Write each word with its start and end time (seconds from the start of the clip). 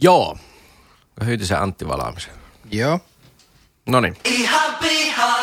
Joo. 0.00 0.38
Hyйтisen 1.24 1.62
Antti 1.62 1.88
Valaamisen. 1.88 2.32
Joo. 2.70 3.00
Noniin. 3.86 4.16
Ihan 4.24 4.74
pihalla. 4.80 5.41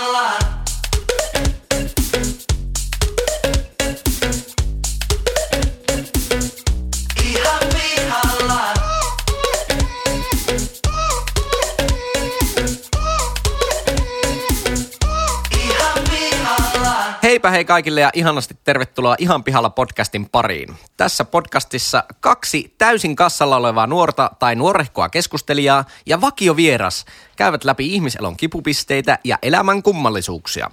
Heipä 17.40 17.52
hei 17.52 17.66
kaikille 17.66 18.02
ja 18.02 18.10
ihanasti 18.14 18.58
tervetuloa 18.64 19.16
Ihan 19.20 19.44
pihalla 19.44 19.70
podcastin 19.70 20.30
pariin. 20.30 20.76
Tässä 20.98 21.26
podcastissa 21.26 22.04
kaksi 22.20 22.76
täysin 22.78 23.16
kassalla 23.16 23.58
olevaa 23.58 23.88
nuorta 23.88 24.32
tai 24.40 24.56
nuorehkoa 24.56 25.10
keskustelijaa 25.10 25.86
ja 26.06 26.22
vakiovieras 26.22 27.06
käyvät 27.36 27.64
läpi 27.64 27.94
ihmiselon 27.94 28.38
kipupisteitä 28.38 29.20
ja 29.24 29.38
elämän 29.42 29.84
kummallisuuksia. 29.84 30.72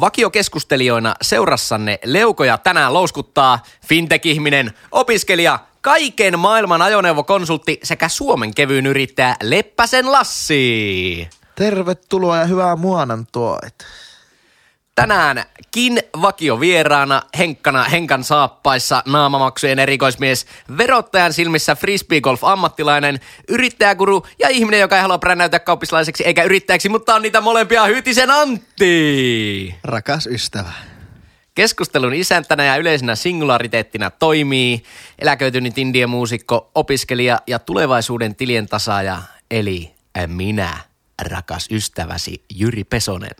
Vakiokeskustelijoina 0.00 1.14
seurassanne 1.22 1.98
leukoja 2.04 2.58
tänään 2.58 2.94
louskuttaa 2.94 3.58
fintech-ihminen, 3.86 4.72
opiskelija, 4.92 5.58
kaiken 5.80 6.38
maailman 6.38 6.82
ajoneuvokonsultti 6.82 7.80
sekä 7.82 8.08
Suomen 8.08 8.54
kevyyn 8.54 8.86
yrittäjä 8.86 9.36
Leppäsen 9.42 10.12
Lassi. 10.12 11.28
Tervetuloa 11.54 12.36
ja 12.36 12.44
hyvää 12.44 12.76
muonantoit. 12.76 13.74
Tänäänkin 14.96 16.02
vakiovieraana 16.22 17.22
Henkkana 17.38 17.84
Henkan 17.84 18.24
saappaissa 18.24 19.02
naamamaksujen 19.06 19.78
erikoismies, 19.78 20.46
verottajan 20.78 21.32
silmissä 21.32 21.74
frisbee 21.74 22.20
golf 22.20 22.44
ammattilainen, 22.44 23.20
yrittäjäkuru 23.48 24.26
ja 24.38 24.48
ihminen, 24.48 24.80
joka 24.80 24.96
ei 24.96 25.02
halua 25.02 25.18
brännäytä 25.18 25.58
kauppislaiseksi 25.58 26.24
eikä 26.24 26.42
yrittäjäksi, 26.42 26.88
mutta 26.88 27.14
on 27.14 27.22
niitä 27.22 27.40
molempia 27.40 27.84
Hytisen 27.84 28.30
Antti. 28.30 29.74
Rakas 29.84 30.26
ystävä. 30.26 30.72
Keskustelun 31.54 32.14
isäntänä 32.14 32.64
ja 32.64 32.76
yleisenä 32.76 33.14
singulariteettina 33.14 34.10
toimii 34.10 34.82
eläköitynyt 35.18 35.78
indiemuusikko, 35.78 36.70
opiskelija 36.74 37.38
ja 37.46 37.58
tulevaisuuden 37.58 38.36
tilien 38.36 38.66
tasaaja, 38.66 39.22
eli 39.50 39.94
minä, 40.26 40.78
rakas 41.22 41.68
ystäväsi 41.70 42.44
Jyri 42.54 42.84
Pesonen. 42.84 43.34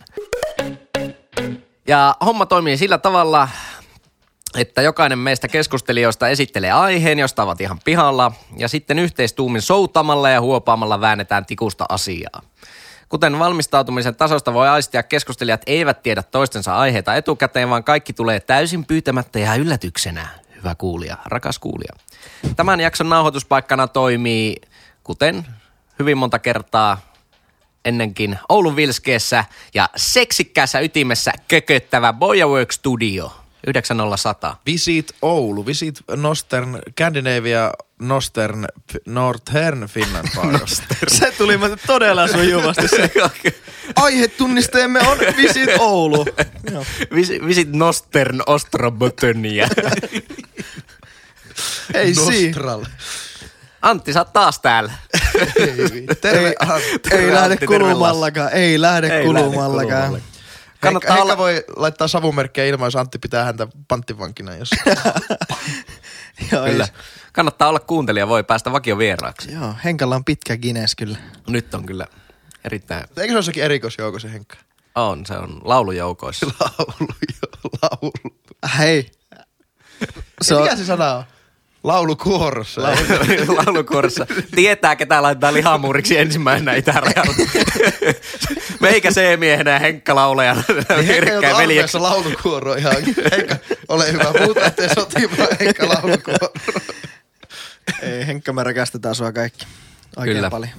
Ja 1.89 2.17
homma 2.25 2.47
toimii 2.47 2.77
sillä 2.77 2.98
tavalla, 2.98 3.48
että 4.56 4.83
jokainen 4.83 5.19
meistä 5.19 5.48
keskustelijoista 5.48 6.28
esittelee 6.28 6.73
aiheen, 6.73 7.19
josta 7.19 7.43
ovat 7.43 7.61
ihan 7.61 7.81
pihalla, 7.84 8.33
ja 8.56 8.69
sitten 8.69 8.98
yhteistuumin 8.98 9.62
soutamalla 9.62 10.31
ja 10.31 10.41
huopaamalla 10.41 11.01
väännetään 11.01 11.47
tikusta 11.47 11.87
asiaa. 11.89 12.43
Kuten 13.09 13.39
valmistautumisen 13.39 14.17
tasosta 14.17 14.55
voi 14.55 14.69
aistia, 14.69 15.03
keskustelijat 15.03 15.62
eivät 15.67 16.03
tiedä 16.03 16.23
toistensa 16.23 16.77
aiheita 16.77 17.15
etukäteen, 17.15 17.70
vaan 17.70 17.84
kaikki 17.84 18.12
tulee 18.12 18.41
täysin 18.41 18.84
pyytämättä 18.84 19.39
ja 19.39 19.55
yllätyksenä. 19.55 20.28
Hyvä 20.56 20.75
kuulija, 20.75 21.17
rakas 21.25 21.59
kuulija. 21.59 21.93
Tämän 22.56 22.81
jakson 22.81 23.09
nauhoituspaikkana 23.09 23.89
toimii, 23.89 24.56
kuten 25.05 25.47
hyvin 25.98 26.19
monta 26.19 26.39
kertaa 26.39 26.98
ennenkin 27.87 28.39
Oulun 28.48 28.77
Vilskeessä 28.77 29.45
ja 29.75 29.89
seksikkäässä 29.97 30.81
ytimessä 30.81 31.33
kököttävä 31.48 32.12
Boyawork 32.12 32.73
Studio 32.73 33.33
9010. 33.67 34.56
Visit 34.67 35.12
Oulu, 35.23 35.67
visit 35.67 36.01
Nostern, 36.17 36.78
Scandinavia, 36.91 37.73
Nostern, 37.98 38.65
Northern 39.06 39.89
Finland 39.89 40.28
Se 41.09 41.33
tuli 41.39 41.59
todella 41.87 42.28
sujuvasti 42.28 42.89
se. 42.89 43.11
Aihetunnisteemme 43.97 45.00
on 45.00 45.19
Visit 45.37 45.71
Oulu. 45.78 46.27
Joo. 46.73 46.87
Vis- 47.15 47.47
Visit 47.47 47.69
Nostern 47.72 48.41
Ostrobotöniä. 48.47 49.69
Ei 51.94 52.15
si. 52.15 52.53
Antti, 53.86 54.12
sä 54.12 54.20
oot 54.20 54.32
taas 54.32 54.58
täällä. 54.58 54.92
Terve, 56.20 56.48
Ei, 56.48 56.54
Antti. 56.58 57.14
ei 57.14 57.32
lähde 57.32 57.38
Antti, 57.52 57.66
terve 57.66 57.78
kulumallakaan. 57.78 58.52
Ei 58.52 58.80
lähde 58.80 59.06
Ei 59.06 59.12
lähde 59.12 59.24
kulumallakaan. 59.26 60.00
kulumalle. 60.02 60.22
Kannattaa 60.80 61.10
Henkka 61.16 61.22
olla... 61.22 61.38
voi 61.38 61.64
laittaa 61.76 62.08
savumerkkejä 62.08 62.66
ilman, 62.66 62.86
jos 62.86 62.97
Antti 62.97 63.19
pitää 63.19 63.44
häntä 63.44 63.66
panttivankina. 63.88 64.54
Jos... 64.54 64.70
Joo, 66.52 66.64
Kyllä. 66.64 66.84
ei- 66.84 66.91
Kannattaa 67.32 67.69
olla 67.69 67.80
kuuntelija, 67.80 68.28
voi 68.28 68.44
päästä 68.44 68.72
vakiovieraaksi. 68.72 69.52
Joo, 69.52 69.74
Henkalla 69.84 70.16
on 70.16 70.24
pitkä 70.24 70.56
Guinness 70.56 70.94
kyllä. 70.94 71.18
Nyt 71.48 71.74
on 71.74 71.86
kyllä 71.86 72.06
erittäin... 72.64 73.04
Eikö 73.16 73.32
se 73.32 73.36
olisikin 73.36 73.62
erikoisjoukossa 73.64 74.28
Henkka? 74.28 74.56
On, 74.94 75.26
se 75.26 75.34
on 75.34 75.60
laulujoukoissa. 75.64 76.47
Laulu, 76.60 77.08
jo, 77.42 77.70
laulu. 77.82 78.12
Hei. 78.78 79.10
Se 80.42 80.54
on... 80.54 80.62
Mikä 80.62 80.76
se 80.76 80.84
sana 80.84 81.14
on? 81.14 81.24
Laulukuorossa. 81.86 82.80
Laulukuorossa. 83.66 84.26
Tietää, 84.54 84.97
ketä 84.97 85.22
laittaa 85.22 85.52
lihamuuriksi 85.52 86.19
ensimmäisenä 86.19 86.74
itärajalla. 86.74 87.34
Meikä 88.80 89.10
C-miehenä 89.10 89.70
ja 89.70 89.78
Henkka 89.78 90.14
laulajana. 90.14 90.62
Niin 90.69 91.06
Henkka 91.06 91.30
joutui 91.30 91.58
veljeksi. 91.58 91.98
laulukuoroon 91.98 92.78
ihan. 92.78 92.94
Henkka, 93.32 93.56
ole 93.88 94.12
hyvä. 94.12 94.24
Muuta 94.41 94.66
ettei 94.66 94.88
sotimaan 94.88 95.48
Henkka 95.60 95.88
laulukuoro. 95.88 96.48
Ei, 98.03 98.26
Henkka, 98.26 98.53
me 98.53 98.64
rakastetaan 98.64 99.14
sua 99.14 99.32
kaikki. 99.32 99.66
Oikein 100.16 100.36
Kyllä. 100.36 100.50
paljon. 100.50 100.72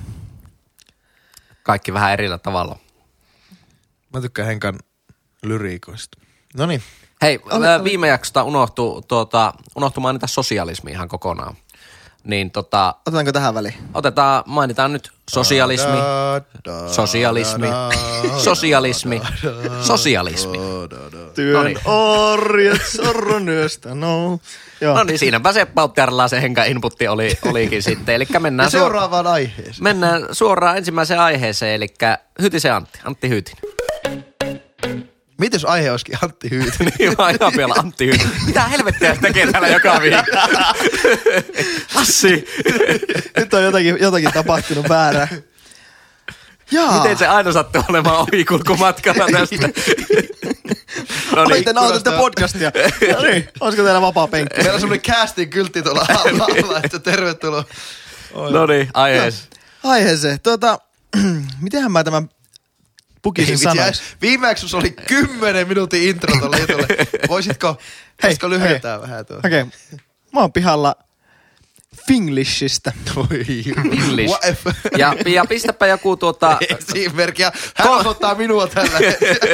Kaikki 1.64 1.94
vähän 1.94 2.14
erillä 2.14 2.38
tavalla. 2.38 2.80
Mä 4.14 4.22
tykkään 4.22 4.48
Henkan 4.48 4.80
lyriikoista. 5.44 6.18
No 6.58 6.66
niin. 6.66 6.84
Hei, 7.22 7.40
Ole- 7.52 7.68
ää, 7.68 7.76
ole. 7.76 7.84
viime 7.84 8.08
jaksosta 8.08 8.44
unohtui, 8.44 9.02
tuota, 9.08 9.54
unohtui 9.76 10.02
mainita 10.02 10.28
sosialismi 10.28 10.92
ihan 10.92 11.08
kokonaan. 11.08 11.56
Niin 12.24 12.52
tota, 12.52 12.96
Otetaanko 13.08 13.32
tähän 13.32 13.54
väliin? 13.56 13.74
otetaan, 13.94 14.44
mainitaan 14.46 14.94
nyt 14.94 15.12
sosialismi, 15.30 15.98
sosialismi, 16.92 17.68
sosialismi, 18.38 19.22
sosialismi. 19.82 20.58
Työn 21.36 21.76
orjet 21.86 22.82
sorronyöstä, 22.96 23.96
no. 23.96 24.40
Joo. 24.82 24.98
No 24.98 25.04
niin, 25.04 25.20
siinäpä 25.20 25.54
se 25.54 25.66
Pauttiarilla 25.66 26.28
se 26.28 26.42
henka 26.42 26.64
inputti 26.64 27.08
oli, 27.08 27.38
olikin 27.46 27.84
sitten. 27.84 28.16
Eli 28.16 28.28
mennään, 28.40 28.72
seuraavaan 28.72 29.28
aiheeseen. 29.28 29.76
mennään 29.84 30.28
suoraan 30.32 30.78
ensimmäiseen 30.78 31.20
aiheeseen, 31.20 31.74
eli 31.76 31.88
Hytisen 32.42 32.74
Antti, 32.74 33.00
Antti 33.04 33.30
Hyytinen. 33.30 33.64
Mites 35.38 35.66
aihe 35.66 35.92
olisikin 35.92 36.18
Antti 36.24 36.50
Hyytinen? 36.50 36.94
Niin 37.00 37.18
vaan 37.18 37.36
ihan 37.42 37.54
vielä 37.58 37.74
Antti 37.78 38.06
Hyytinen. 38.06 38.46
Mitä 38.46 38.64
helvettiä 38.64 39.16
se 39.16 39.22
tekee 39.22 39.52
täällä 39.52 39.68
joka 39.68 40.02
viikko? 40.02 40.22
Lassi, 41.96 42.46
Nyt 43.38 43.54
on 43.54 43.64
jotakin, 43.64 43.98
jotakin 44.02 44.34
tapahtunut 44.34 44.90
väärää. 44.90 45.28
Jaa. 46.72 47.02
miten 47.02 47.18
se 47.18 47.28
aina 47.28 47.52
sattuu 47.52 47.84
olemaan 47.90 48.18
ohikulkumatkalla 48.18 49.26
tästä? 49.32 49.70
No 51.36 51.46
niin, 51.46 51.64
te 51.64 51.74
nautatte 51.74 52.12
podcastia. 52.12 52.72
No 53.16 53.22
niin, 53.22 53.50
olisiko 53.60 53.84
teillä 53.84 54.02
vapaa 54.02 54.28
penkki? 54.28 54.58
Meillä 54.58 54.74
on 54.74 54.80
semmonen 54.80 55.02
casting 55.02 55.52
kyltti 55.52 55.82
tuolla 55.82 56.06
alla, 56.10 56.46
alla 56.64 56.80
että 56.84 57.00
tervetuloa. 57.00 57.64
no 58.52 58.66
niin, 58.66 58.90
aiheessa. 58.94 59.46
Aiheeseen. 59.84 60.40
Tuota, 60.42 60.80
mitenhän 61.62 61.92
mä 61.92 62.04
tämän 62.04 62.30
pukisin 63.28 63.50
Ei, 63.50 63.52
vitsi, 63.54 63.64
sanois? 63.64 64.02
Viime 64.22 64.48
jaksossa 64.48 64.78
oli 64.78 64.92
10 64.92 65.68
minuutin 65.68 66.04
intro 66.04 66.40
tuolle 66.40 66.60
jutulle. 66.60 66.88
Voisitko, 67.30 67.78
voisitko 68.24 68.50
lyhentää 68.50 69.02
vähän 69.02 69.26
tuo? 69.26 69.38
Okei. 69.38 69.62
Okay. 69.62 70.00
Mä 70.34 70.40
oon 70.40 70.52
pihalla 70.54 70.96
Finglishistä. 72.08 72.94
If- 73.08 74.76
Ja, 74.98 75.16
ja 75.26 75.46
pistäpä 75.46 75.88
joku 75.88 76.18
tuota, 76.18 76.58
Esimerkkiä. 76.98 77.52
Hän 77.76 77.88
Ko- 77.88 77.92
osoittaa 77.92 78.36
minua 78.36 78.68
tällä. 78.68 79.00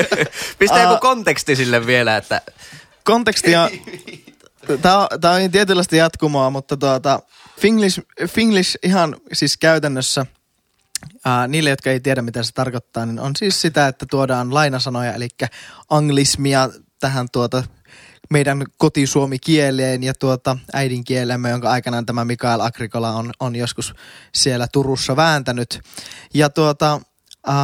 pistä 0.60 0.80
joku 0.80 0.98
konteksti 1.02 1.56
sille 1.56 1.86
vielä, 1.86 2.18
että 2.18 2.42
Kontekstia, 3.04 3.70
tää 4.82 4.98
on, 4.98 5.08
tää 5.22 5.32
on 5.32 5.52
tietynlaista 5.52 5.96
jatkumoa, 5.96 6.50
mutta 6.50 6.78
tuota, 6.78 7.20
Finglish, 7.60 8.00
Finglish 8.28 8.78
ihan 8.84 9.16
siis 9.34 9.58
käytännössä, 9.58 10.26
ää, 11.26 11.48
niille, 11.48 11.70
jotka 11.70 11.90
ei 11.90 12.00
tiedä 12.00 12.22
mitä 12.22 12.44
se 12.44 12.52
tarkoittaa, 12.54 13.06
niin 13.06 13.20
on 13.20 13.36
siis 13.36 13.62
sitä, 13.62 13.88
että 13.88 14.06
tuodaan 14.10 14.54
lainasanoja, 14.54 15.14
eli 15.14 15.28
anglismia 15.90 16.70
tähän 17.00 17.28
tuota 17.32 17.64
meidän 18.30 18.64
kotisuomikieleen 18.78 20.04
ja 20.04 20.14
tuota 20.14 20.58
äidinkielemme, 20.74 21.50
jonka 21.50 21.72
aikanaan 21.72 22.06
tämä 22.06 22.26
Mikael 22.26 22.60
Agrikola 22.60 23.12
on, 23.12 23.32
on 23.40 23.56
joskus 23.56 23.94
siellä 24.34 24.68
Turussa 24.72 25.16
vääntänyt. 25.16 25.82
Ja 26.34 26.50
tuota, 26.50 27.02
äh, 27.50 27.56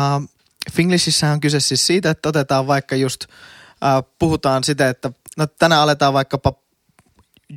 Finglishissä 0.72 1.32
on 1.32 1.40
kyse 1.40 1.60
siis 1.60 1.88
siitä, 1.88 2.10
että 2.10 2.30
otetaan 2.30 2.68
vaikka 2.68 2.96
just, 2.96 3.24
äh, 3.24 4.04
puhutaan 4.20 4.64
sitä, 4.64 4.90
että 4.90 5.12
no 5.38 5.48
tänään 5.48 5.82
aletaan 5.82 6.14
vaikkapa 6.14 6.54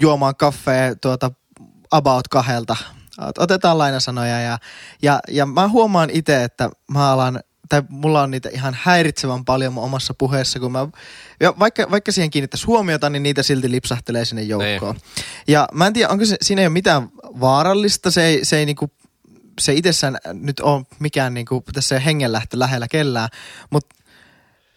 juomaan 0.02 0.36
kaffea 0.36 0.94
tuota 0.94 1.30
about 1.90 2.28
kahdelta 2.28 2.76
otetaan 3.38 3.78
lainasanoja 3.78 4.40
ja, 4.40 4.58
ja, 5.02 5.20
ja 5.28 5.46
mä 5.46 5.68
huomaan 5.68 6.10
itse, 6.10 6.44
että 6.44 6.70
mä 6.88 7.12
alan 7.12 7.40
tai 7.68 7.82
mulla 7.88 8.22
on 8.22 8.30
niitä 8.30 8.48
ihan 8.48 8.76
häiritsevän 8.82 9.44
paljon 9.44 9.72
mun 9.72 9.84
omassa 9.84 10.14
puheessa, 10.14 10.60
kun 10.60 10.72
mä, 10.72 10.88
ja 11.40 11.54
vaikka, 11.58 11.90
vaikka 11.90 12.12
siihen 12.12 12.30
kiinnittäisi 12.30 12.66
huomiota, 12.66 13.10
niin 13.10 13.22
niitä 13.22 13.42
silti 13.42 13.70
lipsahtelee 13.70 14.24
sinne 14.24 14.42
joukkoon. 14.42 14.96
Ja 15.48 15.68
mä 15.72 15.86
en 15.86 15.92
tiedä, 15.92 16.08
onko 16.08 16.24
se, 16.24 16.36
siinä 16.42 16.62
ei 16.62 16.66
ole 16.66 16.72
mitään 16.72 17.08
vaarallista, 17.40 18.10
se 18.10 18.24
ei, 18.24 18.44
se 18.44 18.58
ei 18.58 18.66
niinku, 18.66 18.90
se 19.60 19.72
itsessään 19.72 20.18
nyt 20.32 20.60
ole 20.60 20.84
mikään 20.98 21.34
niinku, 21.34 21.64
tässä 21.72 21.98
hengenlähtö 21.98 22.58
lähellä 22.58 22.88
kellään, 22.88 23.28
mutta 23.70 23.96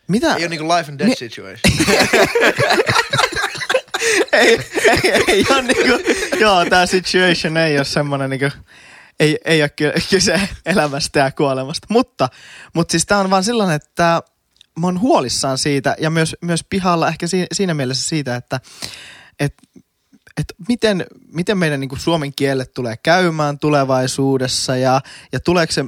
mitä? 0.08 0.36
Ei 0.36 0.44
ole 0.44 0.48
niinku 0.48 0.68
life 0.78 0.92
and 0.92 1.00
death 1.00 1.18
situation. 1.18 1.60
ei, 4.38 4.60
ei, 4.88 5.24
ei 5.28 5.46
ole 5.50 5.62
niinku, 5.62 6.12
joo, 6.40 6.66
tää 6.66 6.86
situation 6.86 7.58
ei 7.58 7.78
ole 7.78 7.86
semmonen 7.86 8.30
niinku, 8.30 8.50
ei, 9.20 9.38
ei 9.46 9.62
ole 9.62 9.70
ky- 9.70 9.94
kyse 10.10 10.50
elämästä 10.66 11.20
ja 11.20 11.32
kuolemasta. 11.32 11.88
Mutta, 11.90 12.30
mutta 12.74 12.92
siis 12.92 13.06
tää 13.06 13.20
on 13.20 13.30
vaan 13.30 13.44
sellainen, 13.44 13.76
että 13.76 14.22
mä 14.80 14.88
oon 14.88 15.00
huolissaan 15.00 15.58
siitä 15.58 15.96
ja 16.00 16.10
myös, 16.10 16.36
myös 16.42 16.64
pihalla 16.70 17.08
ehkä 17.08 17.28
si- 17.28 17.48
siinä 17.52 17.74
mielessä 17.74 18.10
siitä, 18.10 18.36
että 18.36 18.60
et, 19.40 19.54
et 20.38 20.54
miten, 20.68 21.06
miten 21.34 21.58
meidän 21.58 21.80
niin 21.80 22.00
suomen 22.00 22.34
kielle 22.34 22.66
tulee 22.66 22.98
käymään 23.04 23.60
tulevaisuudessa 23.60 24.76
ja, 24.76 25.02
ja 25.32 25.40
tuleeko 25.40 25.74
se, 25.74 25.86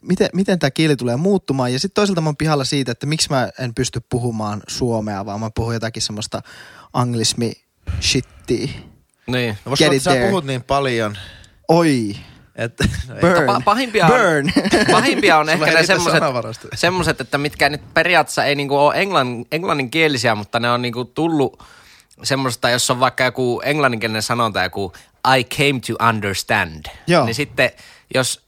miten, 0.00 0.28
miten 0.32 0.58
tämä 0.58 0.70
kieli 0.70 0.96
tulee 0.96 1.16
muuttumaan. 1.16 1.72
Ja 1.72 1.78
sitten 1.78 1.94
toisaalta 1.94 2.20
mä 2.20 2.28
oon 2.28 2.36
pihalla 2.36 2.64
siitä, 2.64 2.92
että 2.92 3.06
miksi 3.06 3.30
mä 3.30 3.50
en 3.58 3.74
pysty 3.74 4.00
puhumaan 4.10 4.62
suomea, 4.68 5.26
vaan 5.26 5.40
mä 5.40 5.50
puhun 5.54 5.74
jotakin 5.74 6.02
semmoista 6.02 6.42
anglismi 6.92 7.52
shittiä. 8.00 8.68
Niin. 9.26 9.58
No, 9.64 9.76
Get 9.76 9.92
it 9.92 10.02
there. 10.02 10.28
puhut 10.28 10.44
niin 10.44 10.62
paljon, 10.62 11.18
Oi, 11.68 12.16
että... 12.56 12.84
no 13.08 13.14
ei- 13.14 13.20
burn, 13.20 13.48
Pa- 13.48 13.62
pahimpia 13.64 14.06
on- 14.06 14.12
burn. 14.12 14.52
Pahimpia 14.92 15.38
on 15.38 15.48
ehkä 15.48 15.66
ne 15.66 15.86
semmoset, 15.86 16.22
semmoset, 16.74 17.20
että 17.20 17.38
mitkä 17.38 17.68
nyt 17.68 17.94
periaatteessa 17.94 18.44
ei 18.44 18.54
niinku 18.54 18.76
ole 18.76 18.94
englann, 19.00 19.44
englanninkielisiä, 19.52 20.34
mutta 20.34 20.60
ne 20.60 20.70
on 20.70 20.82
niinku 20.82 21.04
tullut 21.04 21.62
semmoista, 22.22 22.70
jos 22.70 22.90
on 22.90 23.00
vaikka 23.00 23.24
joku 23.24 23.60
englanninkielinen 23.64 24.22
sanonta, 24.22 24.62
joku 24.62 24.92
I 25.38 25.44
came 25.44 25.80
to 25.86 26.08
understand. 26.08 26.84
Joo. 27.06 27.24
Niin 27.24 27.34
sitten, 27.34 27.70
jos 28.14 28.44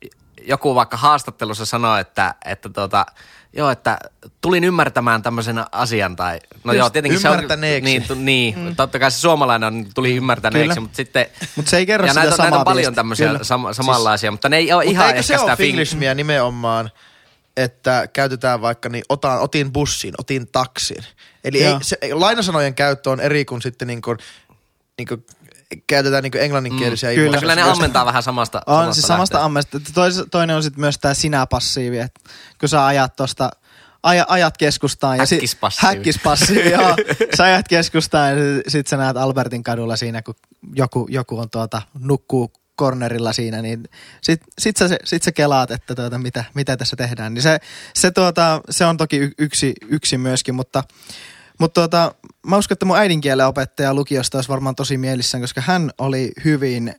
joku 0.46 0.74
vaikka 0.74 0.96
haastattelussa 0.96 1.66
sanoo, 1.66 1.96
että, 1.96 2.34
että 2.44 2.68
tota, 2.68 3.06
joo, 3.52 3.70
että 3.70 3.98
tulin 4.40 4.64
ymmärtämään 4.64 5.22
tämmöisen 5.22 5.64
asian 5.72 6.16
tai, 6.16 6.40
no 6.64 6.72
Just 6.72 6.78
joo, 6.78 6.90
tietenkin 6.90 7.20
se 7.20 7.28
on, 7.28 7.34
ymmärtäneeksi. 7.34 7.84
niin, 7.90 8.02
tu, 8.02 8.14
niin 8.14 8.58
mm. 8.58 8.76
totta 8.76 8.98
kai 8.98 9.10
se 9.10 9.18
suomalainen 9.18 9.66
on, 9.66 9.86
tuli 9.94 10.16
ymmärtäneeksi, 10.16 10.68
Kyllä. 10.68 10.80
mutta 10.80 10.96
sitten, 10.96 11.26
Mut 11.56 11.68
se 11.68 11.76
ei 11.76 11.86
kerro 11.86 12.06
ja 12.06 12.12
sitä 12.12 12.20
näitä, 12.20 12.34
on- 12.34 12.38
näitä 12.38 12.50
samaa 12.50 12.58
on 12.60 12.64
paljon 12.64 12.94
tämmöisiä 12.94 13.26
Kyllä. 13.26 13.44
sama, 13.44 13.72
samanlaisia, 13.72 14.30
mutta 14.30 14.48
ne 14.48 14.56
ei 14.56 14.72
ole 14.72 14.84
Mutta 14.84 14.92
ihan 14.92 15.06
eikö 15.06 15.18
ehkä 15.18 15.26
se 15.26 15.34
ole 15.34 15.40
sitä 15.40 15.56
finglismiä 15.56 16.14
nimenomaan, 16.14 16.90
että 17.56 18.08
käytetään 18.12 18.60
vaikka 18.60 18.88
niin 18.88 19.04
otan, 19.08 19.40
otin 19.40 19.72
bussin, 19.72 20.14
otin 20.18 20.48
taksin. 20.52 21.04
Eli 21.44 21.64
ei, 21.64 21.74
se, 21.82 21.98
lainasanojen 22.12 22.74
käyttö 22.74 23.10
on 23.10 23.20
eri 23.20 23.44
kuin 23.44 23.62
sitten 23.62 23.88
niin 23.88 24.02
kuin, 24.02 24.18
niin 24.98 25.08
kuin 25.08 25.26
käytetään 25.86 26.22
niin 26.22 26.30
kuin 26.30 26.42
englanninkielisiä 26.42 27.10
Mm, 27.10 27.14
kyllä. 27.14 27.38
Kyllä 27.38 27.54
ne 27.54 27.62
ammentaa 27.62 28.06
vähän 28.06 28.22
samasta 28.22 28.60
On 28.66 28.74
samasta 28.74 28.94
siis 28.94 29.06
samasta 29.06 29.34
lähteestä. 29.34 29.44
ammesta. 29.44 29.80
Tois, 29.94 30.22
toinen 30.30 30.56
on 30.56 30.62
sitten 30.62 30.80
myös 30.80 30.98
tämä 30.98 31.14
sinä-passiivi, 31.14 31.98
että 31.98 32.20
kun 32.60 32.68
sä 32.68 32.86
ajat 32.86 33.16
tosta, 33.16 33.50
aja, 34.02 34.24
ajat 34.28 34.56
keskustaan. 34.56 35.16
Ja 35.18 35.24
Häkkispassiivi. 35.30 35.94
häkkispassiivi, 35.94 36.70
joo. 36.70 36.96
Sä 37.36 37.44
ajat 37.44 37.68
keskustaan 37.68 38.30
ja 38.30 38.36
sit, 38.36 38.62
sit 38.68 38.86
sä 38.86 38.96
näet 38.96 39.16
Albertin 39.16 39.62
kadulla 39.62 39.96
siinä, 39.96 40.22
kun 40.22 40.34
joku, 40.74 41.06
joku 41.10 41.38
on 41.38 41.50
tuota, 41.50 41.82
nukkuu 41.98 42.52
cornerilla 42.78 43.32
siinä, 43.32 43.62
niin 43.62 43.84
sit, 44.20 44.40
sit, 44.58 44.76
sä, 44.76 44.88
sit 45.04 45.22
sä 45.22 45.32
kelaat, 45.32 45.70
että 45.70 45.94
tuota, 45.94 46.18
mitä, 46.18 46.44
mitä 46.54 46.76
tässä 46.76 46.96
tehdään. 46.96 47.34
Niin 47.34 47.42
se, 47.42 47.58
se, 47.94 48.10
tuota, 48.10 48.60
se 48.70 48.84
on 48.86 48.96
toki 48.96 49.30
yksi, 49.38 49.72
yksi 49.88 50.18
myöskin, 50.18 50.54
mutta 50.54 50.84
mutta 51.62 51.80
tuota, 51.80 52.14
mä 52.46 52.56
uskon, 52.56 52.74
että 52.74 52.86
mun 52.86 52.96
äidinkielen 52.98 53.46
opettaja 53.46 53.94
lukiosta 53.94 54.38
olisi 54.38 54.48
varmaan 54.48 54.74
tosi 54.74 54.98
mielissään, 54.98 55.42
koska 55.42 55.60
hän 55.60 55.90
oli 55.98 56.32
hyvin, 56.44 56.94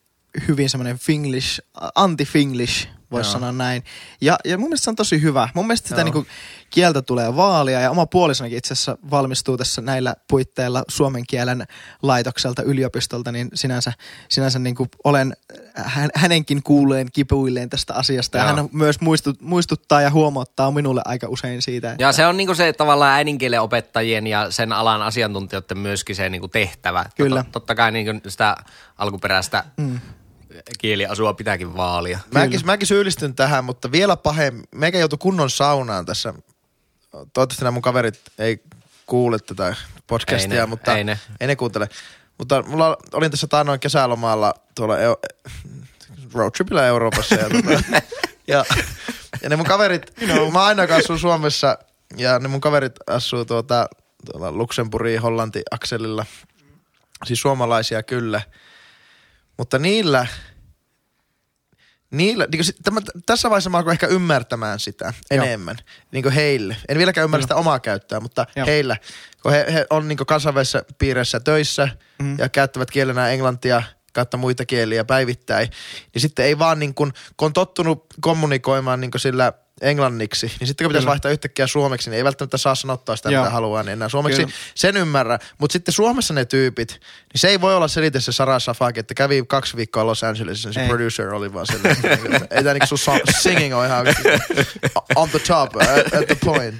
hyvin 0.47 0.69
semmoinen 0.69 0.97
finglish, 0.97 1.59
anti-finglish, 1.95 2.87
voisi 3.13 3.31
sanoa 3.31 3.51
näin. 3.51 3.83
Ja, 4.21 4.37
ja 4.45 4.57
mun 4.57 4.69
mielestä 4.69 4.83
se 4.83 4.89
on 4.89 4.95
tosi 4.95 5.21
hyvä. 5.21 5.49
Mun 5.53 5.67
mielestä 5.67 5.87
sitä 5.87 6.01
Joo. 6.01 6.05
niinku 6.05 6.25
kieltä 6.69 7.01
tulee 7.01 7.35
vaalia 7.35 7.79
ja 7.79 7.91
oma 7.91 8.05
puolisonikin 8.05 8.57
itse 8.57 8.73
asiassa 8.73 8.97
valmistuu 9.11 9.57
tässä 9.57 9.81
näillä 9.81 10.15
puitteilla 10.29 10.83
suomen 10.87 11.23
kielen 11.29 11.65
laitokselta 12.01 12.63
yliopistolta, 12.63 13.31
niin 13.31 13.49
sinänsä, 13.53 13.93
sinänsä 14.29 14.59
niinku 14.59 14.87
olen 15.03 15.33
hän, 15.75 16.09
hänenkin 16.15 16.63
kuuleen 16.63 17.07
kipuilleen 17.13 17.69
tästä 17.69 17.93
asiasta. 17.93 18.37
Ja 18.37 18.43
Joo. 18.43 18.55
hän 18.55 18.69
myös 18.71 19.01
muistut, 19.01 19.41
muistuttaa 19.41 20.01
ja 20.01 20.11
huomauttaa 20.11 20.71
minulle 20.71 21.01
aika 21.05 21.27
usein 21.29 21.61
siitä. 21.61 21.91
Että, 21.91 22.03
Ja 22.03 22.11
se 22.11 22.25
on 22.25 22.37
niinku 22.37 22.55
se 22.55 22.73
tavallaan 22.73 23.13
äidinkielen 23.13 23.61
opettajien 23.61 24.27
ja 24.27 24.51
sen 24.51 24.73
alan 24.73 25.01
asiantuntijoiden 25.01 25.77
myöskin 25.77 26.15
se 26.15 26.29
niinku 26.29 26.47
tehtävä. 26.47 27.05
Kyllä. 27.15 27.43
Tot, 27.43 27.51
totta 27.51 27.75
kai 27.75 27.91
niinku 27.91 28.29
sitä 28.29 28.57
alkuperäistä 28.97 29.63
mm. 29.77 29.99
Kieliasua 30.77 31.33
pitääkin 31.33 31.77
vaalia. 31.77 32.19
Mäkin, 32.33 32.59
mäkin 32.65 32.87
syyllistyn 32.87 33.35
tähän, 33.35 33.65
mutta 33.65 33.91
vielä 33.91 34.17
pahemmin. 34.17 34.63
Meikä 34.75 34.99
joutui 34.99 35.17
kunnon 35.17 35.49
saunaan 35.49 36.05
tässä. 36.05 36.33
Toivottavasti 37.11 37.63
nämä 37.63 37.71
mun 37.71 37.81
kaverit 37.81 38.19
ei 38.37 38.63
kuule 39.05 39.39
tätä 39.39 39.75
podcastia, 40.07 40.53
Ei 40.53 40.59
ne, 40.59 40.65
mutta 40.65 40.97
ei 40.97 41.03
ne. 41.03 41.19
ei 41.39 41.47
ne 41.47 41.55
kuuntele. 41.55 41.89
Mutta 42.37 42.63
mulla 42.67 42.97
olin 43.13 43.31
tässä 43.31 43.47
taannoin 43.47 43.79
kesälomalla 43.79 44.53
tuolla 44.75 44.99
eu, 44.99 45.15
roadtripillä 46.33 46.87
Euroopassa. 46.87 47.35
Ja, 47.35 47.49
tota, 47.49 48.01
ja, 48.47 48.65
ja 49.43 49.49
ne 49.49 49.55
mun 49.55 49.65
kaverit, 49.65 50.21
you 50.21 50.31
know, 50.31 50.51
mä 50.51 50.65
aina 50.65 50.83
asun 50.83 51.19
Suomessa 51.19 51.77
ja 52.17 52.39
ne 52.39 52.47
mun 52.47 52.61
kaverit 52.61 52.95
asuu 53.07 53.45
tuota, 53.45 53.87
tuolla 54.31 54.51
Luxemburgin 54.51 55.21
Hollanti 55.21 55.61
akselilla. 55.71 56.25
Siis 57.25 57.41
suomalaisia 57.41 58.03
kyllä. 58.03 58.41
Mutta 59.57 59.79
niillä, 59.79 60.27
niillä 62.13 62.47
niin 62.51 62.63
kuin, 62.65 62.83
tämä, 62.83 63.01
tässä 63.25 63.49
vaiheessa 63.49 63.69
mä 63.69 63.77
alkoin 63.77 63.93
ehkä 63.93 64.07
ymmärtämään 64.07 64.79
sitä 64.79 65.13
Joo. 65.31 65.45
enemmän. 65.45 65.77
Niin 66.11 66.23
kuin 66.23 66.33
heille. 66.33 66.77
En 66.89 66.97
vieläkään 66.97 67.25
ymmärrä 67.25 67.41
sitä 67.41 67.55
omaa 67.55 67.79
käyttöä, 67.79 68.19
mutta 68.19 68.45
Joo. 68.55 68.65
heillä. 68.65 68.97
Kun 69.43 69.51
he, 69.51 69.65
he 69.73 69.85
on 69.89 70.07
niin 70.07 70.17
kuin 70.17 70.27
kansainvälisessä 70.27 70.83
piirissä 70.97 71.39
töissä 71.39 71.89
Mm. 72.19 72.37
ja 72.39 72.49
käyttävät 72.49 72.91
kielenä 72.91 73.29
englantia 73.29 73.83
kautta 74.13 74.37
muita 74.37 74.65
kieliä 74.65 75.05
päivittäin, 75.05 75.69
niin 76.13 76.21
sitten 76.21 76.45
ei 76.45 76.59
vaan 76.59 76.79
niin 76.79 76.93
kuin, 76.93 77.13
kun 77.37 77.45
on 77.45 77.53
tottunut 77.53 78.05
kommunikoimaan 78.21 79.01
niin 79.01 79.11
kuin 79.11 79.21
sillä 79.21 79.53
englanniksi, 79.81 80.51
niin 80.59 80.67
sitten 80.67 80.85
kun 80.85 80.89
pitäisi 80.89 81.03
Kyllä. 81.03 81.09
vaihtaa 81.09 81.31
yhtäkkiä 81.31 81.67
suomeksi, 81.67 82.09
niin 82.09 82.17
ei 82.17 82.23
välttämättä 82.23 82.57
saa 82.57 82.75
sanottaa 82.75 83.15
sitä, 83.15 83.29
Joo. 83.29 83.43
mitä 83.43 83.53
haluaa, 83.53 83.83
niin 83.83 83.93
enää 83.93 84.09
suomeksi. 84.09 84.41
Kyllä. 84.41 84.53
Sen 84.75 84.97
ymmärrä, 84.97 85.39
mutta 85.57 85.73
sitten 85.73 85.93
Suomessa 85.93 86.33
ne 86.33 86.45
tyypit, 86.45 86.91
niin 86.91 87.39
se 87.39 87.47
ei 87.47 87.61
voi 87.61 87.75
olla 87.75 87.87
selite 87.87 88.19
se 88.19 88.31
Sara 88.31 88.59
Safaki, 88.59 88.99
että 88.99 89.13
kävi 89.13 89.43
kaksi 89.47 89.77
viikkoa 89.77 90.05
Los 90.05 90.23
Angelesissa, 90.23 90.69
niin 90.69 90.73
se 90.73 90.81
Ei. 90.81 90.87
producer 90.87 91.33
oli 91.33 91.53
vaan 91.53 91.65
silleen, 91.67 91.97
ei 92.51 92.63
tää 92.63 92.73
niinku 92.73 92.97
sun 92.97 93.19
singing 93.41 93.75
on 93.75 93.85
ihan 93.85 94.05
on 95.15 95.29
the 95.29 95.39
top, 95.39 95.75
at, 95.75 96.13
at 96.13 96.27
the 96.27 96.37
point. 96.45 96.75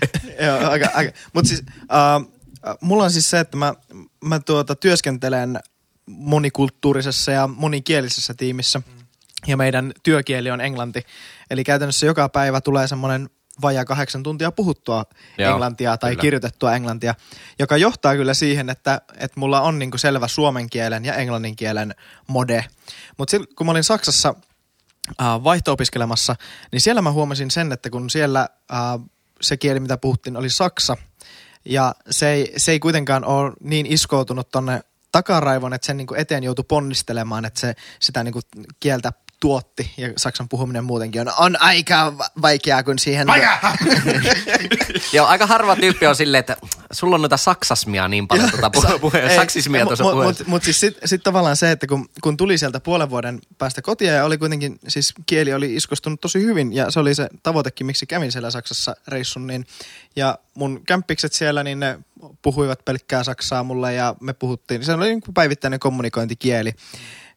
Joo, 0.46 0.70
aika, 0.70 0.90
aika. 0.94 1.12
Mutta 1.34 1.50
siis 1.50 1.64
äh, 1.82 2.78
mulla 2.82 3.04
on 3.04 3.12
siis 3.12 3.30
se, 3.30 3.40
että 3.40 3.58
mä, 3.58 3.74
mä 4.24 4.40
tuota, 4.40 4.76
työskentelen 4.76 5.60
monikulttuurisessa 6.06 7.32
ja 7.32 7.48
monikielisessä 7.48 8.34
tiimissä 8.34 8.82
ja 9.48 9.58
meidän 9.58 9.92
työkieli 10.04 10.52
on 10.52 10.62
englanti. 10.62 11.06
Eli 11.50 11.64
käytännössä 11.64 12.06
joka 12.06 12.30
päivä 12.30 12.62
tulee 12.62 12.88
semmoinen 12.88 13.30
vajaa 13.62 13.86
kahdeksan 13.86 14.24
tuntia 14.24 14.52
puhuttua 14.52 15.06
Joo, 15.38 15.52
englantia 15.52 15.98
tai 15.98 16.12
kyllä. 16.12 16.22
kirjoitettua 16.22 16.76
englantia, 16.76 17.16
joka 17.60 17.78
johtaa 17.78 18.16
kyllä 18.16 18.34
siihen, 18.34 18.70
että, 18.70 19.02
että 19.18 19.40
mulla 19.40 19.62
on 19.62 19.80
niinku 19.80 19.98
selvä 19.98 20.28
suomen 20.28 20.70
kielen 20.70 21.06
ja 21.06 21.16
englannin 21.16 21.56
kielen 21.56 21.96
mode. 22.28 22.66
Mutta 23.18 23.38
kun 23.56 23.66
mä 23.66 23.72
olin 23.72 23.84
Saksassa 23.84 24.36
äh, 25.22 25.44
vaihto-opiskelemassa, 25.44 26.36
niin 26.72 26.82
siellä 26.82 27.02
mä 27.02 27.12
huomasin 27.12 27.52
sen, 27.52 27.72
että 27.72 27.90
kun 27.90 28.10
siellä 28.10 28.50
äh, 28.74 28.80
se 29.42 29.58
kieli, 29.58 29.80
mitä 29.80 29.98
puhuttiin, 29.98 30.38
oli 30.38 30.50
saksa, 30.50 30.98
ja 31.66 31.96
se 32.10 32.30
ei, 32.30 32.54
se 32.58 32.72
ei 32.72 32.80
kuitenkaan 32.80 33.26
ole 33.26 33.54
niin 33.60 33.86
iskoutunut 33.86 34.50
tonne 34.50 34.82
takaraivoon, 35.12 35.74
että 35.74 35.86
sen 35.86 35.98
niin 35.98 36.08
eteen 36.18 36.44
joutui 36.44 36.66
ponnistelemaan, 36.68 37.46
että 37.46 37.60
se 37.60 37.74
sitä 38.00 38.24
niin 38.24 38.34
kieltä 38.80 39.14
tuotti, 39.44 39.92
ja 39.98 40.10
saksan 40.18 40.50
puhuminen 40.50 40.84
muutenkin 40.84 41.22
on, 41.22 41.34
on 41.38 41.62
aika 41.62 42.18
va- 42.18 42.30
vaikeaa, 42.42 42.84
kun 42.84 43.00
siihen... 43.00 43.28
Joo, 45.14 45.28
aika 45.28 45.48
harva 45.48 45.76
tyyppi 45.76 46.08
on 46.08 46.16
silleen, 46.16 46.40
että 46.40 46.58
sulla 46.92 47.16
on 47.16 47.22
noita 47.22 47.38
saksasmia 47.38 48.08
niin 48.08 48.28
paljon, 48.28 48.52
tuota 48.52 49.00
puhe, 49.02 49.36
saksismia 49.36 49.86
tuossa. 49.86 50.04
Mutta 50.04 50.44
mut 50.48 50.64
siis 50.64 50.80
sitten 50.80 51.08
sit 51.08 51.24
tavallaan 51.24 51.58
se, 51.58 51.72
että 51.72 51.88
kun, 51.88 52.10
kun 52.22 52.38
tuli 52.38 52.58
sieltä 52.58 52.80
puolen 52.80 53.10
vuoden 53.10 53.40
päästä 53.58 53.82
kotia 53.82 54.14
ja 54.14 54.26
oli 54.26 54.38
kuitenkin, 54.38 54.80
siis 54.88 55.14
kieli 55.26 55.54
oli 55.54 55.76
iskostunut 55.76 56.22
tosi 56.22 56.42
hyvin 56.42 56.74
ja 56.74 56.92
se 56.92 57.00
oli 57.00 57.16
se 57.16 57.30
tavoitekin, 57.44 57.86
miksi 57.88 58.06
kävin 58.06 58.32
siellä 58.32 58.52
Saksassa 58.52 58.96
reissun, 59.08 59.48
niin 59.48 59.66
ja 60.16 60.40
mun 60.54 60.82
kämppikset 60.88 61.34
siellä, 61.34 61.64
niin 61.64 61.80
ne 61.80 62.00
puhuivat 62.42 62.86
pelkkää 62.86 63.24
saksaa 63.24 63.64
mulle 63.64 63.94
ja 63.94 64.16
me 64.22 64.34
puhuttiin, 64.34 64.86
se 64.86 64.94
oli 64.94 65.06
niin 65.06 65.22
kuin 65.22 65.34
päivittäinen 65.34 65.80
kommunikointikieli. 65.80 66.74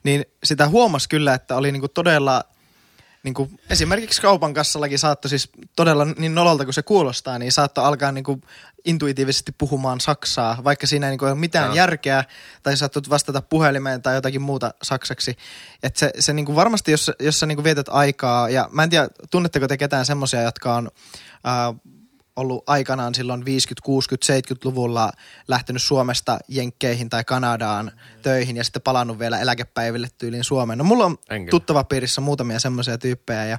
Niin 0.07 0.25
sitä 0.45 0.69
huomasi 0.69 1.09
kyllä, 1.09 1.35
että 1.35 1.57
oli 1.57 1.73
niinku 1.73 1.89
todella 1.89 2.45
niin 3.23 3.35
kuin 3.35 3.61
esimerkiksi 3.71 4.23
kaupan 4.23 4.55
kassallakin 4.55 4.99
saattoi 4.99 5.29
siis 5.29 5.51
todella 5.77 6.05
niin 6.05 6.35
nololta 6.35 6.65
kuin 6.65 6.75
se 6.75 6.83
kuulostaa, 6.83 7.39
niin 7.39 7.53
saattoi 7.53 7.85
alkaa 7.85 8.13
niin 8.13 8.25
kuin 8.25 8.41
intuitiivisesti 8.85 9.53
puhumaan 9.59 10.01
saksaa, 10.01 10.65
vaikka 10.65 10.87
siinä 10.87 11.07
ei 11.07 11.11
niin 11.11 11.19
kuin 11.19 11.29
ole 11.29 11.39
mitään 11.39 11.67
Joo. 11.67 11.75
järkeä, 11.75 12.25
tai 12.63 12.77
saattoi 12.77 13.03
vastata 13.11 13.43
puhelimeen 13.43 14.03
tai 14.03 14.15
jotakin 14.15 14.43
muuta 14.43 14.75
saksaksi. 14.83 15.37
Et 15.83 15.97
se, 15.97 16.11
se 16.19 16.33
niin 16.33 16.47
kuin 16.47 16.57
varmasti, 16.57 16.91
jos, 16.91 17.11
jos 17.21 17.41
sä 17.41 17.47
niin 17.47 17.57
kuin 17.57 17.65
vietät 17.65 17.89
aikaa, 17.89 18.49
ja 18.49 18.69
mä 18.73 18.83
en 18.83 18.91
tiedä, 18.91 19.09
tunnetteko 19.31 19.69
te 19.69 19.77
ketään 19.77 20.07
semmoisia, 20.07 20.43
jotka 20.43 20.75
on 20.75 20.91
äh, 21.47 21.95
ollut 22.37 22.64
aikanaan 22.66 23.14
silloin 23.14 23.45
50, 23.45 23.85
60, 23.85 24.55
70-luvulla 24.55 25.12
lähtenyt 25.49 25.83
Suomesta 25.83 26.38
Jenkkeihin 26.49 27.11
tai 27.11 27.25
Kanadaan 27.25 27.93
töihin 28.23 28.57
ja 28.57 28.64
sitten 28.64 28.83
palannut 28.83 29.19
vielä 29.19 29.40
eläkepäiville 29.40 30.09
tyyliin 30.19 30.45
Suomeen. 30.45 30.78
No 30.78 30.85
mulla 30.85 31.05
on 31.05 31.19
En 31.31 31.40
kyllä. 31.43 31.50
tuttava 31.50 31.85
piirissä 31.85 32.21
muutamia 32.21 32.59
semmoisia 32.61 32.99
tyyppejä 32.99 33.45
ja, 33.45 33.59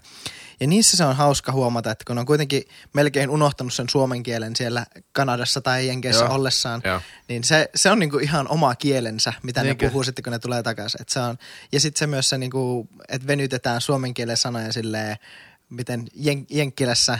ja 0.59 0.67
niissä 0.67 0.97
se 0.97 1.05
on 1.05 1.15
hauska 1.15 1.51
huomata, 1.51 1.91
että 1.91 2.03
kun 2.07 2.17
on 2.17 2.25
kuitenkin 2.25 2.63
melkein 2.93 3.29
unohtanut 3.29 3.73
sen 3.73 3.89
suomen 3.89 4.23
kielen 4.23 4.55
siellä 4.55 4.85
Kanadassa 5.11 5.61
tai 5.61 5.87
Jenkeissä 5.87 6.25
Joo. 6.25 6.33
ollessaan, 6.33 6.81
Joo. 6.85 7.01
niin 7.27 7.43
se, 7.43 7.69
se 7.75 7.91
on 7.91 7.99
niinku 7.99 8.17
ihan 8.17 8.47
oma 8.47 8.75
kielensä, 8.75 9.33
mitä 9.43 9.63
Niinkö? 9.63 9.85
ne 9.85 9.89
puhuu 9.89 10.03
sitten, 10.03 10.23
kun 10.23 10.33
ne 10.33 10.39
tulee 10.39 10.63
takaisin. 10.63 11.01
Et 11.01 11.09
se 11.09 11.19
on, 11.19 11.37
ja 11.71 11.79
sitten 11.79 11.99
se 11.99 12.07
myös 12.07 12.29
se, 12.29 12.37
niinku, 12.37 12.89
että 13.09 13.27
venytetään 13.27 13.81
suomen 13.81 14.13
kielen 14.13 14.37
sanoja 14.37 14.73
silleen, 14.73 15.17
miten 15.69 16.05
jen, 16.13 16.45
Jenkkilässä 16.49 17.19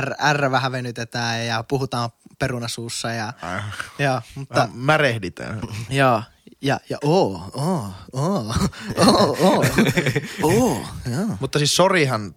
R, 0.00 0.10
R 0.36 0.50
vähän 0.50 0.72
venytetään 0.72 1.46
ja 1.46 1.62
puhutaan 1.62 2.10
perunasuussa 2.38 3.10
ja, 3.10 3.32
ja 3.98 4.22
mutta 4.34 4.68
märehditään. 4.72 5.60
ja, 5.90 6.22
ja, 6.60 6.80
ja 6.90 6.98
oo, 7.02 7.50
oo, 7.54 7.90
oo, 8.12 8.54
oo, 8.98 9.36
oo, 9.40 9.64
oo, 10.42 10.86
joo. 11.10 11.26
Mutta 11.40 11.58
siis 11.58 11.76
sorihan, 11.76 12.34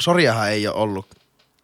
soriahan 0.00 0.50
ei 0.50 0.68
ole 0.68 0.76
ollut 0.76 1.06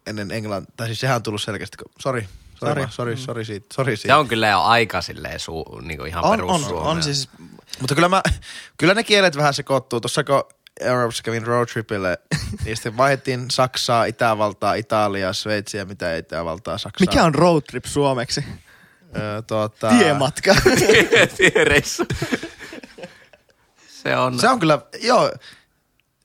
ennen 0.07 0.31
englantia, 0.31 0.73
tai 0.77 0.87
siis 0.87 0.99
sehän 0.99 1.15
on 1.15 1.23
tullut 1.23 1.41
selkeästi, 1.41 1.77
kun- 1.77 1.91
sori, 1.99 2.21
sori, 2.21 2.29
Sori. 2.59 2.81
sori, 2.81 2.91
sori, 2.91 3.17
sori 3.17 3.45
siitä, 3.45 3.65
sori 3.73 3.97
Se 3.97 4.01
siitä. 4.01 4.17
on 4.17 4.27
kyllä 4.27 4.47
jo 4.47 4.61
aika 4.61 5.01
silleen 5.01 5.39
suu, 5.39 5.79
niin 5.81 5.97
kuin 5.97 6.07
ihan 6.09 6.23
On, 6.23 6.31
on, 6.31 6.37
perussuomea. 6.37 6.89
on 6.91 7.03
siis, 7.03 7.29
Mutta 7.81 7.95
kyllä, 7.95 8.09
mä, 8.09 8.21
kyllä 8.77 8.93
ne 8.93 9.03
kielet 9.03 9.35
vähän 9.37 9.53
sekoittuu. 9.53 10.01
Tuossa 10.01 10.23
kun 10.23 10.43
Euroopassa 10.81 11.23
kävin 11.23 11.47
roadtripille, 11.47 12.17
niin 12.65 12.75
sitten 12.77 12.97
vaihdettiin 12.97 13.51
Saksaa, 13.51 14.05
Itävaltaa, 14.05 14.73
Italiaa, 14.73 15.33
Sveitsiä, 15.33 15.85
mitä 15.85 16.15
Itävaltaa, 16.17 16.77
Saksaa. 16.77 17.07
mikä 17.07 17.23
on 17.23 17.35
road 17.35 17.61
trip 17.61 17.85
suomeksi? 17.85 18.43
Öö, 19.17 19.41
tuota, 19.41 19.89
Tiematka. 19.89 20.55
Tiereissä. 21.37 22.05
Se 23.87 24.17
on, 24.17 24.39
Se 24.39 24.49
on 24.49 24.59
kyllä, 24.59 24.79
joo. 25.01 25.31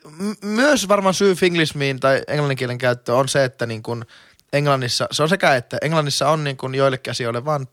M- 0.04 0.46
myös 0.46 0.88
varmaan 0.88 1.14
syy 1.14 1.34
finglismiin 1.34 2.00
tai 2.00 2.22
englannin 2.28 2.56
kielen 2.58 2.78
käyttöön 2.78 3.18
on 3.18 3.28
se, 3.28 3.44
että 3.44 3.66
niin 3.66 3.82
kun 3.82 4.04
Englannissa, 4.52 5.08
se 5.10 5.22
on 5.22 5.28
sekä, 5.28 5.54
että 5.56 5.78
Englannissa 5.82 6.28
on 6.30 6.44
niin 6.44 6.56
kun 6.56 6.74
joillekin 6.74 7.10
asioille 7.10 7.44
vaan 7.44 7.66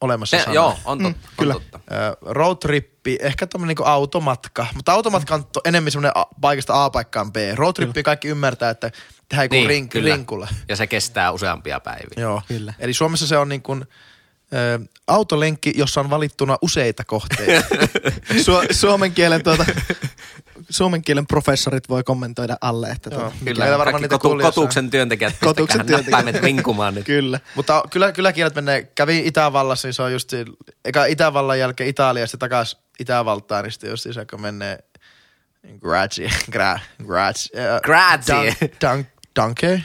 olemassa 0.00 0.38
sana. 0.38 0.54
joo, 0.54 0.76
on, 0.84 0.98
tot, 0.98 1.12
mm, 1.12 1.14
kyllä. 1.38 1.54
on 1.54 1.60
totta. 1.60 1.80
Ö, 1.90 2.16
roadtrippi, 2.20 3.18
ehkä 3.20 3.46
tommonen 3.46 3.68
niinku 3.68 3.84
automatka, 3.84 4.66
mutta 4.74 4.92
automatka 4.92 5.34
on 5.34 5.44
to, 5.44 5.60
enemmän 5.64 5.92
semmoinen 5.92 6.12
a, 6.14 6.24
paikasta 6.40 6.84
A 6.84 6.90
paikkaan 6.90 7.32
B. 7.32 7.36
Roadtrippi 7.54 8.02
kaikki 8.02 8.28
ymmärtää, 8.28 8.70
että 8.70 8.90
tehdään 9.28 9.44
joku 9.44 9.54
niin, 9.54 9.68
rink, 9.68 9.90
kyllä. 9.90 10.14
rinkulla. 10.14 10.48
Ja 10.68 10.76
se 10.76 10.86
kestää 10.86 11.30
useampia 11.30 11.80
päiviä. 11.80 12.14
Joo. 12.16 12.42
Kyllä. 12.48 12.74
Eli 12.78 12.94
Suomessa 12.94 13.26
se 13.26 13.36
on 13.36 13.48
niin 13.48 13.62
kuin, 13.62 13.84
ö, 14.52 14.80
autolenkki, 15.06 15.72
jossa 15.76 16.00
on 16.00 16.10
valittuna 16.10 16.58
useita 16.62 17.04
kohteita. 17.04 17.68
Su- 18.46 18.74
suomen 18.74 19.12
kielen 19.12 19.44
tuota, 19.44 19.66
suomen 20.70 21.02
kielen 21.02 21.26
professorit 21.26 21.88
voi 21.88 22.02
kommentoida 22.04 22.56
alle, 22.60 22.88
että 22.90 23.10
Joo. 23.10 23.20
tuota, 23.20 23.36
Kyllä, 23.44 23.58
Meillä 23.64 23.78
varmaan 23.78 24.02
niitä 24.02 24.18
kotu, 24.18 24.38
kotuksen 24.42 24.90
työntekijät, 24.90 25.34
Kotuksen 25.44 25.86
työntekijät. 25.86 26.24
näppäimet 26.24 26.42
vinkumaan 26.42 26.94
nyt. 26.94 27.06
kyllä. 27.06 27.40
mutta 27.54 27.82
kyllä, 27.90 28.12
kyllä 28.12 28.32
kielet 28.32 28.54
menee, 28.54 28.82
kävi 28.82 29.22
Itävallassa, 29.26 29.88
niin 29.88 29.94
se 29.94 30.02
on 30.02 30.12
just, 30.12 30.32
eka 30.84 31.04
Itävallan 31.04 31.58
jälkeen 31.58 31.90
Italia, 31.90 32.26
sitten 32.26 32.38
takas 32.38 32.78
Itävaltaan, 32.98 33.64
niin 33.64 33.72
sitten 33.72 33.90
just 33.90 34.06
se, 34.12 34.26
kun 34.30 34.40
menee 34.40 34.78
grazie, 35.80 36.30
gra, 36.50 36.78
grazie, 37.06 37.74
äh, 37.74 37.80
Grazie. 37.80 38.50
dun- 38.50 38.68
dun- 38.98 39.04
danke. 39.36 39.82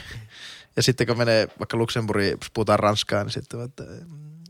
Ja 0.76 0.82
sitten 0.82 1.06
kun 1.06 1.18
menee 1.18 1.48
vaikka 1.58 1.76
Luxemburgiin, 1.76 2.38
puhutaan 2.54 2.78
ranskaa, 2.78 3.22
niin 3.24 3.32
sitten 3.32 3.60
että 3.64 3.82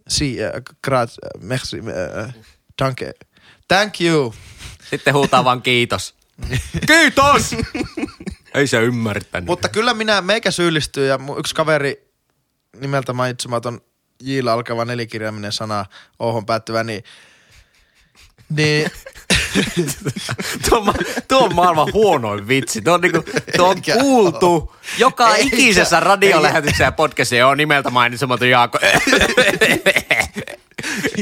si, 0.08 0.44
äh, 0.44 0.50
grazie, 0.84 1.18
äh, 1.36 1.42
merci, 1.42 1.78
äh, 2.26 2.34
danke. 2.82 3.12
Thank 3.68 4.00
you. 4.00 4.34
Sitten 4.90 5.14
huutaa 5.14 5.44
vaan 5.44 5.62
kiitos. 5.62 6.15
Kiitos! 6.86 7.54
Ei 8.54 8.66
se 8.66 8.80
ymmärtänyt. 8.82 9.46
Mutta 9.46 9.68
kyllä 9.68 9.94
minä, 9.94 10.20
meikä 10.20 10.50
syyllistyy 10.50 11.06
ja 11.06 11.18
mun 11.18 11.38
yksi 11.38 11.54
kaveri 11.54 12.10
nimeltä 12.80 13.12
mainitsematon 13.12 13.80
Jillä 14.22 14.52
alkava 14.52 14.84
nelikirjaiminen 14.84 15.52
sana 15.52 15.84
ohon 16.18 16.46
päättyvä, 16.46 16.84
niin, 16.84 17.04
niin 18.48 18.90
tuo, 20.68 20.78
on 20.78 20.94
tuo 21.28 21.44
on 21.44 21.54
maailman 21.54 21.92
huonoin 21.92 22.48
vitsi. 22.48 22.82
Tuo 22.82 22.94
on, 22.94 23.00
niinku, 23.00 23.24
tuo 23.56 23.68
on 23.68 23.82
kuultu 24.00 24.76
joka 24.98 25.34
Eikä. 25.34 25.56
ikisessä 25.56 26.00
radiolähetyksessä 26.00 26.84
ja 26.84 26.92
podcastissa. 26.92 27.36
Joo, 27.36 27.54
nimeltä 27.54 27.90
mainitsematon 27.90 28.50
Jaakko. 28.50 28.78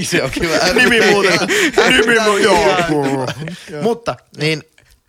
se 0.03 0.23
on 0.23 0.31
kiva. 0.31 0.55
Nimi 0.75 1.01
muutetaan. 1.11 1.49
Nimi 1.89 2.15
mu- 2.15 2.39
joo. 2.43 3.27
Mutta 3.83 4.17
niin, 4.37 4.63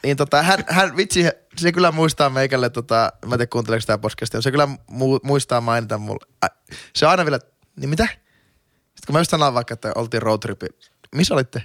niin 0.06 0.18
tota, 0.18 0.44
hän, 0.44 0.64
hän, 0.68 0.98
vitsi, 0.98 1.26
se 1.58 1.72
kyllä 1.72 1.92
muistaa 1.92 2.30
meikälle, 2.30 2.70
tota, 2.70 3.14
mä 3.26 3.36
en 3.36 3.40
tiedä 3.40 3.48
kuunteleeko 3.48 3.82
sitä 3.82 3.98
podcastia, 3.98 4.42
se 4.42 4.52
kyllä 4.52 4.68
mu, 4.88 5.20
muistaa 5.24 5.62
mainita 5.62 5.98
mulle. 5.98 6.28
Ä, 6.46 6.48
se 6.96 7.06
on 7.06 7.12
aina 7.12 7.26
vielä, 7.26 7.40
niin 7.76 7.90
mitä? 7.90 8.04
Sitten 8.06 9.06
kun 9.08 9.14
mä 9.14 9.20
just 9.20 9.32
sanon 9.32 9.54
vaikka, 9.54 9.74
että 9.74 9.92
oltiin 9.96 10.22
roadtripi, 10.22 10.66
missä 11.16 11.34
olitte? 11.34 11.64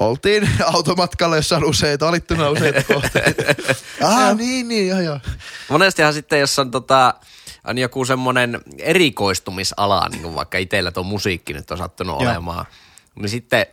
Oltiin 0.00 0.50
automatkalla, 0.74 1.36
jossa 1.36 1.56
on 1.56 1.64
useita, 1.64 2.08
olittuna 2.08 2.50
useita 2.50 2.82
kohteita. 2.94 3.42
ah, 4.02 4.36
niin, 4.38 4.68
niin, 4.68 4.88
joo, 4.88 5.00
joo. 5.00 5.20
Monestihan 5.68 6.12
sitten, 6.14 6.40
jos 6.40 6.58
on, 6.58 6.70
tota, 6.70 7.14
on 7.64 7.78
joku 7.78 8.04
semmoinen 8.04 8.60
erikoistumisala, 8.78 10.08
niin 10.08 10.22
kuin 10.22 10.34
vaikka 10.34 10.58
itsellä 10.58 10.92
tuo 10.92 11.02
musiikki 11.02 11.52
nyt 11.52 11.70
on 11.70 11.78
sattunut 11.78 12.20
Joo. 12.20 12.30
olemaan, 12.30 12.66
niin 13.14 13.28
sitten 13.28 13.66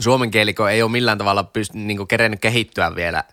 suomen 0.00 0.30
kieliko 0.30 0.68
ei 0.68 0.82
ole 0.82 0.90
millään 0.90 1.18
tavalla 1.18 1.42
pyst- 1.58 1.78
niin 1.78 2.08
kerennyt 2.08 2.40
kehittyä 2.40 2.94
vielä 2.94 3.24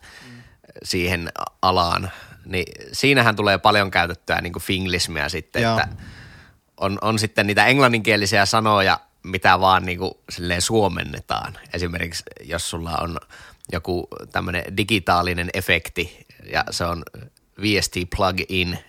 siihen 0.83 1.31
alaan, 1.61 2.11
niin 2.45 2.65
siinähän 2.91 3.35
tulee 3.35 3.57
paljon 3.57 3.91
käytettyä 3.91 4.41
niin 4.41 4.53
finglismiä 4.61 5.29
sitten, 5.29 5.61
Joo. 5.61 5.79
että 5.79 5.95
on, 6.77 6.97
on 7.01 7.19
sitten 7.19 7.47
niitä 7.47 7.65
englanninkielisiä 7.65 8.45
sanoja, 8.45 8.99
mitä 9.23 9.59
vaan 9.59 9.85
niin 9.85 9.97
kuin 9.97 10.13
silleen 10.29 10.61
suomennetaan. 10.61 11.57
Esimerkiksi 11.73 12.23
jos 12.43 12.69
sulla 12.69 12.97
on 12.97 13.17
joku 13.71 14.07
tämmöinen 14.31 14.77
digitaalinen 14.77 15.49
efekti 15.53 16.25
ja 16.51 16.63
se 16.71 16.85
on 16.85 17.03
VST 17.61 17.95
plug-in 18.15 18.79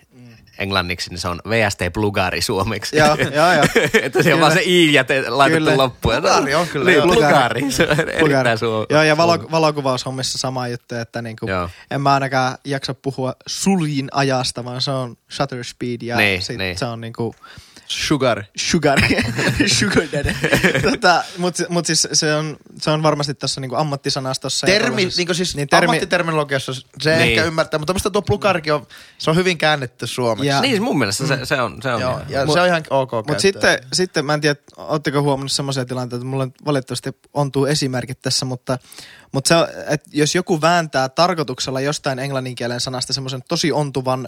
englanniksi, 0.57 1.09
niin 1.09 1.19
se 1.19 1.27
on 1.27 1.39
VST 1.49 1.79
plugari 1.93 2.41
suomeksi. 2.41 2.97
Joo, 2.97 3.15
joo, 3.15 3.53
joo. 3.53 3.63
että 4.03 4.23
se 4.23 4.33
on 4.33 4.39
vaan 4.39 4.51
se 4.53 4.61
i 4.65 4.93
ja 4.93 5.03
te 5.03 5.29
laitettu 5.29 5.65
Kyllä. 5.65 5.77
loppuun. 5.77 6.13
Plugari 6.15 6.55
on 6.55 6.67
kyllä, 6.67 6.85
Niin, 6.85 6.97
joo. 6.97 7.07
plugari. 7.07 7.61
Se 7.71 7.87
on 7.89 7.99
erittäin 7.99 8.57
suo. 8.57 8.85
Joo, 8.89 9.03
ja 9.03 9.17
valo, 9.17 9.33
valokuvaushommissa 9.51 10.37
sama 10.37 10.67
juttu, 10.67 10.95
että 10.95 11.21
niinku, 11.21 11.45
en 11.91 12.01
mä 12.01 12.13
ainakaan 12.13 12.57
jaksa 12.65 12.93
puhua 12.93 13.33
suljin 13.47 14.09
ajasta, 14.11 14.65
vaan 14.65 14.81
se 14.81 14.91
on 14.91 15.15
shutter 15.31 15.63
speed 15.63 16.01
ja 16.01 16.17
Niin, 16.17 16.41
sit 16.41 16.57
niin. 16.57 16.77
se 16.77 16.85
on 16.85 17.01
niinku 17.01 17.35
Sugar. 17.87 18.43
sugar, 18.57 18.99
sugar 19.79 20.03
daddy. 20.11 20.33
tota, 20.91 21.23
mut, 21.37 21.55
mut 21.69 21.85
siis 21.85 22.07
se 22.13 22.35
on, 22.35 22.57
se 22.81 22.91
on 22.91 23.03
varmasti 23.03 23.33
tässä 23.33 23.61
niinku 23.61 23.75
ammattisanastossa. 23.75 24.65
Termi, 24.67 24.87
tollaisessa- 24.89 25.17
niin 25.25 25.35
siis 25.35 25.55
niin 25.55 25.67
termi, 25.67 25.81
termi, 25.81 25.91
ammattiterminologiassa 25.97 26.73
se 26.73 26.81
Niin. 27.17 27.21
ehkä 27.21 27.43
ymmärtää, 27.43 27.77
mutta 27.77 27.93
musta 27.93 28.09
tuo 28.11 28.21
plugarikin 28.21 28.73
on, 28.73 28.87
se 29.17 29.29
on 29.29 29.35
hyvin 29.35 29.57
käännetty 29.57 30.07
suomeksi. 30.07 30.47
Ja- 30.47 30.61
Niin, 30.61 30.83
mun 30.83 30.97
mielestä 30.97 31.27
se, 31.27 31.45
se 31.45 31.61
on. 31.61 31.79
Se 31.83 31.93
on 31.93 32.01
Joo, 32.01 32.11
ihan- 32.11 32.25
ja 32.29 32.45
Mut- 32.45 32.53
se 32.53 32.61
on 32.61 32.67
ihan 32.67 32.83
ok 32.89 33.11
Mutta 33.11 33.39
sitten, 33.39 33.79
sitten, 33.93 34.25
mä 34.25 34.33
en 34.33 34.41
tiedä, 34.41 34.59
ootteko 34.77 35.21
huomannut 35.21 35.51
semmoisia 35.51 35.85
tilanteita, 35.85 36.15
että 36.21 36.27
mulla 36.29 36.47
valitettavasti 36.65 37.09
ontuu 37.33 37.65
esimerkit 37.65 38.21
tässä, 38.21 38.45
mutta, 38.45 38.77
mutta 39.31 39.47
se, 39.47 39.55
että 39.87 40.09
jos 40.13 40.35
joku 40.35 40.61
vääntää 40.61 41.09
tarkoituksella 41.09 41.81
jostain 41.81 42.19
englannin 42.19 42.55
kielen 42.55 42.79
sanasta 42.81 43.13
semmoisen 43.13 43.41
tosi 43.47 43.71
ontuvan 43.71 44.27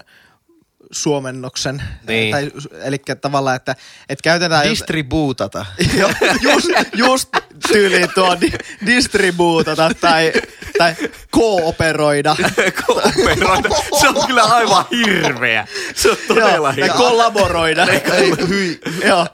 suomennoksen, 0.91 1.83
Niin. 2.07 2.31
tai, 2.31 2.51
eli 2.83 2.97
tavallaan, 3.21 3.55
että, 3.55 3.75
että 4.09 4.23
käytetään... 4.23 4.69
Distribuutata. 4.69 5.65
Joo, 5.99 6.11
just, 6.41 6.67
just 6.93 7.29
tyyliin 7.67 8.09
tuo 8.15 8.37
di, 8.41 8.51
distribuutata 8.85 9.89
tai, 10.01 10.33
tai 10.77 10.95
kooperoida. 11.31 12.35
Kooperoida. 12.87 13.69
Se 13.99 14.07
on 14.09 14.27
kyllä 14.27 14.43
aivan 14.43 14.85
hirveä. 14.91 15.67
Se 15.95 16.11
on 16.11 16.17
todella 16.27 16.49
Joo, 16.51 16.63
tai 16.63 16.75
hirveä. 16.75 16.93
kollaboroida. 16.97 17.85
Ei, 18.13 18.31
hyi. 18.47 18.79
Joo, 19.05 19.27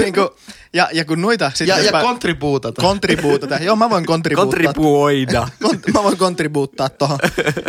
niin 0.00 0.14
kuin, 0.14 0.28
Ja, 0.74 0.88
ja 0.92 1.04
kun 1.04 1.20
noita 1.22 1.50
sitten... 1.54 1.68
Ja, 1.68 1.78
ja 1.78 1.92
mä- 1.92 2.00
kontribuutata. 2.00 2.82
kontribuutata. 2.82 3.56
Joo, 3.56 3.76
mä 3.76 3.90
voin 3.90 4.06
kontribuuttaa. 4.06 4.62
Kontribuoida. 4.62 5.48
Kont- 5.64 5.92
mä 5.92 6.02
voin 6.02 6.16
kontribuuttaa 6.16 6.88
tohon. 6.88 7.18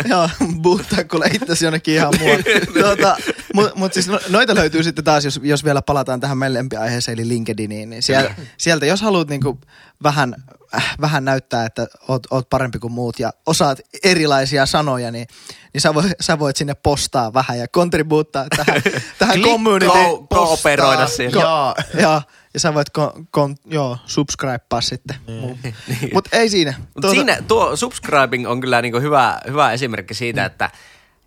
Joo, 0.08 0.30
buuttaa 0.62 1.04
kuule 1.04 1.26
itsesi 1.26 1.64
jonnekin 1.64 1.94
ihan 1.94 2.14
muualle. 2.20 2.44
tuota, 2.82 3.16
mut, 3.54 3.74
mut 3.76 3.92
siis 3.92 4.08
no, 4.08 4.20
noita 4.28 4.54
löytyy 4.54 4.82
sitten 4.82 5.04
taas, 5.04 5.24
jos, 5.24 5.40
jos 5.42 5.64
vielä 5.64 5.82
palataan 5.82 6.20
tähän 6.20 6.38
meidän 6.38 6.54
lempiaiheeseen, 6.54 7.18
eli 7.18 7.28
LinkedIniin. 7.28 7.90
Niin 7.90 8.02
siellä, 8.02 8.34
sieltä, 8.58 8.86
jos 8.86 9.02
haluat 9.02 9.28
niinku 9.28 9.60
vähän, 10.02 10.34
äh, 10.74 10.96
vähän 11.00 11.24
näyttää, 11.24 11.66
että 11.66 11.86
oot, 12.08 12.26
oot 12.30 12.48
parempi 12.50 12.78
kuin 12.78 12.92
muut 12.92 13.18
ja 13.18 13.32
osaat 13.46 13.80
erilaisia 14.04 14.66
sanoja, 14.66 15.10
niin, 15.10 15.26
niin 15.74 15.80
sä, 15.80 15.94
voit, 15.94 16.12
sä 16.20 16.38
voit 16.38 16.56
sinne 16.56 16.74
postaa 16.74 17.34
vähän 17.34 17.58
ja 17.58 17.68
kontribuuttaa 17.68 18.46
tähän, 18.56 18.82
tähän 19.18 19.40
community. 19.40 19.86
Ko- 19.86 20.26
kooperoida 20.28 21.06
siinä. 21.06 21.40
Jaa. 21.40 21.74
Ja, 21.94 22.00
ja 22.00 22.22
sä 22.56 22.74
voit 22.74 22.90
kon, 22.90 23.28
kon, 23.30 23.56
joo, 23.64 23.98
subscribea 24.06 24.80
sitten. 24.80 25.16
Niin. 25.26 25.74
Mutta 26.14 26.36
ei 26.36 26.48
siinä. 26.48 26.74
Mutta 26.94 27.10
siinä 27.10 27.38
tuo 27.48 27.76
subscribing 27.76 28.48
on 28.48 28.60
kyllä 28.60 28.82
niinku 28.82 29.00
hyvä, 29.00 29.40
hyvä 29.46 29.72
esimerkki 29.72 30.14
siitä, 30.14 30.40
Mm. 30.40 30.46
että 30.46 30.70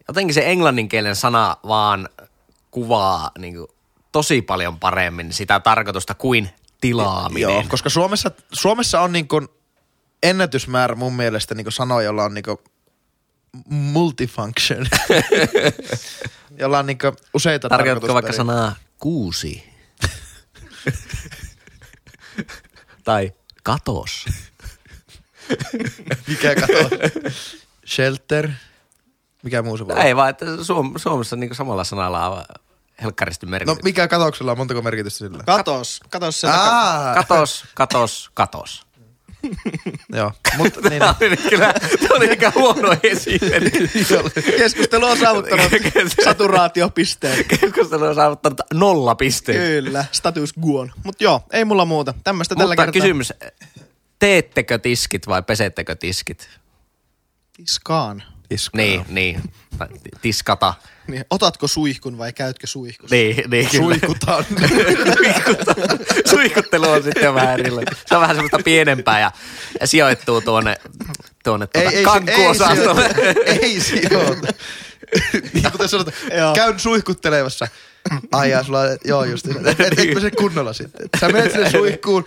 jotenkin 0.08 0.34
se 0.34 0.52
englanninkielinen 0.52 1.16
sana 1.16 1.58
vaan 1.68 2.10
kuvaa 2.72 3.32
niinku 3.38 3.68
tosi 4.12 4.42
paljon 4.42 4.80
paremmin 4.80 5.34
sitä 5.34 5.60
tarkoitusta 5.60 6.14
kuin 6.14 6.50
tilaaminen. 6.82 7.42
Joo, 7.42 7.64
koska 7.68 7.90
Suomessa, 7.90 8.32
Suomessa 8.52 9.02
on 9.02 9.12
niin 9.12 9.28
kuin 9.28 9.48
ennätysmäärä 10.24 10.96
mun 10.96 11.14
mielestä 11.16 11.56
niin 11.56 11.72
sanoja, 11.72 12.06
jolla 12.08 12.24
on 12.24 12.34
niin 12.34 12.46
multifunction. 13.70 14.88
jolla 16.60 16.80
on 16.80 16.86
niin 16.86 16.98
useita 17.34 17.70
Tarkoitatko 17.70 18.14
vaikka 18.14 18.34
sanaa 18.34 18.76
kuusi? 18.98 19.69
tai 23.04 23.34
katos? 23.64 24.26
Mikä 26.28 26.56
kato? 26.56 26.74
Shelter. 27.86 28.50
Mikä 29.44 29.62
muu 29.62 29.78
se 29.78 29.88
voi 29.88 29.94
olla? 29.94 30.04
Ei 30.04 30.16
vaan, 30.16 30.30
että 30.30 30.46
Suom- 30.46 30.94
Suomessa 30.98 31.36
niinku 31.36 31.56
samalla 31.56 31.84
sanalla 31.84 32.30
on 32.30 32.44
helkkaristi 33.02 33.46
No 33.46 33.50
merkitys. 33.50 33.84
mikä 33.84 34.08
katoksella 34.08 34.52
on? 34.52 34.58
Montako 34.58 34.82
merkitystä 34.82 35.18
sillä? 35.18 35.44
Katos, 35.46 36.00
katos 36.10 36.42
Katos, 37.16 37.64
katos, 37.74 38.32
katos. 38.34 38.86
joo. 40.16 40.32
Mut, 40.58 40.74
niin, 40.90 41.00
Tämä 41.00 41.16
oli 41.22 41.38
kyllä, 41.38 41.74
tämä 41.74 42.16
oli 42.16 42.30
aika 42.30 42.52
huono 42.56 42.96
esimerkki. 43.04 43.90
Keskustelu 44.58 45.06
on 45.06 45.18
saavuttanut 45.18 45.72
saturaatiopisteen. 46.24 47.46
Keskustelu 47.46 48.06
on 48.06 48.16
saavuttanut 48.16 48.62
nolla 48.74 49.16
pisteitä. 49.16 49.62
Kyllä, 49.62 50.06
status 50.12 50.54
quo. 50.66 50.88
Mutta 51.04 51.24
joo, 51.24 51.42
ei 51.54 51.66
mulla 51.66 51.86
muuta. 51.86 52.14
Tämmöistä 52.24 52.56
tällä 52.56 52.76
kertaa. 52.76 52.92
kysymys, 52.94 53.34
teettekö 54.20 54.78
tiskit 54.78 55.28
vai 55.28 55.44
pesettekö 55.44 55.96
tiskit? 55.96 56.50
Tiskaan. 57.58 58.24
Isku. 58.50 58.78
Niin, 58.78 59.06
niin. 59.10 59.42
Tiskata. 60.22 60.74
Niin, 61.08 61.26
otatko 61.30 61.68
suihkun 61.68 62.18
vai 62.18 62.34
käytkö 62.34 62.68
suihkussa? 62.68 63.16
Niin, 63.16 63.50
niin 63.50 63.70
kyllä. 63.70 63.84
Suikutaan. 63.84 64.46
Suihkuttelu 66.32 66.90
on 66.90 67.04
sitten 67.04 67.34
vähän 67.34 67.60
erilainen. 67.60 67.96
Se 68.06 68.16
on 68.16 68.22
vähän 68.22 68.36
semmoista 68.36 68.60
pienempää 68.66 69.20
ja, 69.20 69.32
ja 69.82 69.88
sijoittuu 69.88 70.42
tuonne, 70.42 70.76
tuonne 71.44 71.68
tuota 71.68 71.90
ei, 71.90 72.04
kankkuosastolle. 72.04 73.10
sijoita. 73.14 73.42
ei 73.46 73.80
sijoita. 73.82 74.48
niin 75.54 75.72
kuten 75.72 75.90
sanotaan, 75.90 76.16
käyn 76.56 76.80
suihkuttelevassa. 76.80 77.68
Ai 78.32 78.50
jaa, 78.50 78.64
sulla 78.64 78.80
on, 78.80 78.98
joo 79.04 79.24
just, 79.24 79.46
et, 79.48 79.80
et, 79.80 80.00
et 80.00 80.22
se 80.22 80.32
kunnolla 80.32 80.74
sitten. 80.74 81.10
Sä 81.20 81.30
menet 81.30 81.52
sinne 81.52 81.70
suihkuun, 81.72 82.26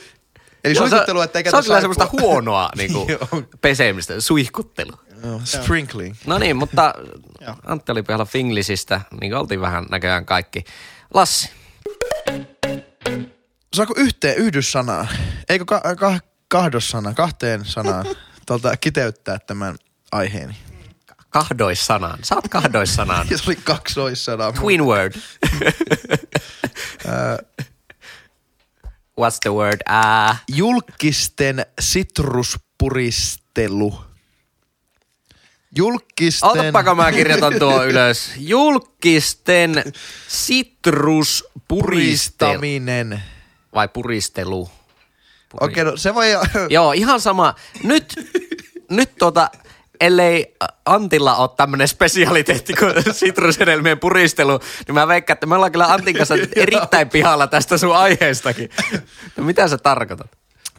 eli 0.65 0.75
Joo, 0.75 0.85
se- 0.85 0.91
suihkuttelu, 0.91 1.21
ettei 1.21 1.41
Se 1.41 1.45
käytä 1.45 1.57
on 1.57 1.65
kyllä 1.65 1.81
semmoista 1.81 2.09
huonoa 2.13 2.71
niinku, 2.77 3.07
Joo. 3.09 3.43
pesemistä, 3.61 4.21
suihkuttelu. 4.21 4.93
Joo, 5.25 5.41
Sprinkling. 5.45 6.15
No 6.27 6.39
niin, 6.39 6.57
mutta. 6.57 6.95
Antti 7.67 7.93
oli 7.93 8.03
pihalla 8.03 8.25
Finglisistä, 8.25 9.01
niin 9.21 9.35
oltiin 9.35 9.61
vähän 9.61 9.87
näköjään 9.91 10.27
kaikki. 10.27 10.65
Lassi, 11.15 11.51
Saako 13.75 13.95
yhteen 13.97 14.37
yhdyssanaan? 14.37 15.09
Eikö 15.49 15.65
ka- 15.65 15.97
ka- 15.97 16.19
kahdossana, 16.49 17.15
kahteen 17.15 17.65
sanaan 17.65 18.07
tuolta 18.47 18.77
kiteyttää 18.77 19.39
tämän 19.39 19.77
aiheeni? 20.13 20.57
kahdoissanaan. 21.31 22.19
Saat 22.23 22.49
kahdoissanaan. 22.49 23.27
Ja 23.31 23.39
se 23.39 23.45
oli 23.47 23.57
kaksoissana. 23.57 24.53
Twin 24.53 24.85
word. 24.85 25.13
What's 29.21 29.39
the 29.43 29.51
word? 29.51 29.81
Ää. 29.87 30.37
Julkisten 30.49 31.67
sitruspuristelu. 31.81 34.05
Julkisten... 35.77 36.49
Otapako 36.49 36.95
mä 36.95 37.13
kirjoitan 37.13 37.55
tuo 37.59 37.85
ylös. 37.85 38.31
Julkisten 38.37 39.93
sitruspuristelu. 40.29 41.53
puristaminen. 41.69 43.23
Vai 43.75 43.89
puristelu? 43.89 44.71
Okei, 45.61 45.85
no 45.85 45.97
se 45.97 46.15
voi... 46.15 46.27
Joo, 46.69 46.93
ihan 46.93 47.21
sama. 47.21 47.55
Nyt, 47.85 48.15
nyt 48.91 49.11
tota, 49.19 49.51
ellei 50.01 50.55
Antilla 50.87 51.37
ole 51.37 51.51
tämmönen 51.57 51.89
spesialiteetti 51.89 52.75
kuin 52.75 52.93
sitrushedelmien 53.13 53.99
puristelu, 53.99 54.61
niin 54.87 54.95
mä 54.95 55.09
veikkaan, 55.09 55.35
että 55.35 55.47
me 55.47 55.55
ollaan 55.55 55.73
kyllä 55.73 55.93
Antin 55.93 56.17
kanssa 56.17 56.35
erittäin 56.57 57.09
pihalla 57.09 57.47
tästä 57.47 57.79
sun 57.79 57.97
aiheestakin. 57.97 58.71
No 59.37 59.45
mitä 59.45 59.69
sä 59.69 59.79
tarkoitat? 59.79 60.31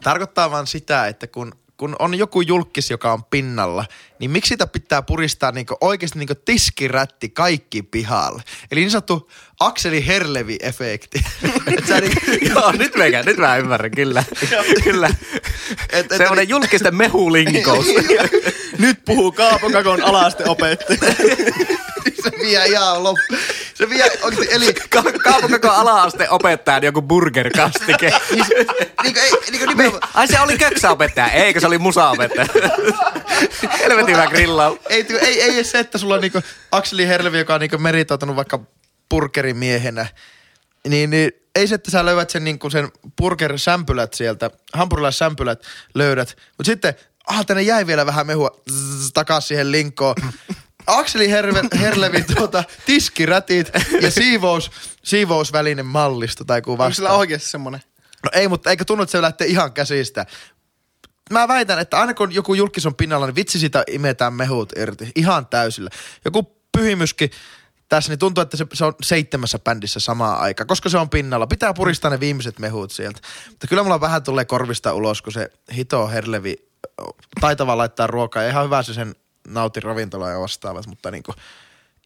Tarkoittaa 0.02 0.50
vaan 0.50 0.66
sitä, 0.66 1.06
että 1.06 1.26
kun, 1.26 1.52
kun 1.76 1.96
on 1.98 2.14
joku 2.14 2.40
julkis, 2.40 2.90
joka 2.90 3.12
on 3.12 3.24
pinnalla, 3.24 3.84
niin 4.18 4.30
miksi 4.30 4.48
sitä 4.48 4.66
pitää 4.66 5.02
puristaa 5.02 5.52
niinku 5.52 5.76
oikeasti 5.80 6.18
niinku 6.18 6.34
tiskirätti 6.44 7.28
kaikki 7.28 7.82
pihalle? 7.82 8.42
Eli 8.70 8.80
niin 8.80 8.90
sanottu 8.90 9.30
Akseli 9.60 10.04
Herlevi-efekti. 10.06 11.24
Niinku, 11.66 12.20
Joo, 12.54 12.72
nyt 12.72 12.94
mä, 12.96 13.04
nyt 13.26 13.36
mä 13.36 13.56
ymmärrän, 13.56 13.90
kyllä. 13.90 14.24
kyllä. 14.84 15.08
Et- 15.92 16.12
et- 16.12 16.18
Semmoinen 16.18 16.48
julkisten 16.48 16.94
mehulinkous. 16.96 17.86
Nyt 18.78 19.04
puhuu 19.04 19.32
Kaapo 19.32 19.70
Kakon 19.70 20.02
alasteopettaja. 20.02 21.14
se 22.22 22.30
vie 22.42 22.64
ihan 22.66 23.02
loppu. 23.04 23.34
Se 23.74 23.90
vie 23.90 24.04
oikeasti, 24.22 24.54
eli 24.54 24.74
Ka- 24.74 25.02
Kaapo 25.24 25.68
ala-aste 25.70 26.28
opettajan 26.30 26.82
joku 26.84 27.02
burgerkastike. 27.02 28.12
niinku, 29.02 29.20
ei, 29.20 29.30
niinku 29.50 29.66
nimenomaan, 29.66 30.02
Ai 30.14 30.28
se 30.28 30.40
oli 30.40 30.58
köksäopettaja, 30.58 31.30
eikö 31.30 31.60
se 31.60 31.66
oli 31.66 31.78
musaopettaja? 31.78 32.46
Helvetin 33.78 34.16
hyvä 34.16 34.26
grillaus. 34.26 34.78
ei, 34.88 35.06
ei, 35.10 35.42
ei, 35.42 35.56
ei 35.56 35.64
se, 35.64 35.78
että 35.78 35.98
sulla 35.98 36.14
on 36.14 36.20
niinku 36.20 36.40
Akseli 36.72 37.06
Herlevi, 37.08 37.38
joka 37.38 37.54
on 37.54 37.60
niinku 37.60 37.78
meritoitunut 37.78 38.36
vaikka 38.36 38.60
burgerimiehenä, 39.08 40.06
niin, 40.88 41.10
niin 41.10 41.32
ei 41.54 41.66
se, 41.68 41.74
että 41.74 41.90
sä 41.90 42.04
löydät 42.04 42.30
sen, 42.30 42.44
niinku 42.44 42.70
sen 42.70 42.88
burger-sämpylät 43.22 44.14
sieltä, 44.14 44.50
hampurilaissämpylät 44.72 45.62
löydät, 45.94 46.36
mutta 46.58 46.64
sitten, 46.70 46.94
ah, 47.26 47.46
tänne 47.46 47.62
jäi 47.62 47.86
vielä 47.86 48.06
vähän 48.06 48.26
mehua 48.26 48.60
zzz, 48.72 49.10
takas 49.14 49.48
siihen 49.48 49.72
linkkoon. 49.72 50.14
Akseli 50.86 51.30
Herve, 51.30 51.62
Herlevin 51.80 52.24
tuota, 52.36 52.64
tiskirätit 52.86 53.70
ja 54.00 54.10
siivous, 54.10 54.70
siivousvälinen 55.04 55.86
mallisto 55.86 56.44
tai 56.44 56.62
kuin 56.62 56.80
Onko 56.80 56.94
sillä 56.94 57.12
oikeasti 57.12 57.48
semmonen? 57.48 57.80
No 58.24 58.30
ei, 58.32 58.48
mutta 58.48 58.70
eikö 58.70 58.84
tunnu, 58.84 59.02
että 59.02 59.12
se 59.12 59.22
lähtee 59.22 59.46
ihan 59.46 59.72
käsistä. 59.72 60.26
Mä 61.30 61.48
väitän, 61.48 61.78
että 61.78 62.00
aina 62.00 62.14
kun 62.14 62.32
joku 62.32 62.54
julkis 62.54 62.86
on 62.86 62.94
pinnalla, 62.94 63.26
niin 63.26 63.34
vitsi 63.34 63.58
sitä 63.58 63.84
imetään 63.90 64.34
mehut 64.34 64.72
irti. 64.76 65.12
Ihan 65.14 65.46
täysillä. 65.46 65.90
Joku 66.24 66.42
pyhimyskin 66.76 67.30
tässä, 67.88 68.12
niin 68.12 68.18
tuntuu, 68.18 68.42
että 68.42 68.56
se, 68.56 68.66
se 68.72 68.84
on 68.84 68.94
seitsemässä 69.02 69.58
bändissä 69.58 70.00
samaan 70.00 70.40
aikaan, 70.40 70.66
koska 70.66 70.88
se 70.88 70.98
on 70.98 71.10
pinnalla. 71.10 71.46
Pitää 71.46 71.74
puristaa 71.74 72.10
ne 72.10 72.20
viimeiset 72.20 72.58
mehut 72.58 72.90
sieltä. 72.92 73.20
Mutta 73.50 73.66
kyllä 73.66 73.82
mulla 73.82 74.00
vähän 74.00 74.22
tulee 74.22 74.44
korvista 74.44 74.94
ulos, 74.94 75.22
kun 75.22 75.32
se 75.32 75.50
hito 75.74 76.08
herlevi 76.08 76.56
taitava 77.40 77.76
laittaa 77.76 78.06
ruokaa. 78.06 78.42
Ja 78.42 78.48
ihan 78.48 78.64
hyvä 78.64 78.82
se 78.82 78.94
sen 78.94 79.14
nauti 79.48 79.80
ravintolaa 79.80 80.30
ja 80.30 80.40
vastaavat, 80.40 80.86
mutta 80.86 81.10
niinku 81.10 81.34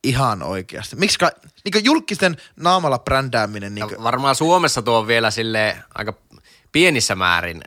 ihan 0.05 0.43
oikeasti. 0.43 0.97
Miksi 0.97 1.19
niinku 1.65 1.79
julkisten 1.85 2.37
naamalla 2.57 2.99
brändääminen 2.99 3.75
niinku, 3.75 3.95
Ja 3.95 4.03
varmaan 4.03 4.35
Suomessa 4.35 4.83
tuo 4.83 4.99
on 4.99 5.07
vielä 5.07 5.31
sille 5.31 5.83
aika 5.95 6.15
pienissä 6.73 7.15
määrin 7.15 7.63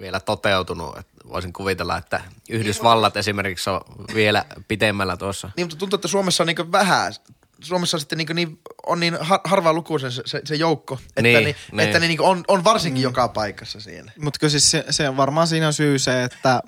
vielä 0.00 0.20
toteutunut. 0.20 0.96
Voisin 1.28 1.52
kuvitella, 1.52 1.96
että 1.96 2.20
Yhdysvallat 2.48 3.16
esimerkiksi 3.16 3.70
on 3.70 3.80
vielä 4.14 4.44
pitemmällä 4.68 5.16
tuossa. 5.16 5.50
Niin, 5.56 5.66
mutta 5.66 5.76
tuntuu, 5.76 5.96
että 5.96 6.08
Suomessa 6.08 6.42
on 6.42 6.46
niin 6.46 6.72
vähän, 6.72 7.12
Suomessa 7.60 7.96
on 7.96 8.00
sitten 8.00 8.18
niin, 8.18 8.28
niin, 8.34 8.58
on 8.86 9.00
niin 9.00 9.16
har, 9.20 9.40
harva 9.44 9.72
lukuisen 9.72 10.12
se, 10.12 10.22
se, 10.26 10.40
se 10.44 10.54
joukko, 10.54 10.98
että, 11.08 11.22
Niin, 11.22 11.34
niin, 11.34 11.44
niin, 11.44 11.56
niin. 11.72 11.80
että 11.80 11.98
ne 11.98 12.08
niin 12.08 12.20
on, 12.20 12.44
on 12.48 12.64
varsinkin 12.64 13.02
joka 13.02 13.28
paikassa 13.28 13.80
siinä. 13.80 14.12
Mutta 14.20 14.48
siis 14.48 14.70
se, 14.70 14.84
se 14.90 15.08
on 15.08 15.16
varmaan 15.16 15.46
siinä 15.46 15.66
on 15.66 15.72
syy 15.72 15.98
se, 15.98 16.24
että, 16.24 16.62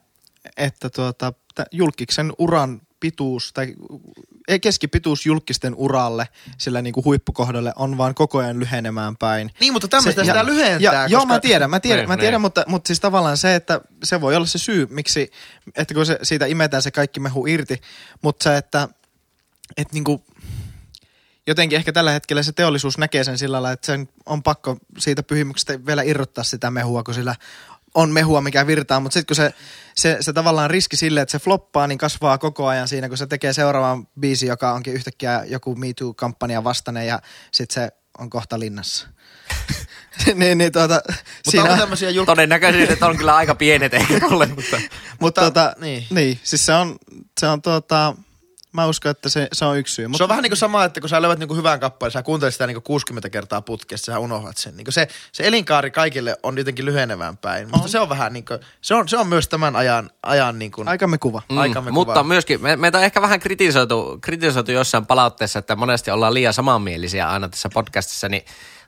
että 0.56 0.90
tuota, 0.90 1.32
julkiksen 1.72 2.32
uran 2.38 2.80
pituus 3.00 3.52
tai 3.52 3.74
ei 4.48 4.60
keskipituus 4.60 5.26
julkisten 5.26 5.74
uralle, 5.74 6.28
sillä 6.58 6.82
niin 6.82 6.92
kuin 6.94 7.04
huippukohdalle 7.04 7.72
on 7.76 7.98
vaan 7.98 8.14
koko 8.14 8.38
ajan 8.38 8.60
lyhenemään 8.60 9.16
päin. 9.16 9.50
Niin, 9.60 9.72
mutta 9.72 9.88
tämmöistä 9.88 10.20
Se- 10.22 10.26
sitä 10.26 10.38
ja- 10.38 10.46
lyhentää. 10.46 10.92
Ja, 11.02 11.06
Joo, 11.06 11.26
mä 11.26 11.40
tiedän, 11.40 11.70
mä 11.70 11.80
tiedän, 11.80 12.02
Niin, 12.02 12.08
mä 12.08 12.16
tiedän 12.16 12.32
niin. 12.32 12.40
mutta, 12.40 12.64
mutta 12.66 12.88
siis 12.88 13.00
tavallaan 13.00 13.36
se, 13.36 13.54
että 13.54 13.80
se 14.04 14.20
voi 14.20 14.36
olla 14.36 14.46
se 14.46 14.58
syy, 14.58 14.86
miksi, 14.90 15.30
että 15.76 15.94
kun 15.94 16.06
se, 16.06 16.18
siitä 16.22 16.46
imetään 16.46 16.82
se 16.82 16.90
kaikki 16.90 17.20
mehu 17.20 17.46
irti, 17.46 17.80
mutta 18.22 18.44
se, 18.44 18.56
että, 18.56 18.88
että 19.76 19.94
niinku, 19.94 20.24
jotenkin 21.46 21.76
ehkä 21.76 21.92
tällä 21.92 22.10
hetkellä 22.10 22.42
se 22.42 22.52
teollisuus 22.52 22.98
näkee 22.98 23.24
sen 23.24 23.38
sillä 23.38 23.54
lailla, 23.54 23.72
että 23.72 23.86
sen 23.86 24.08
on 24.26 24.42
pakko 24.42 24.76
siitä 24.98 25.22
pyhimyksestä 25.22 25.86
vielä 25.86 26.02
irrottaa 26.02 26.44
sitä 26.44 26.70
mehua, 26.70 27.02
kun 27.02 27.14
sillä 27.14 27.34
on 27.94 28.10
mehua, 28.10 28.40
mikä 28.40 28.66
virtaa, 28.66 29.00
mutta 29.00 29.14
sitten 29.14 29.26
kun 29.26 29.36
se, 29.36 29.54
se, 29.94 30.16
se 30.20 30.32
tavallaan 30.32 30.70
riski 30.70 30.96
sille, 30.96 31.20
että 31.20 31.32
se 31.32 31.38
floppaa, 31.38 31.86
niin 31.86 31.98
kasvaa 31.98 32.38
koko 32.38 32.66
ajan 32.66 32.88
siinä, 32.88 33.08
kun 33.08 33.18
se 33.18 33.26
tekee 33.26 33.52
seuraavan 33.52 34.08
biisi, 34.20 34.46
joka 34.46 34.72
onkin 34.72 34.94
yhtäkkiä 34.94 35.44
joku 35.46 35.74
Me 35.74 35.86
Too-kampanja 35.86 36.64
vastainen 36.64 37.06
ja 37.06 37.20
sitten 37.52 37.74
se 37.74 37.92
on 38.18 38.30
kohta 38.30 38.58
linnassa. 38.58 39.08
niin, 40.34 40.58
niin 40.58 40.72
tuota, 40.72 41.02
Mutta 41.06 41.50
siinä 41.50 41.62
onko 41.62 41.72
on, 41.72 41.78
tämmöisiä 41.78 42.10
julk... 42.10 42.26
Todennäköisesti 42.26 43.04
on 43.04 43.16
kyllä 43.16 43.36
aika 43.36 43.54
pienet 43.54 43.94
ehkä 43.94 44.20
tolle, 44.28 44.46
mutta... 44.46 44.80
mutta 45.20 45.40
tuota, 45.40 45.74
niin. 45.80 45.98
niin. 45.98 46.06
niin, 46.10 46.40
siis 46.42 46.66
se 46.66 46.74
on, 46.74 46.96
se 47.40 47.46
on 47.46 47.62
tuota, 47.62 48.14
mä 48.72 48.86
uskon, 48.86 49.10
että 49.10 49.28
se, 49.28 49.48
se 49.52 49.64
on 49.64 49.78
yksi 49.78 49.94
syy. 49.94 50.08
Se 50.16 50.22
on 50.22 50.28
vähän 50.28 50.42
niin 50.42 50.50
kuin 50.50 50.58
sama, 50.58 50.84
että 50.84 51.00
kun 51.00 51.08
sä 51.08 51.22
löydät 51.22 51.38
niin 51.38 51.56
hyvän 51.56 51.80
kappaleen, 51.80 52.12
sä 52.12 52.22
kuuntelet 52.22 52.54
sitä 52.54 52.66
niin 52.66 52.82
60 52.82 53.30
kertaa 53.30 53.62
putkesta, 53.62 54.04
sä 54.04 54.18
unohdat 54.18 54.56
sen. 54.56 54.76
Niin 54.76 54.92
se, 54.92 55.08
se 55.32 55.46
elinkaari 55.46 55.90
kaikille 55.90 56.36
on 56.42 56.58
jotenkin 56.58 56.84
lyhenevään 56.84 57.36
päin. 57.36 57.70
Mutta 57.70 57.88
se 57.88 58.00
on 58.00 58.08
vähän 58.08 58.32
niin 58.32 58.44
kuin, 58.44 58.60
se 58.80 58.94
on, 58.94 59.08
se 59.08 59.16
on 59.16 59.26
myös 59.26 59.48
tämän 59.48 59.76
ajan, 59.76 60.10
ajan 60.22 60.58
niin 60.58 60.72
kuin, 60.72 60.88
Aikamme 60.88 61.18
kuva. 61.18 61.42
Mm, 61.50 61.58
aikamme 61.58 61.90
mutta 61.90 62.12
kuva. 62.12 62.24
myöskin, 62.24 62.62
me, 62.62 62.76
meitä 62.76 62.98
on 62.98 63.04
ehkä 63.04 63.22
vähän 63.22 63.40
kritisoitu, 63.40 64.18
kritisoitu 64.20 64.72
jossain 64.72 65.06
palautteessa, 65.06 65.58
että 65.58 65.76
monesti 65.76 66.10
ollaan 66.10 66.34
liian 66.34 66.54
samanmielisiä 66.54 67.30
aina 67.30 67.48
tässä 67.48 67.68
podcastissa, 67.74 68.28
niin 68.28 68.42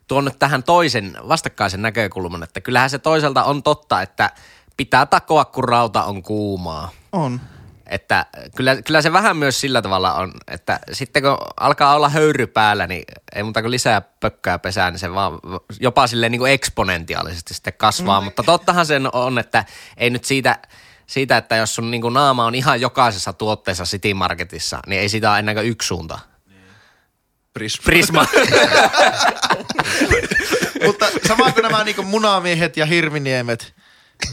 tuon 0.07 0.25
nyt 0.25 0.39
tähän 0.39 0.63
toisen 0.63 1.17
vastakkaisen 1.27 1.81
näkökulman, 1.81 2.43
että 2.43 2.61
kyllähän 2.61 2.89
se 2.89 2.99
toisaalta 2.99 3.43
on 3.43 3.63
totta, 3.63 4.01
että 4.01 4.29
pitää 4.77 5.05
takoa, 5.05 5.45
kun 5.45 5.63
rauta 5.63 6.03
on 6.03 6.23
kuumaa. 6.23 6.89
On. 7.11 7.41
Että 7.89 8.25
kyllä, 8.55 8.81
kyllä 8.81 9.01
se 9.01 9.13
vähän 9.13 9.37
myös 9.37 9.61
sillä 9.61 9.81
tavalla 9.81 10.13
on, 10.13 10.31
että 10.47 10.79
sitten 10.91 11.23
kun 11.23 11.37
alkaa 11.57 11.95
olla 11.95 12.09
höyry 12.09 12.47
päällä, 12.47 12.87
niin 12.87 13.03
ei 13.35 13.43
muuta 13.43 13.61
kuin 13.61 13.71
lisää 13.71 14.01
pökköä 14.01 14.59
pesää, 14.59 14.91
niin 14.91 14.99
se 14.99 15.13
vaan 15.13 15.39
jopa 15.79 16.07
silleen 16.07 16.31
niin 16.31 16.39
kuin 16.39 16.51
eksponentiaalisesti 16.51 17.53
sitten 17.53 17.73
kasvaa. 17.77 18.21
Mutta 18.21 18.43
tottahan 18.43 18.85
sen 18.85 19.15
on, 19.15 19.39
että 19.39 19.65
ei 19.97 20.09
nyt 20.09 20.25
siitä, 20.25 20.59
siitä 21.07 21.37
että 21.37 21.55
jos 21.55 21.75
sun 21.75 21.91
niin 21.91 22.01
kuin 22.01 22.13
naama 22.13 22.45
on 22.45 22.55
ihan 22.55 22.81
jokaisessa 22.81 23.33
tuotteessa 23.33 23.83
City 23.83 24.13
Marketissa, 24.13 24.79
niin 24.87 25.01
ei 25.01 25.09
sitä 25.09 25.31
ole 25.31 25.39
enää 25.39 25.53
kuin 25.53 25.67
yksi 25.67 25.87
suunta. 25.87 26.19
Prisma. 27.53 27.83
Prisma. 27.85 28.25
Mutta 30.85 31.05
sama 31.27 31.51
kuin 31.51 31.63
nämä 31.63 31.83
niin 31.83 32.05
munamiehet 32.05 32.77
ja 32.77 32.85
hirviniemet, 32.85 33.73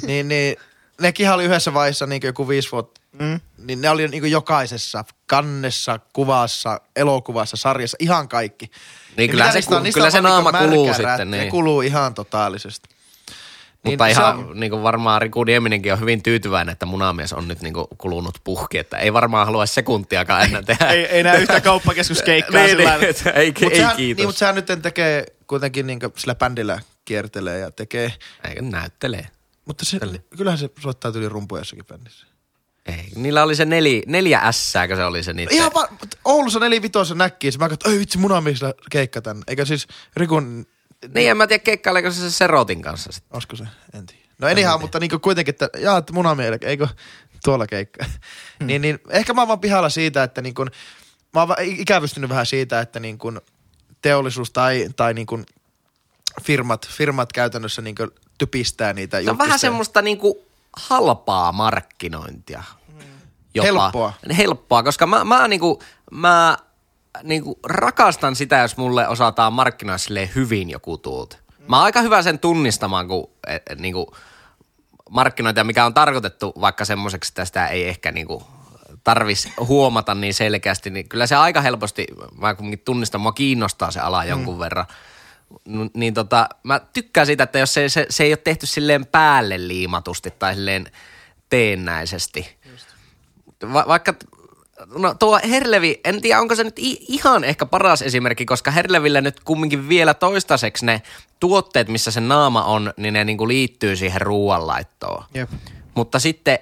niin, 0.03 0.29
niin 0.29 0.57
nekin 1.01 1.31
oli 1.31 1.45
yhdessä 1.45 1.75
vaiheessa 1.75 2.07
niin 2.07 2.23
joku 2.25 2.49
viisi 2.49 2.73
vuotta. 2.73 3.02
Mm. 3.19 3.41
Niin 3.59 3.81
ne 3.81 3.91
oli 3.91 4.09
niin 4.09 4.31
jokaisessa 4.31 5.05
kannessa, 5.27 6.01
kuvassa, 6.13 6.81
elokuvassa, 6.97 7.57
sarjassa, 7.57 7.97
ihan 8.01 8.29
kaikki. 8.29 8.71
Niin 9.17 9.29
Ja 9.29 9.31
kyllä 9.33 9.47
se 9.51 9.53
niistä 9.59 9.75
on? 9.75 9.79
ku- 9.81 9.83
Niistä 9.85 9.99
kyllä 9.99 10.11
se 10.11 10.23
vaan 10.23 10.33
naama 10.33 10.53
niinku 10.53 10.75
kuluu 10.77 10.95
sitten, 10.95 11.31
niin. 11.31 11.45
Ne 11.45 11.51
kuluu 11.51 11.81
ihan 11.83 12.15
totaalisesti. 12.15 12.89
Mutta 13.85 14.05
Niin 14.05 14.15
se 14.15 14.21
ihan 14.21 14.37
on- 14.39 14.61
niin 14.61 14.71
kuin 14.71 14.83
varmaan 14.83 15.23
Riku 15.23 15.45
Nieminenkin 15.45 15.93
on 15.93 16.01
hyvin 16.01 16.23
tyytyväinen, 16.23 16.73
että 16.73 16.87
munamies 16.87 17.33
on 17.33 17.49
nyt 17.49 17.61
niin 17.63 17.75
kuin 17.75 17.87
kulunut 17.99 18.39
puhki, 18.45 18.79
että 18.79 18.99
ei 18.99 19.13
varmaan 19.13 19.47
halua 19.47 19.67
sekuntiakaan 19.67 20.45
enää 20.45 20.63
tehdä. 20.63 20.87
Ei, 20.89 21.05
ei 21.07 21.23
näe 21.23 21.39
yhtä 21.41 21.61
kauppakeskuskeikkaa 21.71 22.61
niin, 22.63 22.77
sillä 22.77 22.97
niin, 22.99 23.09
että 23.11 23.31
ei, 23.31 23.53
Mut 23.63 23.73
ei 23.73 23.79
sehän, 23.79 23.97
kiitos. 23.97 24.19
Niin, 24.19 24.29
mutta 24.29 24.39
sehän 24.39 24.55
nyt 24.55 24.67
tekee 24.83 25.25
kuitenkin 25.47 25.87
niin 25.87 25.99
sillä 26.17 26.35
bändillä 26.35 26.81
kiertelee 27.05 27.59
ja 27.59 27.71
tekee. 27.71 28.13
Eikö 28.49 28.63
näyttelee? 28.63 29.27
Mutta 29.65 29.85
se, 29.85 29.99
kyllähän 30.37 30.59
se 30.59 30.71
soittaa 30.81 31.13
yli 31.15 31.29
rumpuja 31.29 31.61
jossakin 31.61 31.85
bändissä. 31.85 32.27
Ei, 32.87 33.09
niillä 33.15 33.43
oli 33.43 33.57
se 33.57 33.65
neli, 33.65 34.03
neljä 34.07 34.41
ässääkö 34.41 34.97
se 34.97 35.05
oli 35.05 35.23
se 35.23 35.33
niitä. 35.33 35.55
Ihan 35.55 35.75
vaan, 35.75 35.89
Oulussa 36.25 36.59
nelivitossa 36.59 37.15
näkkiä, 37.15 37.51
mä 37.59 37.69
katsoin, 37.69 37.95
ei 37.95 38.01
vitsi 38.01 38.19
munamiesillä 38.19 38.75
keikka 38.91 39.23
tän. 39.23 39.43
Eikä 39.47 39.65
siis 39.65 39.87
Rikun, 40.17 40.67
Niin 41.15 41.31
en 41.31 41.37
mä 41.37 41.47
tiedä 41.47 41.63
keikkaileeko 41.63 42.11
se 42.11 42.21
se 42.21 42.31
Serotin 42.31 42.83
kanssa 42.83 43.13
sitten. 43.13 43.35
olisiko 43.35 43.57
se, 43.57 43.65
en 43.95 44.07
tiedä. 44.07 44.23
No 44.39 44.49
en 44.49 44.59
ihan, 44.59 44.81
mutta 44.81 45.01
niinku 45.01 45.19
kuitenkin, 45.19 45.53
että 45.53 45.69
jaa, 45.79 45.99
että 45.99 46.13
munamielellä, 46.13 46.69
eikö 46.69 46.89
tuolla 47.45 47.67
keikka. 47.67 48.05
Hmm. 48.05 48.67
niin, 48.67 48.83
niin, 48.83 48.99
ehkä 49.11 49.35
mä 49.35 49.41
oon 49.41 49.49
vaan 49.49 49.61
pihalla 49.61 49.89
siitä, 49.89 50.23
että 50.23 50.43
niin 50.43 50.55
kun, 50.55 50.71
mä 51.35 51.41
oon 51.41 51.57
ikävystynyt 51.61 52.31
vähän 52.31 52.47
siitä, 52.47 52.81
että 52.81 53.01
niin 53.01 53.19
kun 53.19 53.41
teollisuus 54.03 54.51
tai, 54.51 54.89
tai 54.97 55.15
niin 55.15 55.27
kun 55.27 55.47
firmat, 56.43 56.89
firmat 56.89 57.33
käytännössä 57.33 57.83
niin 57.83 57.95
typistää 58.39 58.93
niitä 58.93 59.23
Se 59.23 59.31
on 59.31 59.39
vähän 59.39 59.59
semmoista 59.59 60.03
niinku 60.03 60.52
halpaa 60.77 61.53
markkinointia. 61.53 62.63
Jopa. 63.55 63.67
Helppoa. 63.67 64.13
Helppoa, 64.37 64.83
koska 64.83 65.07
mä, 65.07 65.25
mä, 65.25 65.49
niinku, 65.49 65.83
mä 66.11 66.57
niinku 67.23 67.59
rakastan 67.65 68.37
sitä, 68.37 68.59
jos 68.59 68.77
mulle 68.77 69.09
osataan 69.09 69.53
markkinoida 69.53 69.99
silleen 69.99 70.31
hyvin 70.35 70.71
joku 70.71 70.99
tuote. 70.99 71.37
Mä 71.69 71.77
oon 71.77 71.85
aika 71.85 72.01
hyvä 72.01 72.23
sen 72.23 72.39
tunnistamaan, 72.39 73.09
kun 73.09 73.31
et, 73.47 73.63
et, 73.71 73.79
niinku, 73.79 74.17
markkinointia, 75.11 75.65
mikä 75.65 75.85
on 75.85 75.95
tarkoitettu 75.95 76.53
vaikka 76.61 76.85
semmoiseksi, 76.85 77.31
että 77.31 77.45
sitä 77.45 77.67
ei 77.67 77.89
ehkä 77.89 78.13
niinku 78.13 78.43
tarvis 79.05 79.49
huomata 79.59 80.15
niin 80.15 80.35
selkeästi, 80.35 80.91
niin 80.91 81.09
kyllä 81.09 81.27
se 81.27 81.37
aika 81.37 81.61
helposti, 81.61 82.07
mä 82.39 82.55
kuitenkin 82.55 82.79
tunnistan, 82.85 83.21
mua 83.21 83.33
kiinnostaa 83.33 83.91
se 83.91 84.01
ala 84.01 84.25
jonkun 84.25 84.55
mm. 84.55 84.61
verran. 84.61 84.87
Niin 85.95 86.15
tota, 86.15 86.49
mä 86.63 86.81
tykkään 86.93 87.27
siitä, 87.27 87.45
että 87.45 87.59
jos 87.59 87.75
se, 87.75 87.89
se, 87.89 88.07
se 88.09 88.25
ei 88.25 88.31
ole 88.31 88.37
tehty 88.37 88.67
silleen 88.67 89.07
päälle 89.07 89.69
liimatusti 89.69 90.31
tai 90.31 90.55
silleen 90.55 90.91
teennäisesti. 91.49 92.57
Va- 93.73 93.85
vaikka, 93.89 94.15
no 94.99 95.15
tuo 95.15 95.41
Herlevi, 95.51 96.01
en 96.05 96.21
tiedä 96.23 96.41
onko 96.41 96.55
se 96.55 96.65
nyt 96.65 96.79
i- 96.79 97.07
ihan 97.09 97.45
ehkä 97.45 97.67
paras 97.67 98.03
esimerkki, 98.03 98.47
koska 98.47 98.71
Herlevillä 98.71 99.21
nyt 99.21 99.41
kumminkin 99.41 99.89
vielä 99.89 100.15
toistaiseksi 100.15 100.87
ne 100.87 101.03
tuotteet, 101.41 101.89
missä 101.89 102.11
se 102.11 102.21
naama 102.21 102.65
on, 102.65 102.93
niin 102.97 103.15
ne 103.15 103.25
niinku 103.25 103.49
liittyy 103.49 103.97
siihen 103.97 104.21
ruoanlaittoon. 104.21 105.25
Jep. 105.35 105.51
Mutta 105.95 106.19
sitten 106.19 106.59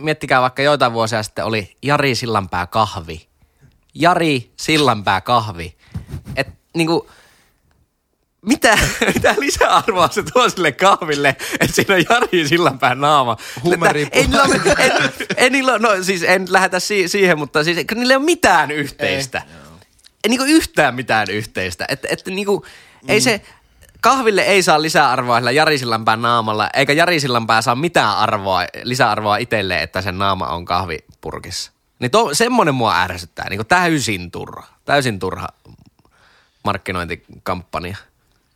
miettikää 0.00 0.40
vaikka 0.40 0.62
joitain 0.62 0.92
vuosia 0.92 1.22
sitten 1.22 1.44
oli 1.44 1.76
Jari 1.82 2.14
Sillanpää 2.14 2.66
kahvi. 2.66 3.26
Jari 3.94 4.52
Sillanpää 4.56 5.20
kahvi. 5.20 5.76
Et 6.36 6.48
niinku, 6.74 7.10
mitä, 8.46 8.78
mitä 9.14 9.34
lisäarvoa 9.38 10.08
se 10.08 10.22
tuo 10.22 10.48
sille 10.48 10.72
kahville, 10.72 11.36
että 11.60 11.74
siinä 11.74 11.94
on 11.94 12.04
Jari 12.10 12.48
Sillanpään 12.48 13.00
naama. 13.00 13.36
Huumeriippu. 13.62 14.18
Ei 15.36 15.50
niillä, 15.50 15.78
no 15.78 15.88
siis 16.02 16.22
en 16.22 16.46
lähetä 16.50 16.80
si, 16.80 17.08
siihen, 17.08 17.38
mutta 17.38 17.64
siis 17.64 17.78
kun 17.88 17.98
niillä 17.98 18.12
ei 18.12 18.16
ole 18.16 18.24
mitään 18.24 18.70
yhteistä. 18.70 19.42
Ei, 20.24 20.28
niinku 20.28 20.44
yhtään 20.44 20.94
mitään 20.94 21.30
yhteistä. 21.30 21.84
Että 21.88 22.08
et, 22.10 22.26
niinku, 22.26 22.66
ei 23.08 23.20
se, 23.20 23.42
kahville 24.00 24.42
ei 24.42 24.62
saa 24.62 24.82
lisäarvoa 24.82 25.38
sillä 25.38 25.50
Jari 25.50 25.78
Sillanpään 25.78 26.22
naamalla, 26.22 26.70
eikä 26.74 26.92
Jari 26.92 27.20
Sillanpää 27.20 27.62
saa 27.62 27.74
mitään 27.74 28.16
arvoa, 28.16 28.64
lisäarvoa 28.82 29.36
itselleen, 29.36 29.82
että 29.82 30.02
sen 30.02 30.18
naama 30.18 30.46
on 30.46 30.64
kahvipurkissa. 30.64 31.72
Niin 31.98 32.10
to, 32.10 32.34
semmoinen 32.34 32.74
mua 32.74 33.00
ärsyttää, 33.00 33.48
niinku 33.50 33.64
täysin 33.64 34.30
turha, 34.30 34.66
täysin 34.84 35.18
turha 35.18 35.48
markkinointikampanja. 36.64 37.96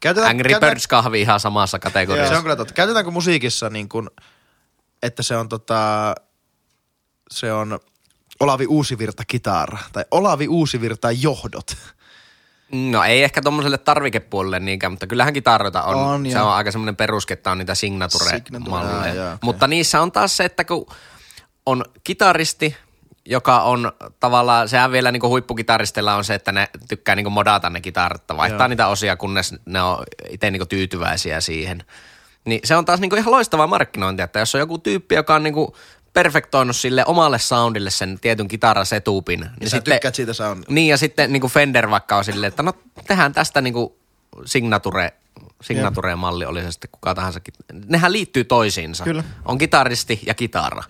Käytetään, 0.00 0.30
Angry 0.30 0.48
käytetään- 0.50 0.70
Birds 0.70 0.86
kahvi 0.86 1.20
ihan 1.20 1.40
samassa 1.40 1.78
kategoriassa. 1.78 2.32
Se 2.32 2.36
on 2.36 2.42
kyllä 2.42 2.56
totta. 2.56 2.74
Käytetäänkö 2.74 3.10
musiikissa 3.10 3.70
niin 3.70 3.88
kuin, 3.88 4.10
että 5.02 5.22
se 5.22 5.36
on 5.36 5.48
tota, 5.48 6.14
se 7.30 7.52
on 7.52 7.78
Olavi 8.40 8.66
Uusivirta 8.66 9.24
kitara 9.26 9.78
tai 9.92 10.04
Olavi 10.10 10.48
Uusivirta 10.48 11.10
johdot. 11.10 11.76
No 12.72 13.04
ei 13.04 13.22
ehkä 13.22 13.42
tuommoiselle 13.42 13.78
tarvikepuolelle 13.78 14.60
niinkään, 14.60 14.92
mutta 14.92 15.06
kyllähän 15.06 15.34
kitaroita 15.34 15.82
on. 15.82 15.94
On, 15.96 16.26
se 16.26 16.38
joo. 16.38 16.46
on 16.48 16.54
aika 16.54 16.70
semmoinen 16.72 16.96
perusketta 16.96 17.50
on 17.50 17.58
niitä 17.58 17.74
Signature, 17.74 18.30
signature-malleja. 18.30 19.14
joo, 19.14 19.26
okei. 19.26 19.38
Mutta 19.42 19.66
niissä 19.66 20.00
on 20.00 20.12
taas 20.12 20.36
se, 20.36 20.44
että 20.44 20.64
kun 20.64 20.86
on 21.66 21.84
kitaristi, 22.04 22.76
joka 23.26 23.62
on 23.62 23.92
tavallaan, 24.20 24.68
sehän 24.68 24.92
vielä 24.92 25.12
niin 25.12 25.22
huippukitaristeilla 25.22 26.14
on 26.14 26.24
se, 26.24 26.34
että 26.34 26.52
ne 26.52 26.68
tykkää 26.88 27.14
niin 27.14 27.32
modata 27.32 27.70
ne 27.70 27.80
kitarat, 27.80 28.22
vaihtaa 28.36 28.60
Joo. 28.60 28.68
niitä 28.68 28.86
osia, 28.86 29.16
kunnes 29.16 29.54
ne 29.64 29.82
on 29.82 30.04
itse 30.30 30.50
niin 30.50 30.68
tyytyväisiä 30.68 31.40
siihen. 31.40 31.84
Niin 32.44 32.60
se 32.64 32.76
on 32.76 32.84
taas 32.84 33.00
niin 33.00 33.18
ihan 33.18 33.32
loistavaa 33.32 33.66
markkinointia, 33.66 34.24
että 34.24 34.38
jos 34.38 34.54
on 34.54 34.58
joku 34.58 34.78
tyyppi, 34.78 35.14
joka 35.14 35.34
on 35.34 35.42
niin 35.42 35.54
perfektoinut 36.12 36.76
sille 36.76 37.04
omalle 37.06 37.38
soundille 37.38 37.90
sen 37.90 38.18
tietyn 38.20 38.48
kitarasetupin. 38.48 39.40
Niin, 39.40 39.50
Niin 39.60 39.70
sä 39.70 39.80
tykkäät 39.80 40.14
siitä 40.14 40.32
sound. 40.32 40.64
Niin 40.68 40.88
ja 40.88 40.96
sitten 40.96 41.32
niin 41.32 41.48
Fender 41.48 41.90
vaikka 41.90 42.16
on 42.16 42.24
silleen, 42.24 42.48
että 42.48 42.62
no 42.62 42.72
tehdään 43.06 43.32
tästä 43.32 43.60
niin 43.60 43.74
signature, 44.44 45.12
signature-malli 45.62 46.44
oli 46.44 46.62
se 46.62 46.72
sitten 46.72 46.90
kuka 46.92 47.14
tahansa. 47.14 47.40
Nehän 47.86 48.12
liittyy 48.12 48.44
toisiinsa. 48.44 49.04
Kyllä. 49.04 49.24
On 49.44 49.58
kitaristi 49.58 50.20
ja 50.26 50.34
kitara. 50.34 50.82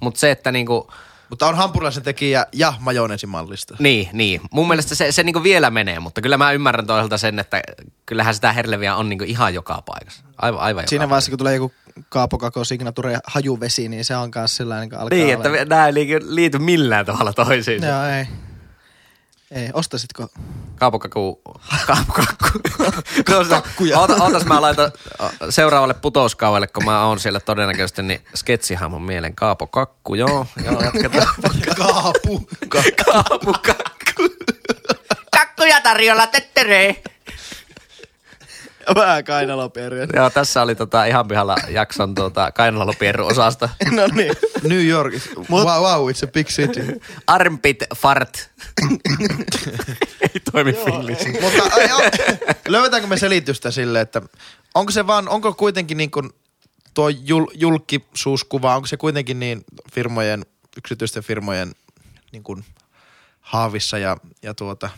Mutta 0.00 0.20
se, 0.20 0.30
että 0.30 0.52
niin 0.52 0.66
kuin, 0.66 0.82
Mutta 1.30 1.46
on 1.46 1.54
hampurilaisen 1.56 2.02
tekijä 2.02 2.46
ja 2.52 2.72
majoneesimallista. 2.80 3.76
Niin, 3.78 4.08
niin. 4.12 4.40
Mun 4.50 4.68
mielestä 4.68 4.94
se, 4.94 5.12
se 5.12 5.22
niinku 5.22 5.42
vielä 5.42 5.70
menee, 5.70 6.00
mutta 6.00 6.20
kyllä 6.20 6.36
mä 6.36 6.52
ymmärrän 6.52 6.86
toisaalta 6.86 7.18
sen, 7.18 7.38
että 7.38 7.62
kyllähän 8.06 8.34
sitä 8.34 8.52
herleviä 8.52 8.96
on 8.96 9.08
niinku 9.08 9.24
ihan 9.24 9.54
joka 9.54 9.82
paikassa. 9.86 10.24
Aivan, 10.42 10.60
aivan 10.60 10.88
Siinä 10.88 11.08
vaiheessa, 11.08 11.30
kun 11.30 11.38
tulee 11.38 11.54
joku 11.54 11.72
Kaapo 12.08 12.38
Kako 12.38 12.64
Signature 12.64 13.18
hajuvesi, 13.26 13.88
niin 13.88 14.04
se 14.04 14.16
on 14.16 14.30
kanssa 14.30 14.56
sellainen, 14.56 14.88
niin 14.88 15.00
alkaa 15.00 15.18
Niin, 15.18 15.34
että 15.34 15.48
olemaan- 15.48 15.68
nämä 15.68 15.86
ei 15.86 15.94
liity 16.20 16.58
millään 16.58 17.06
tavalla 17.06 17.32
toisiinsa. 17.32 17.86
Joo, 17.86 18.04
ei. 18.04 18.26
Ei, 19.54 19.70
ostasitko? 19.72 20.28
Kaapokakku. 20.76 21.42
Kaapokakku. 21.86 22.46
Kakkuja. 23.48 23.98
Oota, 23.98 24.24
ootas 24.24 24.44
mä 24.44 24.62
laitan 24.62 24.92
seuraavalle 25.50 25.94
putouskaudelle, 25.94 26.66
kun 26.66 26.84
mä 26.84 27.06
oon 27.06 27.20
siellä 27.20 27.40
todennäköisesti, 27.40 28.02
niin 28.02 28.24
sketsihahmon 28.34 29.02
mielen 29.02 29.34
Kaapokakku, 29.34 30.14
joo. 30.14 30.46
Joo, 30.64 30.82
jatketaan. 30.82 31.26
Kaapu. 31.78 32.48
Kaapokakku. 33.04 34.22
Kakkuja 35.36 35.80
tarjolla, 35.80 36.26
tettere. 36.26 37.02
Vähän 38.94 39.24
kainalopierryä. 39.24 40.06
Joo, 40.12 40.30
tässä 40.30 40.62
oli 40.62 40.74
tota 40.74 41.04
ihan 41.04 41.28
pihalla 41.28 41.56
jakson 41.68 42.14
tota 42.14 42.52
kainalopierru 42.52 43.26
osasta. 43.26 43.68
no 43.96 44.06
niin. 44.14 44.32
New 44.62 44.86
York. 44.86 45.14
Wow, 45.50 45.66
wow, 45.66 46.10
it's 46.10 46.28
a 46.28 46.32
big 46.32 46.46
city. 46.46 47.00
Armpit 47.26 47.84
fart. 47.96 48.50
ei 50.20 50.40
toimi 50.52 50.72
finglish. 50.72 51.40
Mutta 51.40 51.62
ai, 51.72 51.88
löydetäänkö 52.68 53.08
me 53.08 53.16
selitystä 53.16 53.70
sille, 53.70 54.00
että 54.00 54.22
onko 54.74 54.92
se 54.92 55.06
vaan, 55.06 55.28
onko 55.28 55.52
kuitenkin 55.52 55.96
niin 55.96 56.10
kuin 56.10 56.30
tuo 56.94 57.08
jul, 57.08 57.46
julkisuuskuva, 57.54 58.76
onko 58.76 58.86
se 58.86 58.96
kuitenkin 58.96 59.40
niin 59.40 59.64
firmojen, 59.92 60.46
yksityisten 60.76 61.22
firmojen 61.22 61.74
niin 62.32 62.42
kuin 62.42 62.64
haavissa 63.40 63.98
ja, 63.98 64.16
ja 64.42 64.54
tuota 64.54 64.90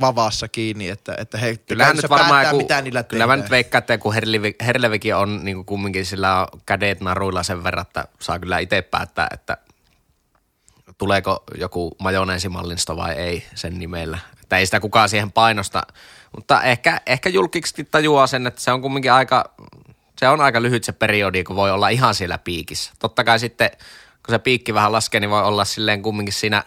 vavaassa 0.00 0.48
kiinni, 0.48 0.88
että, 0.88 1.14
että 1.18 1.38
he 1.38 1.56
Kyllähän 1.56 1.96
käytännössä 1.96 2.14
nyt 2.14 2.20
varmaan 2.20 2.44
joku, 2.44 2.56
mitä 2.56 2.82
niillä 2.82 3.02
kyllä 3.02 3.26
mä 3.26 3.36
nyt 3.36 3.50
veikkaan, 3.50 3.78
että 3.78 3.98
kun 3.98 4.14
Herlevi, 4.14 4.56
Herlevikin 4.66 5.16
on 5.16 5.44
niin 5.44 5.56
kuin 5.56 5.66
kumminkin 5.66 6.06
sillä 6.06 6.40
on 6.40 6.60
kädet 6.66 7.00
naruilla 7.00 7.42
sen 7.42 7.64
verran, 7.64 7.82
että 7.82 8.04
saa 8.20 8.38
kyllä 8.38 8.58
itse 8.58 8.82
päättää, 8.82 9.28
että 9.32 9.56
tuleeko 10.98 11.44
joku 11.58 11.96
majoneesimallisto 11.98 12.96
vai 12.96 13.12
ei 13.12 13.46
sen 13.54 13.78
nimellä. 13.78 14.18
Että 14.42 14.58
ei 14.58 14.66
sitä 14.66 14.80
kukaan 14.80 15.08
siihen 15.08 15.32
painosta, 15.32 15.82
mutta 16.36 16.62
ehkä, 16.62 17.00
ehkä 17.06 17.28
julkiksi 17.28 17.84
tajuaa 17.84 18.26
sen, 18.26 18.46
että 18.46 18.60
se 18.60 18.72
on 18.72 18.82
kumminkin 18.82 19.12
aika, 19.12 19.54
se 20.18 20.28
on 20.28 20.40
aika 20.40 20.62
lyhyt 20.62 20.84
se 20.84 20.92
periodi, 20.92 21.44
kun 21.44 21.56
voi 21.56 21.70
olla 21.70 21.88
ihan 21.88 22.14
siellä 22.14 22.38
piikissä. 22.38 22.92
Totta 22.98 23.24
kai 23.24 23.38
sitten, 23.38 23.70
kun 24.26 24.32
se 24.32 24.38
piikki 24.38 24.74
vähän 24.74 24.92
laskee, 24.92 25.20
niin 25.20 25.30
voi 25.30 25.42
olla 25.42 25.64
silleen 25.64 26.02
kumminkin 26.02 26.34
siinä 26.34 26.64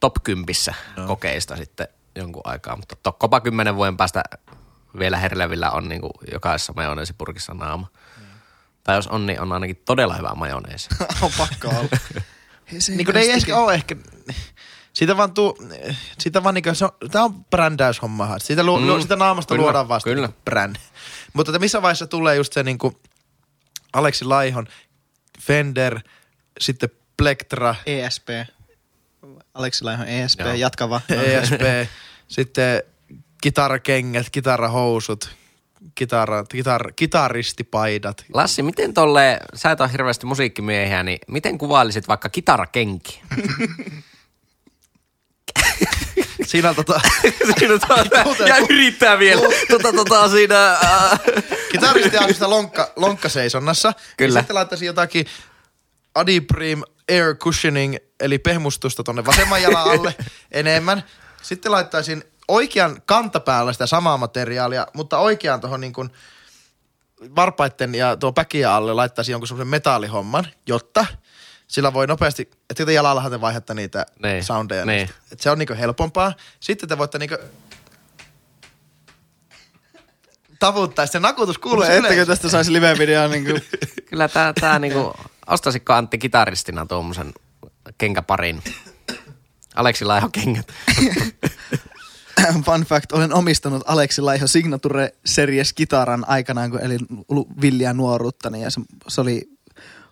top 0.00 0.14
10 0.22 0.54
no. 0.96 1.06
kokeista 1.06 1.56
sitten 1.56 1.88
jonkun 2.16 2.42
aikaa, 2.44 2.76
mutta 2.76 2.96
tokkopa 3.02 3.40
kymmenen 3.40 3.76
vuoden 3.76 3.96
päästä 3.96 4.22
vielä 4.98 5.16
herlevillä 5.16 5.70
on 5.70 5.88
niin 5.88 6.00
kuin 6.00 6.12
jokaisessa 6.32 6.72
majoneesipurkissa 6.76 7.54
naama. 7.54 7.86
Mm. 8.20 8.26
Tai 8.84 8.96
jos 8.96 9.06
on, 9.06 9.26
niin 9.26 9.40
on 9.40 9.52
ainakin 9.52 9.82
todella 9.84 10.14
hyvä 10.14 10.30
majoneesi. 10.34 10.88
on 11.22 11.30
pakko 11.38 11.68
olla. 11.68 11.88
Niin 12.88 13.04
kuin 13.04 13.14
ne 13.14 13.20
ei 13.20 13.30
ehkä 13.30 13.56
ole 13.56 13.74
ehkä, 13.74 13.96
siitä 14.92 15.16
vaan 15.16 15.34
tuu, 15.34 15.58
siitä 16.18 16.42
vaan 16.42 16.54
niinku, 16.54 16.74
se 16.74 16.84
on, 16.84 16.90
tää 17.10 17.24
on 17.24 17.44
brändäyshommahan. 17.44 18.40
Siitä, 18.40 18.62
lu, 18.62 18.78
Mm, 18.78 18.92
mm, 18.92 19.00
sitä 19.00 19.16
naamasta 19.16 19.54
kyllä, 19.54 19.62
luodaan 19.62 19.88
vasta 19.88 20.10
kyllä. 20.10 20.26
niinku 20.26 20.40
brändi. 20.44 20.78
Mutta 21.32 21.50
että 21.50 21.58
missä 21.58 21.82
vaiheessa 21.82 22.06
tulee 22.06 22.36
just 22.36 22.52
se 22.52 22.62
niinku 22.62 23.00
Aleksi 23.92 24.24
Laihon, 24.24 24.66
Fender, 25.40 26.00
sitten 26.60 26.88
Plektra, 27.16 27.74
ESP. 27.86 28.28
Aleksi 29.56 29.84
Laihon 29.84 30.08
ESP, 30.08 30.40
Joo. 30.40 30.54
jatka 30.54 30.90
vaan. 30.90 31.02
ESP, 31.24 31.90
sitten 32.28 32.82
kitarakengät, 33.42 34.30
kitarahousut, 34.30 35.30
kitara, 35.94 36.44
kitar, 36.44 36.92
kitaristipaidat. 36.92 38.24
Lassi, 38.34 38.62
miten 38.62 38.94
tolle, 38.94 39.40
sä 39.54 39.70
et 39.70 39.80
ole 39.80 39.92
hirveästi 39.92 40.26
musiikkimiehiä, 40.26 41.02
niin 41.02 41.18
miten 41.28 41.58
kuvailisit 41.58 42.08
vaikka 42.08 42.28
kitarakenki? 42.28 43.22
Siinä 46.46 46.68
on 46.68 46.74
tota, 46.74 47.00
siinä 47.58 47.78
tota, 47.78 48.04
ja 48.48 48.56
yrittää 48.70 49.18
vielä. 49.18 49.48
Tota, 49.68 49.92
tota, 49.92 50.28
siinä, 50.28 50.72
äh. 50.72 51.20
kitaristi 51.72 52.16
on 52.18 52.34
sitä 52.34 52.50
lonkka, 52.50 52.92
lonkkaseisonnassa. 52.96 53.92
Kyllä. 54.16 54.38
Ja 54.38 54.42
sitten 54.42 54.54
laittaisin 54.54 54.86
jotakin 54.86 55.26
Adiprim 56.14 56.82
Air 57.10 57.36
Cushioning, 57.36 57.96
eli 58.20 58.38
pehmustusta 58.38 59.02
tonne 59.02 59.24
vasemman 59.26 59.62
jalan 59.62 59.90
alle 59.90 60.14
enemmän. 60.50 61.04
Sitten 61.42 61.72
laittaisin 61.72 62.24
oikean 62.48 63.02
kantapäällä 63.06 63.72
sitä 63.72 63.86
samaa 63.86 64.16
materiaalia, 64.16 64.86
mutta 64.94 65.18
oikean 65.18 65.60
tuohon 65.60 65.80
niin 65.80 65.92
kuin 65.92 66.10
varpaitten 67.36 67.94
ja 67.94 68.16
tuo 68.16 68.32
päkiä 68.32 68.74
alle 68.74 68.92
laittaisin 68.92 69.32
jonkun 69.32 69.48
semmoisen 69.48 69.68
metallihomman, 69.68 70.46
jotta 70.66 71.06
sillä 71.68 71.92
voi 71.92 72.06
nopeasti, 72.06 72.42
että 72.42 72.74
sitten 72.76 72.94
jalallahan 72.94 73.30
te 73.32 73.40
vaihdatte 73.40 73.74
niitä 73.74 74.06
Niin, 74.22 74.44
soundeja. 74.44 74.84
niin. 74.84 74.96
Niin. 74.96 75.10
Että 75.32 75.42
se 75.42 75.50
on 75.50 75.58
niinku 75.58 75.74
helpompaa. 75.78 76.32
Sitten 76.60 76.88
te 76.88 76.98
voitte 76.98 77.18
niinku 77.18 77.36
tavuttaa, 80.58 81.06
se 81.06 81.20
nakutus 81.20 81.58
kuuluu 81.58 81.84
ettekö 81.84 82.26
tästä 82.26 82.48
saisi 82.48 82.72
live-videoa 82.72 83.28
niin 83.28 83.44
kuin 83.44 83.62
Kyllä 84.10 84.28
tää, 84.28 84.52
tää 84.60 84.78
niinku, 84.78 85.14
ostasitko 85.46 85.92
Antti 85.92 86.18
kitaristina 86.18 86.86
tuommoisen 86.86 87.32
kenkäparin? 87.98 88.62
Aleksi 89.74 90.04
Laiho 90.04 90.28
kengät. 90.32 90.66
Fun 92.64 92.82
fact, 92.82 93.12
olen 93.12 93.34
omistanut 93.34 93.82
Aleksi 93.86 94.20
Laiho 94.20 94.46
Signature 94.46 95.12
Series 95.26 95.72
kitaran 95.72 96.24
aikanaan, 96.28 96.70
kun 96.70 96.80
elin 96.80 97.06
lu- 97.28 97.48
villiä 97.60 97.92
nuoruuttani 97.92 98.62
ja 98.62 98.70
se, 98.70 98.80
se 99.08 99.20
oli 99.20 99.50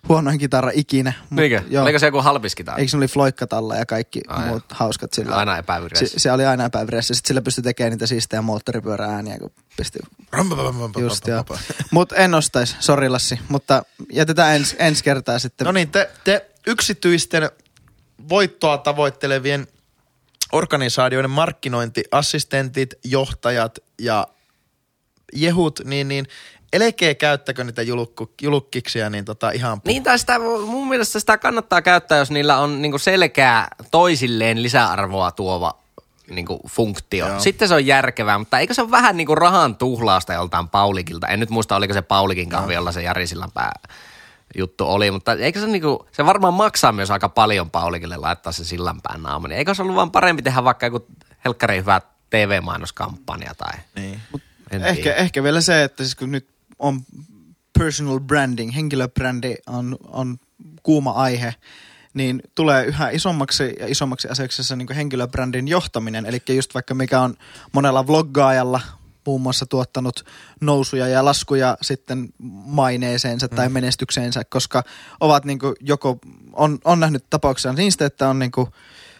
huonoin 0.09 0.39
kitara 0.39 0.71
ikinä. 0.73 1.13
Mut 1.29 1.39
Niinkö? 1.39 1.61
joo. 1.69 1.83
Oliko 1.83 1.99
se 1.99 2.05
joku 2.05 2.21
halpis 2.21 2.55
kitara? 2.55 2.77
Eikö 2.77 2.91
se 2.91 2.97
oli 2.97 3.07
floikkatalla 3.07 3.75
ja 3.75 3.85
kaikki 3.85 4.21
Ai 4.27 4.47
muut 4.47 4.63
hauskat 4.69 5.13
sillä? 5.13 5.35
Aina 5.35 5.57
epävireessä. 5.57 6.07
Se, 6.07 6.19
se, 6.19 6.31
oli 6.31 6.45
aina 6.45 6.65
epävireessä. 6.65 7.13
Sitten 7.13 7.27
sillä 7.27 7.41
pystyi 7.41 7.63
tekemään 7.63 7.91
niitä 7.91 8.07
siistejä 8.07 8.41
moottoripyöräääniä, 8.41 9.39
kun 9.39 9.51
pisti 9.77 9.99
just 10.99 11.27
joo. 11.27 11.45
Mut 11.91 12.11
en 12.11 12.33
ostais, 12.33 12.75
sori 12.79 13.09
Lassi. 13.09 13.39
Mutta 13.49 13.83
jätetään 14.11 14.55
ens, 14.55 14.75
ensi 14.79 15.03
kertaa 15.03 15.39
sitten. 15.39 15.65
No 15.65 15.71
niin, 15.71 15.89
te, 15.89 16.09
te 16.23 16.45
yksityisten 16.67 17.49
voittoa 18.29 18.77
tavoittelevien 18.77 19.67
organisaatioiden 20.51 21.31
markkinointiassistentit, 21.31 22.93
johtajat 23.03 23.79
ja 24.01 24.27
jehut, 25.33 25.79
niin, 25.83 26.07
niin 26.07 26.27
älkää 26.75 27.15
käyttäkö 27.15 27.63
niitä 27.63 27.81
julukku, 27.81 28.31
julukkiksia 28.41 29.09
niin 29.09 29.25
tota 29.25 29.51
ihan 29.51 29.77
pu- 29.77 29.87
Niin, 29.87 30.03
tai 30.03 30.19
sitä, 30.19 30.39
mun 30.39 30.89
mielestä 30.89 31.19
sitä 31.19 31.37
kannattaa 31.37 31.81
käyttää, 31.81 32.17
jos 32.17 32.31
niillä 32.31 32.57
on 32.57 32.81
niinku 32.81 32.97
selkeä 32.97 33.67
toisilleen 33.91 34.63
lisäarvoa 34.63 35.31
tuova 35.31 35.77
niinku 36.29 36.59
funktio. 36.69 37.27
Joo. 37.27 37.39
Sitten 37.39 37.67
se 37.67 37.73
on 37.73 37.85
järkevää, 37.85 38.37
mutta 38.37 38.59
eikö 38.59 38.73
se 38.73 38.81
ole 38.81 38.91
vähän 38.91 39.17
niinku 39.17 39.35
rahan 39.35 39.75
tuhlausta 39.75 40.33
joltain 40.33 40.69
Paulikilta? 40.69 41.27
En 41.27 41.39
nyt 41.39 41.49
muista, 41.49 41.75
oliko 41.75 41.93
se 41.93 42.01
Paulikin 42.01 42.49
kahvi, 42.49 42.73
jolla 42.73 42.91
se 42.91 43.01
Jari 43.01 43.27
Sillanpää 43.27 43.71
juttu 44.57 44.87
oli, 44.87 45.11
mutta 45.11 45.33
eikö 45.33 45.59
se 45.59 45.67
niinku, 45.67 46.07
se 46.11 46.25
varmaan 46.25 46.53
maksaa 46.53 46.91
myös 46.91 47.11
aika 47.11 47.29
paljon 47.29 47.71
Paulikille 47.71 48.17
laittaa 48.17 48.51
se 48.51 48.65
Sillanpään 48.65 49.23
naama, 49.23 49.47
niin 49.47 49.57
eikö 49.57 49.73
se 49.73 49.81
ollut 49.81 49.95
vaan 49.95 50.11
parempi 50.11 50.41
tehdä 50.41 50.63
vaikka 50.63 50.85
joku 50.85 51.07
helkkari 51.45 51.77
hyvä 51.77 52.01
TV-mainoskampanja 52.29 53.55
tai... 53.57 53.73
Niin. 53.95 54.21
Ehkä, 54.71 55.03
tiedä. 55.03 55.15
ehkä 55.15 55.43
vielä 55.43 55.61
se, 55.61 55.83
että 55.83 56.03
siis 56.03 56.15
kun 56.15 56.31
nyt 56.31 56.47
on 56.79 57.01
personal 57.79 58.19
branding, 58.19 58.75
henkilöbrändi 58.75 59.55
on, 59.67 59.97
on 60.07 60.37
kuuma 60.83 61.11
aihe, 61.11 61.55
niin 62.13 62.41
tulee 62.55 62.85
yhä 62.85 63.09
isommaksi 63.09 63.63
ja 63.79 63.87
isommaksi 63.87 64.27
asiaksi 64.27 64.63
se 64.63 64.75
niin 64.75 64.95
henkilöbrändin 64.95 65.67
johtaminen. 65.67 66.25
Eli 66.25 66.41
just 66.55 66.73
vaikka 66.73 66.93
mikä 66.93 67.21
on 67.21 67.35
monella 67.71 68.07
vloggaajalla 68.07 68.81
muun 69.25 69.41
muassa 69.41 69.65
tuottanut 69.65 70.25
nousuja 70.61 71.07
ja 71.07 71.25
laskuja 71.25 71.77
sitten 71.81 72.29
maineeseensa 72.65 73.47
tai 73.47 73.69
menestykseensä, 73.69 74.43
koska 74.49 74.83
ovat 75.19 75.45
niin 75.45 75.59
joko, 75.79 76.19
on, 76.53 76.79
on 76.83 76.99
nähnyt 76.99 77.25
tapauksia 77.29 77.73
niistä, 77.73 78.05
että 78.05 78.29
on 78.29 78.39
niin 78.39 78.51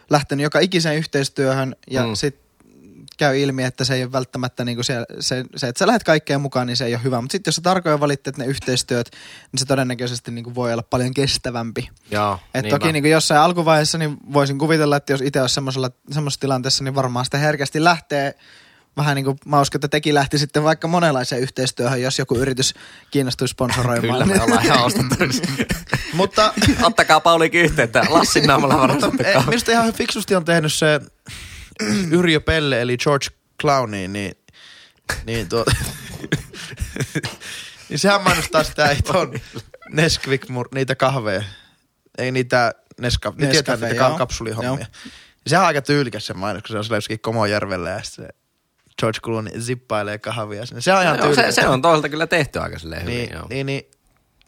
lähtenyt 0.10 0.44
joka 0.44 0.60
ikiseen 0.60 0.98
yhteistyöhön 0.98 1.76
ja 1.92 2.02
Mm. 2.04 2.10
mm. 2.10 2.16
sitten 2.16 2.46
käy 3.18 3.40
ilmi, 3.40 3.64
että 3.64 3.84
se 3.84 3.96
ei 3.96 4.04
ole 4.04 4.12
välttämättä 4.12 4.66
niin 4.66 4.76
kuin 4.78 4.86
se, 4.86 5.06
se, 5.20 5.46
se, 5.56 5.68
että 5.68 5.80
sä 5.80 5.88
lähdet 5.88 6.04
kaikkeen 6.04 6.42
mukaan, 6.42 6.68
niin 6.68 6.78
se 6.78 6.86
ei 6.86 6.96
ole 6.96 7.04
hyvä. 7.04 7.22
Mutta 7.22 7.32
sitten 7.32 7.50
jos 7.50 7.56
sä 7.56 7.62
tarkoin 7.62 8.00
valitset 8.00 8.38
ne 8.38 8.46
yhteistyöt, 8.46 9.10
niin 9.52 9.60
se 9.60 9.66
todennäköisesti 9.66 10.32
niin 10.32 10.44
kuin 10.44 10.56
voi 10.56 10.74
olla 10.74 10.84
paljon 10.84 11.14
kestävämpi. 11.14 11.90
Joo, 12.12 12.40
Et 12.54 12.64
niinpä. 12.64 12.80
toki 12.80 12.92
niin 12.92 13.04
kuin 13.04 13.12
jossain 13.12 13.42
alkuvaiheessa 13.42 13.98
niin 13.98 14.18
voisin 14.34 14.58
kuvitella, 14.60 14.98
että 14.98 15.14
jos 15.14 15.22
itse 15.22 15.42
olisi 15.42 15.54
semmoisessa 15.54 16.40
tilanteessa, 16.40 16.84
niin 16.84 16.96
varmaan 16.96 17.26
sitä 17.26 17.38
herkästi 17.38 17.84
lähtee 17.84 18.36
Vähän 18.98 19.16
niin 19.16 19.26
kuin 19.26 19.38
mä 19.46 19.62
uskon, 19.62 19.78
että 19.78 19.88
tekin 19.88 20.14
lähti 20.14 20.38
sitten 20.38 20.64
vaikka 20.64 20.88
monenlaiseen 20.88 21.42
yhteistyöhön, 21.42 22.02
jos 22.02 22.20
joku 22.20 22.36
yritys 22.36 22.74
kiinnostuisi 23.12 23.52
sponsoroimaan. 23.52 24.24
Kyllä 24.24 24.38
me 24.38 24.44
ollaan 24.44 24.66
ihan 24.66 24.84
ostettu. 24.84 25.16
Mutta 26.14 26.54
Ottakaa 26.84 27.20
Paulikin 27.20 27.62
yhteyttä. 27.62 28.06
Lassin 28.10 28.44
naamalla 28.44 28.76
kahvi. 28.78 29.50
mistä 29.50 29.72
ihan 29.72 29.94
fiksusti 29.94 30.36
on 30.36 30.46
tehnyt 30.46 30.74
se 30.74 31.00
Yrjö 32.20 32.40
Pelle, 32.40 32.82
eli 32.82 32.98
George 32.98 33.28
Clowney, 33.62 34.08
niin, 34.08 34.36
niin, 35.26 35.50
tuo, 35.50 35.66
niin 37.90 38.00
sehän 38.00 38.22
mainostaa 38.24 38.64
sitä, 38.64 38.86
ei 38.86 39.02
ton 39.02 39.34
Nesquik, 39.90 40.46
niitä 40.74 40.96
kahveja. 40.96 41.44
Ei 42.18 42.32
niitä 42.32 42.74
Neska, 43.00 43.34
Nescafe, 43.38 43.86
niitä 43.86 44.00
ka- 44.00 44.08
joo. 44.08 44.18
kapsulihommia. 44.18 44.86
Ja 45.46 45.50
sehän 45.50 45.64
on 45.64 45.68
aika 45.68 45.82
tyylikäs 45.82 46.26
se 46.26 46.34
mainos, 46.34 46.64
kun 46.64 46.74
se 46.74 46.78
on 46.78 46.84
sillä 46.84 46.98
jossakin 46.98 47.20
Komojärvellä 47.20 47.90
ja 47.90 48.04
sitten 48.04 48.26
se 48.26 48.45
George 49.00 49.20
Clooney 49.20 49.62
zippailee 49.62 50.18
kahvia 50.18 50.66
sinne. 50.66 50.82
Se 50.82 50.94
on 50.94 51.02
ihan 51.02 51.18
Joo, 51.18 51.36
se, 51.36 51.52
se 51.52 51.68
on 51.68 51.82
toisaalta 51.82 52.10
kyllä 52.10 52.28
tehty 52.28 52.60
aika 52.60 52.80
silleen 52.80 53.02
hyvin. 53.02 53.18
Niin, 53.18 53.34
joo. 53.34 53.48
niin, 53.50 53.66
niin 53.66 53.92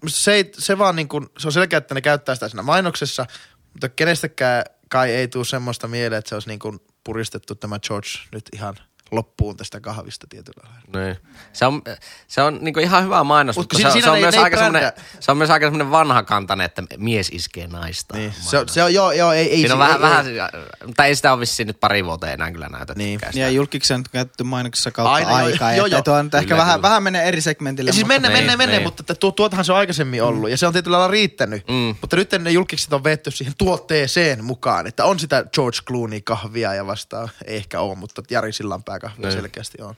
se, 0.07 0.49
se 0.57 0.77
vaan 0.77 0.95
niin 0.95 1.07
kuin, 1.07 1.27
se 1.37 1.47
on 1.47 1.51
selkeä, 1.51 1.77
että 1.77 1.93
ne 1.93 2.01
käyttää 2.01 2.35
sitä 2.35 2.49
siinä 2.49 2.63
mainoksessa, 2.63 3.25
mutta 3.73 3.89
kenestäkään 3.89 4.63
kai 4.89 5.11
ei 5.11 5.27
tule 5.27 5.45
semmoista 5.45 5.87
mieleen, 5.87 6.19
että 6.19 6.29
se 6.29 6.35
olisi 6.35 6.49
niin 6.49 6.59
kuin 6.59 6.79
puristettu 7.03 7.55
tämä 7.55 7.79
George 7.79 8.09
nyt 8.31 8.45
ihan 8.53 8.75
loppuun 9.11 9.57
tästä 9.57 9.79
kahvista 9.79 10.27
tietyllä 10.29 10.63
lailla. 10.69 11.05
Niin. 11.05 11.17
Se 11.53 11.65
on, 11.65 11.81
se 12.27 12.41
on 12.41 12.57
niinku 12.61 12.79
ihan 12.79 13.03
hyvä 13.03 13.23
mainos, 13.23 13.55
Mut 13.57 13.63
mutta 13.63 13.91
se, 13.91 14.01
se, 14.01 14.09
on 14.09 14.15
ne- 14.15 14.21
myös 14.21 14.35
ei 14.35 14.41
aika 14.41 14.57
semmoinen, 14.57 14.91
se 15.19 15.31
on 15.31 15.37
myös 15.37 15.49
aika 15.49 15.65
semmoinen 15.65 15.91
vanhakantainen, 15.91 16.65
että 16.65 16.83
mies 16.97 17.29
iskee 17.33 17.67
naista. 17.67 18.17
Niin, 18.17 18.33
se, 18.41 18.57
on, 18.57 18.69
se 18.69 18.83
on, 18.83 18.93
joo, 18.93 19.11
joo, 19.11 19.31
ei, 19.31 19.49
ei. 19.51 19.57
Siinä 19.57 19.73
on 19.75 19.91
se- 19.93 19.99
vähän, 19.99 20.27
ei, 20.27 20.37
vähän, 20.37 20.51
ei. 20.55 20.87
mutta 20.87 21.05
ei 21.05 21.15
sitä 21.15 21.31
ole 21.33 21.39
vissiin 21.39 21.67
nyt 21.67 21.79
pari 21.79 22.05
vuoteen 22.05 22.33
enää 22.33 22.51
kyllä 22.51 22.67
näytetty. 22.69 23.03
Niin. 23.03 23.19
Ja 23.33 23.49
julkiksen 23.49 23.95
on 23.97 24.03
käytetty 24.11 24.43
mainoksessa 24.43 24.91
kautta 24.91 25.13
Aina, 25.13 25.35
aikaa. 25.35 25.73
joo, 25.73 25.85
Että 25.85 25.95
joo. 25.95 26.01
tuo 26.01 26.13
on 26.13 26.25
ehkä 26.25 26.41
Kyllä, 26.41 26.57
vähän, 26.57 26.73
kyllä. 26.79 26.81
vähän 26.89 27.03
menee 27.03 27.23
eri 27.27 27.41
segmentille. 27.41 27.89
Ja 27.89 27.93
siis 27.93 28.05
mutta- 28.05 28.13
mennä, 28.13 28.27
Niin, 28.29 28.37
mennä, 28.39 28.57
mennä, 28.57 28.75
niin. 28.75 28.83
mutta 28.83 29.01
että 29.01 29.15
tuo, 29.15 29.31
tuotahan 29.31 29.65
se 29.65 29.71
on 29.71 29.77
aikaisemmin 29.77 30.23
ollut 30.23 30.49
ja 30.49 30.57
se 30.57 30.67
on 30.67 30.73
tietyllä 30.73 30.97
lailla 30.97 31.11
riittänyt. 31.11 31.67
Mm. 31.67 31.95
Mutta 32.01 32.15
nyt 32.15 32.31
ne 32.39 32.51
julkikset 32.51 32.93
on 32.93 33.03
vetty 33.03 33.31
siihen 33.31 33.53
tuotteeseen 33.57 34.43
mukaan, 34.43 34.87
että 34.87 35.05
on 35.05 35.19
sitä 35.19 35.45
George 35.53 35.77
Clooney 35.87 36.21
kahvia 36.21 36.73
ja 36.73 36.87
vastaan. 36.87 37.29
Ei 37.45 37.57
ehkä 37.57 37.79
ole, 37.81 37.95
mutta 37.95 38.21
Jari 38.29 38.53
Sillanpää 38.53 38.96
kahvia 38.99 39.27
Niin. 39.27 39.37
selkeästi 39.37 39.81
on. 39.81 39.95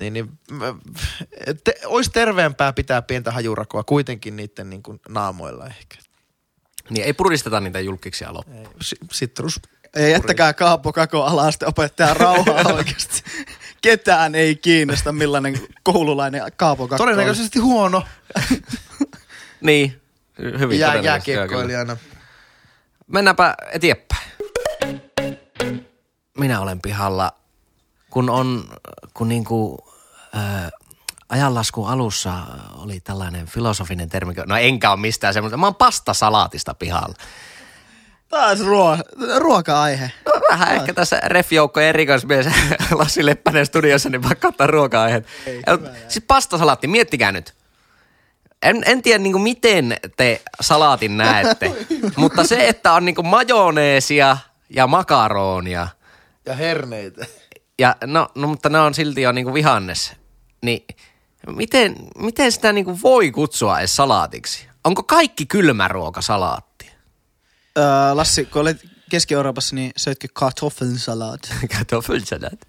Niin, 0.00 0.12
niin 0.12 0.38
te, 1.64 1.74
olisi 1.84 2.10
terveempää 2.10 2.72
pitää 2.72 3.02
pientä 3.02 3.30
hajurakoa 3.30 3.84
kuitenkin 3.84 4.36
niiden 4.36 4.70
niin 4.70 4.82
kuin 4.82 5.00
naamoilla 5.08 5.66
ehkä. 5.66 5.96
Niin 6.90 7.04
ei 7.06 7.12
puristeta 7.12 7.60
niitä 7.60 7.80
julkiksia 7.80 8.34
loppuun. 8.34 8.68
Si- 8.82 8.96
Citrus. 9.12 9.60
Ei 9.96 10.12
jättäkää 10.12 10.52
Kaapo 10.54 10.92
Kako 10.92 11.22
alaste 11.24 11.66
opettaja 11.66 12.14
rauhaa 12.14 12.72
oikeasti. 12.74 13.22
Ketään 13.82 14.34
ei 14.34 14.56
kiinnosta 14.56 15.12
millainen 15.12 15.60
koululainen 15.82 16.42
Kaapo 16.56 16.88
Kakko 16.88 16.94
on. 17.02 17.08
Todennäköisesti 17.08 17.58
huono 17.58 18.02
Niin, 19.60 20.00
hyvin 20.58 20.78
jää, 20.78 20.94
jääkiekkoilijana. 20.94 21.96
Mennäänpä 23.06 23.54
eteenpäin. 23.72 24.30
Minä 26.38 26.60
olen 26.60 26.80
pihalla, 26.82 27.32
kun 28.12 28.30
on, 28.30 28.64
kun 29.14 29.28
niinku, 29.28 29.78
ää, 30.32 30.70
ajanlaskun 31.28 31.88
alussa 31.88 32.32
oli 32.74 33.00
tällainen 33.00 33.46
filosofinen 33.46 34.08
termi, 34.08 34.34
no 34.46 34.56
enkä 34.56 34.90
ole 34.90 35.00
mistään 35.00 35.34
semmoista, 35.34 35.56
mä 35.56 35.66
oon 35.66 35.74
pastasalaatista 35.74 36.74
pihalla. 36.74 37.14
Taas 38.28 38.60
ruo- 38.60 39.38
ruoka-aihe. 39.38 40.10
No 40.26 40.32
vähän 40.50 40.74
ehkä 40.74 40.94
tässä 40.94 41.20
ref-joukkojen 41.24 41.88
erikoismies 41.88 42.46
Lassi 42.90 43.26
Leppänen 43.26 43.66
studiossa, 43.66 44.08
niin 44.08 44.22
vaikka 44.22 44.48
ottaa 44.48 44.66
ruoka-aiheet. 44.66 45.26
Siis 46.08 46.24
pastasalaatti, 46.28 46.86
miettikää 46.86 47.32
nyt. 47.32 47.54
En, 48.62 48.82
en 48.86 49.02
tiedä 49.02 49.18
niin 49.18 49.40
miten 49.40 49.96
te 50.16 50.42
salaatin 50.60 51.16
näette, 51.16 51.72
mutta 52.16 52.44
se, 52.44 52.68
että 52.68 52.92
on 52.92 53.04
niin 53.04 53.26
majoneesia 53.26 54.36
ja 54.70 54.86
makaronia, 54.86 55.88
Ja 56.46 56.54
herneitä. 56.54 57.26
Ja 57.78 57.96
no, 58.06 58.28
no 58.34 58.48
mutta 58.48 58.68
ne 58.68 58.80
on 58.80 58.94
silti 58.94 59.22
jo 59.22 59.32
niin 59.32 59.54
vihannes, 59.54 60.12
niin 60.62 60.84
miten, 61.46 61.96
miten 62.18 62.52
sitä 62.52 62.72
niin 62.72 63.02
voi 63.02 63.30
kutsua 63.30 63.78
edes 63.78 63.96
salaatiksi? 63.96 64.68
Onko 64.84 65.02
kaikki 65.02 65.46
kylmä 65.46 65.88
ruoka 65.88 66.22
salaatti? 66.22 66.90
Öö, 67.78 67.84
Lassi, 68.14 68.44
kun 68.44 68.62
olet 68.62 68.86
Keski-Euroopassa, 69.10 69.74
niin 69.74 69.92
söitkö 69.96 70.28
kartoffelsalat? 70.32 71.40
Kartoffelsalat. 71.76 72.60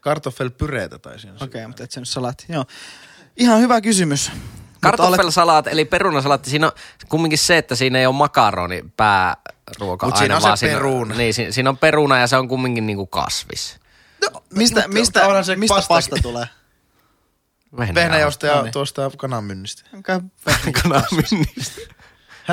Kartoffelpyreitä 0.00 0.98
tai 0.98 1.18
siinä. 1.18 1.36
Okei, 1.36 1.46
okay, 1.46 1.66
mutta 1.66 1.84
et 1.84 1.90
sä 1.90 2.00
nyt 2.00 2.08
salaatti. 2.08 2.46
Joo. 2.48 2.64
Ihan 3.36 3.60
hyvä 3.60 3.80
kysymys. 3.80 4.30
Mutta 4.32 4.48
olet- 4.88 4.96
Kartoffelsalaat 4.96 5.66
eli 5.66 5.84
perunasalaatti, 5.84 6.50
siinä 6.50 6.66
on 6.66 6.72
kumminkin 7.08 7.38
se, 7.38 7.58
että 7.58 7.74
siinä 7.74 7.98
ei 7.98 8.06
ole 8.06 8.14
makaroni 8.14 8.84
pääruoka 8.96 10.06
Mut 10.06 10.16
siinä 10.16 10.36
on 10.36 10.42
vaan 10.42 10.56
se 10.56 10.66
peruna. 10.66 11.14
Niin, 11.14 11.34
siinä, 11.34 11.52
siinä 11.52 11.70
on 11.70 11.76
peruna 11.78 12.18
ja 12.18 12.26
se 12.26 12.36
on 12.36 12.48
kumminkin 12.48 12.86
niinku 12.86 13.06
kasvis. 13.06 13.79
Mistä, 14.54 14.80
Mutta 14.80 14.88
mista, 14.94 15.26
onhan 15.26 15.44
se 15.44 15.56
mistä 15.56 15.74
pasta- 15.74 15.88
pasta 15.88 16.16
tulee? 16.22 16.46
Vehnäjausta 17.94 18.46
ja 18.46 18.54
No 18.56 18.62
niin. 18.62 18.72
tuosta 18.72 19.10
kananmyynnistä. 19.16 19.82
Onko 19.94 20.12
Kananmyynnistä. 20.82 21.80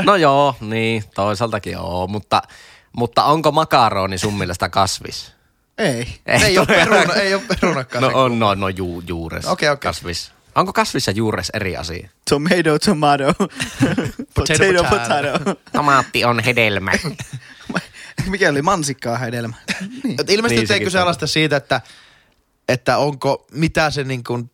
No 0.05 0.15
joo, 0.15 0.55
niin, 0.61 1.03
toisaaltakin 1.15 1.73
joo, 1.73 2.07
mutta, 2.07 2.41
mutta 2.93 3.23
onko 3.23 3.51
makaroni 3.51 4.17
sun 4.17 4.33
mielestä 4.37 4.69
kasvis? 4.69 5.31
Ei. 5.77 6.19
Ei 6.25 6.57
ole 6.57 6.67
todellakaan. 6.67 6.99
peruna, 7.07 7.13
ei 7.21 7.33
ole 7.33 7.43
perunakaan. 7.47 8.01
No 8.01 8.11
on, 8.13 8.39
no, 8.39 8.55
no 8.55 8.69
ju, 8.69 9.03
juures. 9.07 9.45
Okei, 9.45 9.69
okei. 9.69 9.89
Kasvis. 9.89 10.31
Onko 10.55 10.73
kasvis 10.73 11.07
ja 11.07 11.13
juures 11.13 11.49
eri 11.53 11.77
asia? 11.77 12.09
Tomato, 12.29 12.79
tomato. 12.85 13.23
potato, 14.33 14.63
potato. 14.83 14.83
potato. 14.89 15.61
Tomaatti 15.71 16.25
on 16.25 16.39
hedelmä. 16.39 16.91
Mikä 18.31 18.49
oli 18.49 18.61
mansikkaa 18.61 19.17
hedelmä? 19.17 19.55
Niin. 20.03 20.17
Ilmeisesti 20.27 20.73
Niin, 20.73 20.83
kyse 20.83 20.97
on. 20.97 21.03
alasta 21.03 21.27
siitä, 21.27 21.57
että, 21.57 21.81
että 22.69 22.97
onko, 22.97 23.47
mitä 23.51 23.89
se 23.91 24.03
niin 24.03 24.23
kuin 24.23 24.51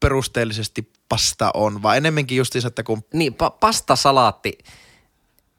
perusteellisesti 0.00 0.92
pasta 1.08 1.50
on, 1.54 1.82
vaan 1.82 1.96
enemmänkin 1.96 2.36
justiinsa, 2.38 2.68
että 2.68 2.82
kun 2.82 3.04
Niin, 3.12 3.32
pa- 3.32 3.56
pastasalaatti. 3.60 4.58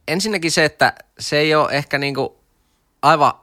Ensinnäkin 0.07 0.51
se, 0.51 0.65
että 0.65 0.93
se 1.19 1.37
ei 1.37 1.55
ole 1.55 1.71
ehkä 1.71 1.97
niinku 1.97 2.39
aivan 3.01 3.33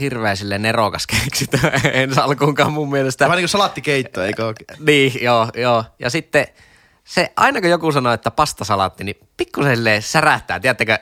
hirveä 0.00 0.34
sille 0.36 0.58
nerokas 0.58 1.06
keksitty 1.24 1.58
ensi 1.92 2.20
alkuunkaan 2.20 2.72
mun 2.72 2.90
mielestä. 2.90 3.24
vähän 3.24 3.36
niin 3.36 3.42
kuin 3.42 3.48
salaattikeitto, 3.48 4.22
eikö 4.22 4.46
ole? 4.46 4.54
Niin, 4.78 5.22
joo, 5.22 5.48
joo. 5.56 5.84
Ja 5.98 6.10
sitten 6.10 6.46
se, 7.04 7.32
aina 7.36 7.60
kun 7.60 7.70
joku 7.70 7.92
sanoo, 7.92 8.12
että 8.12 8.30
pastasalaatti, 8.30 9.04
niin 9.04 9.16
pikkusen 9.36 9.76
silleen 9.76 10.02
särähtää, 10.02 10.60
tiedättekö? 10.60 10.98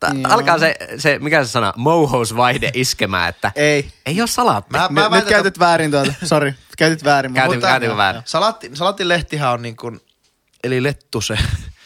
Ta- 0.00 0.06
Joo. 0.14 0.32
alkaa 0.32 0.58
se, 0.58 0.74
se, 0.98 1.18
mikä 1.18 1.44
se 1.44 1.50
sana, 1.50 1.72
mohous-vaihde 1.76 2.70
iskemään, 2.74 3.28
että 3.28 3.52
Ei. 3.56 3.92
ei 4.06 4.20
ole 4.20 4.28
salaatti. 4.28 4.72
Mä, 4.72 4.82
Nyt, 4.82 4.90
mä 4.90 5.00
nyt 5.02 5.10
väitän, 5.10 5.28
käytit 5.28 5.58
väärin 5.58 5.90
tuota. 5.90 6.12
Sori, 6.24 6.54
käytit 6.78 7.04
väärin. 7.04 7.34
Käytin- 7.34 7.56
mutta- 7.56 7.66
käytin 7.66 7.96
väärin. 7.96 8.22
Salaatti, 8.24 8.70
salaattilehtihän 8.74 9.52
on 9.52 9.62
niin 9.62 9.76
kuin, 9.76 10.00
eli 10.64 10.82
lettuse. 10.82 11.38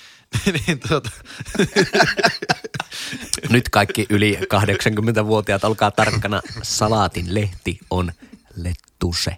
niin 0.67 0.81
tuota, 0.89 1.11
Nyt 3.51 3.69
kaikki 3.69 4.07
yli 4.11 4.39
80-vuotiaat, 4.43 5.65
olkaa 5.65 5.91
tarkkana. 5.91 6.41
Salaatin 6.63 7.35
lehti 7.35 7.79
on 7.91 8.13
lettuse. 8.57 9.37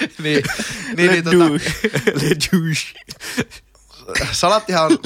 niin, 0.22 0.42
niin, 0.96 1.10
niin 1.10 1.24
tota, 1.24 1.44
Lettuce. 2.22 2.86
salaattihan 4.32 4.84
on 4.84 4.98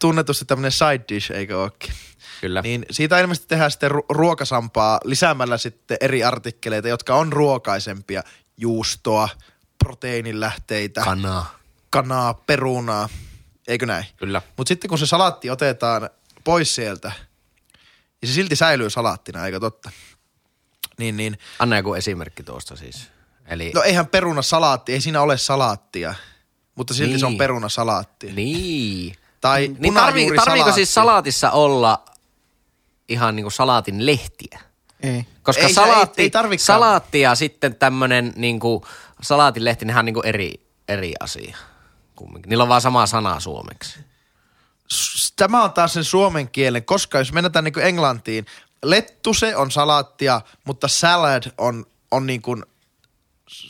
tunnetusti 0.00 0.44
tämmöinen 0.44 0.72
side 0.72 1.04
dish, 1.08 1.32
eikö 1.32 1.58
ookin? 1.60 1.92
Kyllä. 2.40 2.62
Niin 2.62 2.86
siitä 2.90 3.20
ilmeisesti 3.20 3.48
tehdään 3.48 3.70
sitten 3.70 3.90
ru- 3.90 4.04
ruokasampaa 4.08 5.00
lisäämällä 5.04 5.58
sitten 5.58 5.96
eri 6.00 6.24
artikkeleita, 6.24 6.88
jotka 6.88 7.14
on 7.14 7.32
ruokaisempia. 7.32 8.22
Juustoa, 8.56 9.28
proteiinilähteitä, 9.84 11.00
Kanaa. 11.04 11.58
kanaa, 11.90 12.34
perunaa, 12.34 13.08
eikö 13.68 13.86
näin? 13.86 14.04
Kyllä. 14.16 14.42
Mutta 14.56 14.68
sitten 14.68 14.88
kun 14.88 14.98
se 14.98 15.06
salaatti 15.06 15.50
otetaan 15.50 16.10
pois 16.44 16.74
sieltä, 16.74 17.12
niin 18.22 18.28
se 18.28 18.34
silti 18.34 18.56
säilyy 18.56 18.90
salaattina, 18.90 19.46
eikö 19.46 19.60
totta? 19.60 19.90
Niin, 20.98 21.16
niin. 21.16 21.38
Anna 21.58 21.76
joku 21.76 21.94
esimerkki 21.94 22.42
tuosta 22.42 22.76
siis. 22.76 23.08
Eli, 23.46 23.72
No 23.74 23.82
eihän 23.82 24.06
peruna 24.06 24.42
salaatti, 24.42 24.92
ei 24.92 25.00
siinä 25.00 25.22
ole 25.22 25.38
salaattia, 25.38 26.14
mutta 26.74 26.94
silti 26.94 27.18
se 27.18 27.26
on 27.26 27.32
Niin. 27.32 27.38
peruna 27.38 27.68
salaatti. 27.68 28.32
niin. 28.32 29.14
Tai 29.40 29.60
Niin 29.60 29.74
tarvii, 29.74 29.84
punajuurisalaatti. 29.94 30.44
tarviiko 30.44 30.72
siis 30.72 30.94
salaatissa 30.94 31.50
olla 31.50 32.04
ihan 33.08 33.36
niinku 33.36 33.50
salaatin 33.50 34.06
lehtiä? 34.06 34.60
Ei. 35.02 35.26
Koska 35.42 35.62
Ei 35.62 35.72
salaatti, 35.74 36.22
ei- 36.22 36.30
ei 36.50 36.58
salaatti 36.58 37.20
ja 37.20 37.34
sitten 37.34 37.74
tämmönen 37.74 38.32
niinku 38.36 38.86
salaatin 39.22 39.64
lehti, 39.64 39.84
nehän 39.84 39.98
on 40.00 40.04
niinku 40.04 40.20
eri, 40.22 40.66
eri 40.88 41.12
asia. 41.20 41.56
Kumminkin. 42.16 42.50
Niillä 42.50 42.62
on 42.62 42.68
vaan 42.68 42.80
sama 42.80 43.06
sana 43.06 43.40
suomeksi. 43.40 43.98
Tämä 45.36 45.62
on 45.64 45.72
taas 45.72 45.92
sen 45.92 46.04
suomen 46.04 46.48
kielen, 46.48 46.84
koska 46.84 47.18
jos 47.18 47.32
mennään 47.32 47.64
niin 47.64 47.78
englantiin, 47.78 48.46
lettuse 48.84 49.56
on 49.56 49.70
salaattia, 49.70 50.40
mutta 50.64 50.88
salad 50.88 51.42
on, 51.58 51.86
on 52.10 52.26
niin 52.26 52.42
kuin, 52.42 52.64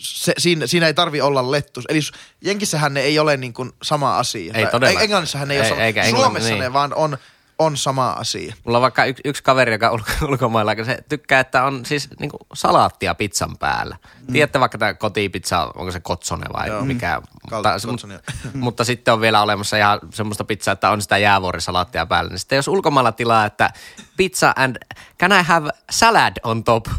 se, 0.00 0.32
siinä, 0.38 0.66
siinä 0.66 0.86
ei 0.86 0.94
tarvi 0.94 1.20
olla 1.20 1.50
lettus. 1.50 1.84
Eli 1.88 2.00
Jenkissähän 2.40 2.94
ne 2.94 3.00
ei 3.00 3.18
ole 3.18 3.36
niin 3.36 3.52
kuin 3.52 3.72
sama 3.82 4.18
asia. 4.18 4.52
Ei 4.54 4.62
Tai 4.62 4.72
todellakaan. 4.72 5.04
Englannissahan 5.04 5.48
ne 5.48 5.54
ei, 5.54 5.60
Ei, 5.60 5.62
ole 5.62 5.68
sama. 5.68 5.82
eikä 5.82 6.10
Suomessa 6.10 6.48
niin. 6.50 6.60
ne 6.60 6.72
vaan 6.72 6.94
on, 6.94 7.18
on 7.58 7.76
sama 7.76 8.10
asia. 8.10 8.54
Mulla 8.64 8.78
on 8.78 8.82
vaikka 8.82 9.04
yksi, 9.04 9.22
yksi 9.24 9.42
kaveri, 9.42 9.72
joka 9.72 9.90
on 9.90 9.94
ulko- 9.94 10.26
ulkomailla, 10.28 10.72
se 10.84 10.98
tykkää, 11.08 11.40
että 11.40 11.64
on 11.64 11.84
siis 11.84 12.08
niinku 12.18 12.38
salaattia 12.54 13.14
pizzan 13.14 13.56
päällä. 13.58 13.96
Mm. 14.20 14.32
Tiedätte 14.32 14.60
vaikka 14.60 14.78
tämä 14.78 14.94
kotipizza, 14.94 15.60
onko 15.74 15.92
se 15.92 16.00
kotsone 16.00 16.46
vai 16.52 16.68
Joo. 16.68 16.84
mikä. 16.84 17.22
Kal- 17.50 17.56
Mutta, 17.56 17.86
kotsonia. 17.86 18.20
mutta 18.54 18.84
sitten 18.84 19.14
on 19.14 19.20
vielä 19.20 19.42
olemassa 19.42 19.76
ihan 19.76 19.98
semmoista 20.14 20.44
pizzaa, 20.44 20.72
että 20.72 20.90
on 20.90 21.02
sitä 21.02 21.18
jäävuorisalaattia 21.18 22.06
päällä. 22.06 22.28
Niin 22.30 22.38
sitten 22.38 22.56
jos 22.56 22.68
ulkomailla 22.68 23.12
tilaa, 23.12 23.44
että 23.46 23.70
pizza 24.16 24.52
and 24.56 24.76
can 25.20 25.32
I 25.32 25.42
have 25.42 25.70
salad 25.90 26.32
on 26.42 26.64
top? 26.64 26.86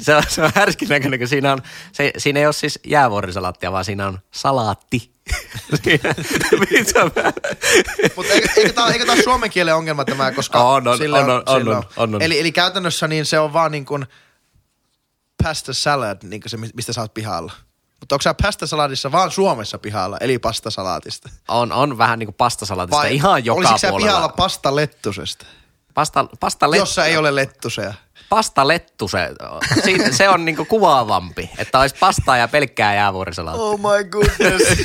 se 0.00 0.16
on, 0.16 0.22
se 0.28 0.42
on 0.42 0.52
härskin 0.54 0.88
näköinen, 0.88 1.18
kun 1.18 1.28
siinä, 1.28 1.52
on, 1.52 1.62
se, 1.92 2.12
siinä 2.18 2.40
ei 2.40 2.46
ole 2.46 2.52
siis 2.52 2.78
jäävuorisalaattia, 2.86 3.72
vaan 3.72 3.84
siinä 3.84 4.06
on 4.06 4.18
salaatti. 4.30 5.16
Mutta 8.16 8.32
eikö, 8.32 8.48
eikö 8.56 8.72
tämä 8.72 8.88
eikö 8.88 9.04
tää 9.04 9.14
ole 9.14 9.22
suomen 9.22 9.50
kielen 9.50 9.74
ongelma 9.76 10.04
tämä, 10.04 10.32
koska 10.32 10.60
On, 10.62 10.88
on, 10.88 10.98
sille 10.98 11.18
on, 11.18 11.30
on, 11.30 11.42
on, 11.46 11.68
on, 11.68 11.84
on, 11.96 12.14
on. 12.14 12.22
Eli, 12.22 12.40
eli 12.40 12.52
käytännössä 12.52 13.08
niin 13.08 13.26
se 13.26 13.38
on 13.38 13.52
vaan 13.52 13.72
niin 13.72 13.84
kuin 13.84 14.06
pasta 15.42 15.74
salad, 15.74 16.18
niin 16.22 16.40
kuin 16.40 16.50
se, 16.50 16.56
mistä 16.56 16.92
sä 16.92 17.00
oot 17.00 17.14
pihalla. 17.14 17.52
Mutta 18.00 18.14
onko 18.14 18.22
sä 18.22 18.34
pasta 18.42 18.66
saladissa 18.66 19.12
vaan 19.12 19.30
Suomessa 19.30 19.78
pihalla, 19.78 20.18
eli 20.20 20.38
pastasalaatista? 20.38 21.28
On, 21.48 21.72
on 21.72 21.98
vähän 21.98 22.18
niin 22.18 22.26
kuin 22.26 22.34
pastasalaatista 22.34 23.06
ihan 23.06 23.44
joka 23.44 23.58
olisiko 23.58 23.78
sä 23.78 23.88
puolella. 23.88 24.08
pihalla 24.08 24.28
pasta 24.28 24.76
lettusesta, 24.76 25.46
Pasta, 25.94 26.26
pasta, 26.40 26.70
let, 26.70 26.78
jossa 26.78 27.06
ei 27.06 27.16
ole 27.16 27.34
lettuseja? 27.34 27.94
Pasta 28.28 28.68
lettu, 28.68 29.08
se, 29.08 29.28
siitä, 29.84 30.12
se 30.12 30.28
on 30.28 30.44
niinku 30.44 30.64
kuvaavampi, 30.64 31.50
että 31.58 31.78
olisi 31.78 31.96
pastaa 32.00 32.36
ja 32.36 32.48
pelkkää 32.48 32.94
jäävuorisalaattia. 32.94 33.64
Oh 33.64 33.80
my 33.80 34.04
goodness. 34.04 34.62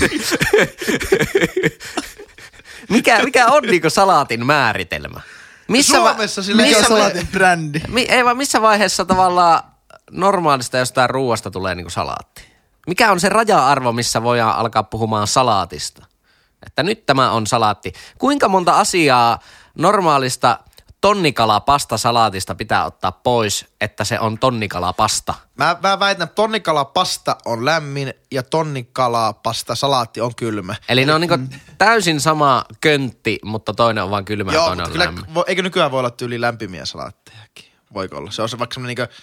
Mikä, 2.89 3.23
mikä 3.23 3.47
on 3.47 3.63
niinku 3.63 3.89
salaatin 3.89 4.45
määritelmä? 4.45 5.21
Missä, 5.67 5.97
Suomessa 5.97 6.43
sillä 6.43 6.63
ole- 6.63 6.83
salaatin 6.87 7.27
brändi? 7.27 7.79
mi, 7.87 8.01
ei 8.01 8.25
vaan 8.25 8.37
missä 8.37 8.61
vaiheessa 8.61 9.05
tavallaan 9.05 9.63
normaalista 10.11 10.77
jostain 10.77 11.09
ruuasta 11.09 11.51
tulee 11.51 11.75
niinku 11.75 11.89
salaatti? 11.89 12.43
Mikä 12.87 13.11
on 13.11 13.19
se 13.19 13.29
raja-arvo, 13.29 13.91
missä 13.91 14.23
voidaan 14.23 14.55
alkaa 14.55 14.83
puhumaan 14.83 15.27
salaatista? 15.27 16.05
Että 16.65 16.83
nyt 16.83 17.05
tämä 17.05 17.31
on 17.31 17.47
salaatti. 17.47 17.93
Kuinka 18.17 18.47
monta 18.47 18.79
asiaa 18.79 19.39
normaalista 19.77 20.59
tonnikala-pastasalaatista 21.01 22.55
pitää 22.55 22.85
ottaa 22.85 23.11
pois, 23.11 23.65
että 23.81 24.03
se 24.03 24.19
on 24.19 24.39
tonnikala-pasta? 24.39 25.33
Mä, 25.57 25.77
mä 25.83 25.99
väitän, 25.99 26.23
että 26.23 26.35
tonnikalapasta 26.35 27.35
on 27.45 27.65
lämmin 27.65 28.13
ja 28.31 28.43
tonnikalapasta 28.43 29.75
salaatti 29.75 30.21
on 30.21 30.35
kylmä. 30.35 30.75
Eli 30.89 31.05
ne 31.05 31.13
on 31.13 31.21
niinku 31.21 31.37
täysin 31.77 32.21
sama 32.21 32.65
köntti, 32.81 33.39
mutta 33.45 33.73
toinen 33.73 34.03
on 34.03 34.09
vain 34.09 34.25
kylmä 34.25 34.51
ja 34.51 34.55
Joo, 34.55 34.65
toinen 34.65 34.83
mutta 34.83 34.89
on 34.89 34.91
kyllä, 34.91 35.05
lämmin. 35.05 35.33
vo, 35.33 35.43
eikö 35.47 35.61
nykyään 35.61 35.91
voi 35.91 35.99
olla 35.99 36.09
tyyli 36.11 36.41
lämpimiä 36.41 36.85
salaattejakin? 36.85 37.65
Voiko 37.93 38.17
olla? 38.17 38.31
Se 38.31 38.41
on 38.41 38.49
se 38.49 38.59
vaikka 38.59 38.73
semmoinen 38.73 38.95
niinku, 38.97 39.13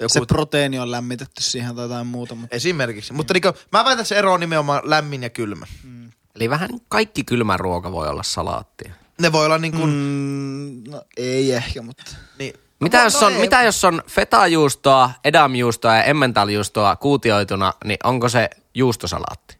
joku 0.00 0.12
Se 0.12 0.20
proteiini 0.28 0.78
on 0.78 0.90
lämmitetty 0.90 1.42
siihen 1.42 1.76
tai 1.76 1.84
jotain 1.84 2.06
muuta. 2.06 2.34
Mutta 2.34 2.56
Esimerkiksi. 2.56 3.12
Mutta 3.12 3.34
niinku, 3.34 3.52
mä 3.72 3.84
väitän, 3.84 4.00
että 4.00 4.08
se 4.08 4.18
ero 4.18 4.32
on 4.32 4.40
nimenomaan 4.40 4.80
lämmin 4.84 5.22
ja 5.22 5.30
kylmä. 5.30 5.66
Eli 6.34 6.50
vähän 6.50 6.70
kaikki 6.88 7.24
kylmä 7.24 7.56
ruoka 7.56 7.92
voi 7.92 8.08
olla 8.08 8.22
salaattia. 8.22 8.92
Ne 9.20 9.32
voi 9.32 9.46
olla 9.46 9.58
niinku... 9.58 9.86
Mm. 9.86 9.92
mm, 9.92 10.82
no 10.90 11.02
ei 11.16 11.52
ehkä, 11.52 11.82
mutta... 11.82 12.04
Niin, 12.38 12.54
Mitä, 12.80 12.98
No, 12.98 13.04
jos 13.04 13.20
no 13.20 13.26
on, 13.26 13.32
ei. 13.32 13.40
mitä 13.40 13.62
jos 13.62 13.84
on 13.84 14.02
fetajuustoa, 14.06 15.10
edamjuustoa 15.24 15.96
ja 15.96 16.02
emmentaljuustoa 16.04 16.96
kuutioituna, 16.96 17.72
niin 17.84 17.98
onko 18.04 18.28
se 18.28 18.50
juustosalaatti? 18.74 19.58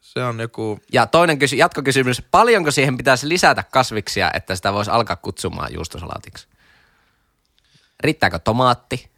Se 0.00 0.24
on 0.24 0.40
joku... 0.40 0.80
Ja 0.92 1.06
toinen 1.06 1.38
kysy- 1.38 1.56
jatkokysymys, 1.56 2.22
paljonko 2.30 2.70
siihen 2.70 2.96
pitäisi 2.96 3.28
lisätä 3.28 3.62
kasviksia, 3.62 4.30
että 4.34 4.56
sitä 4.56 4.72
voisi 4.72 4.90
alkaa 4.90 5.16
kutsumaan 5.16 5.74
juustosalaatiksi? 5.74 6.48
Riittääkö 8.00 8.38
tomaatti? 8.38 9.10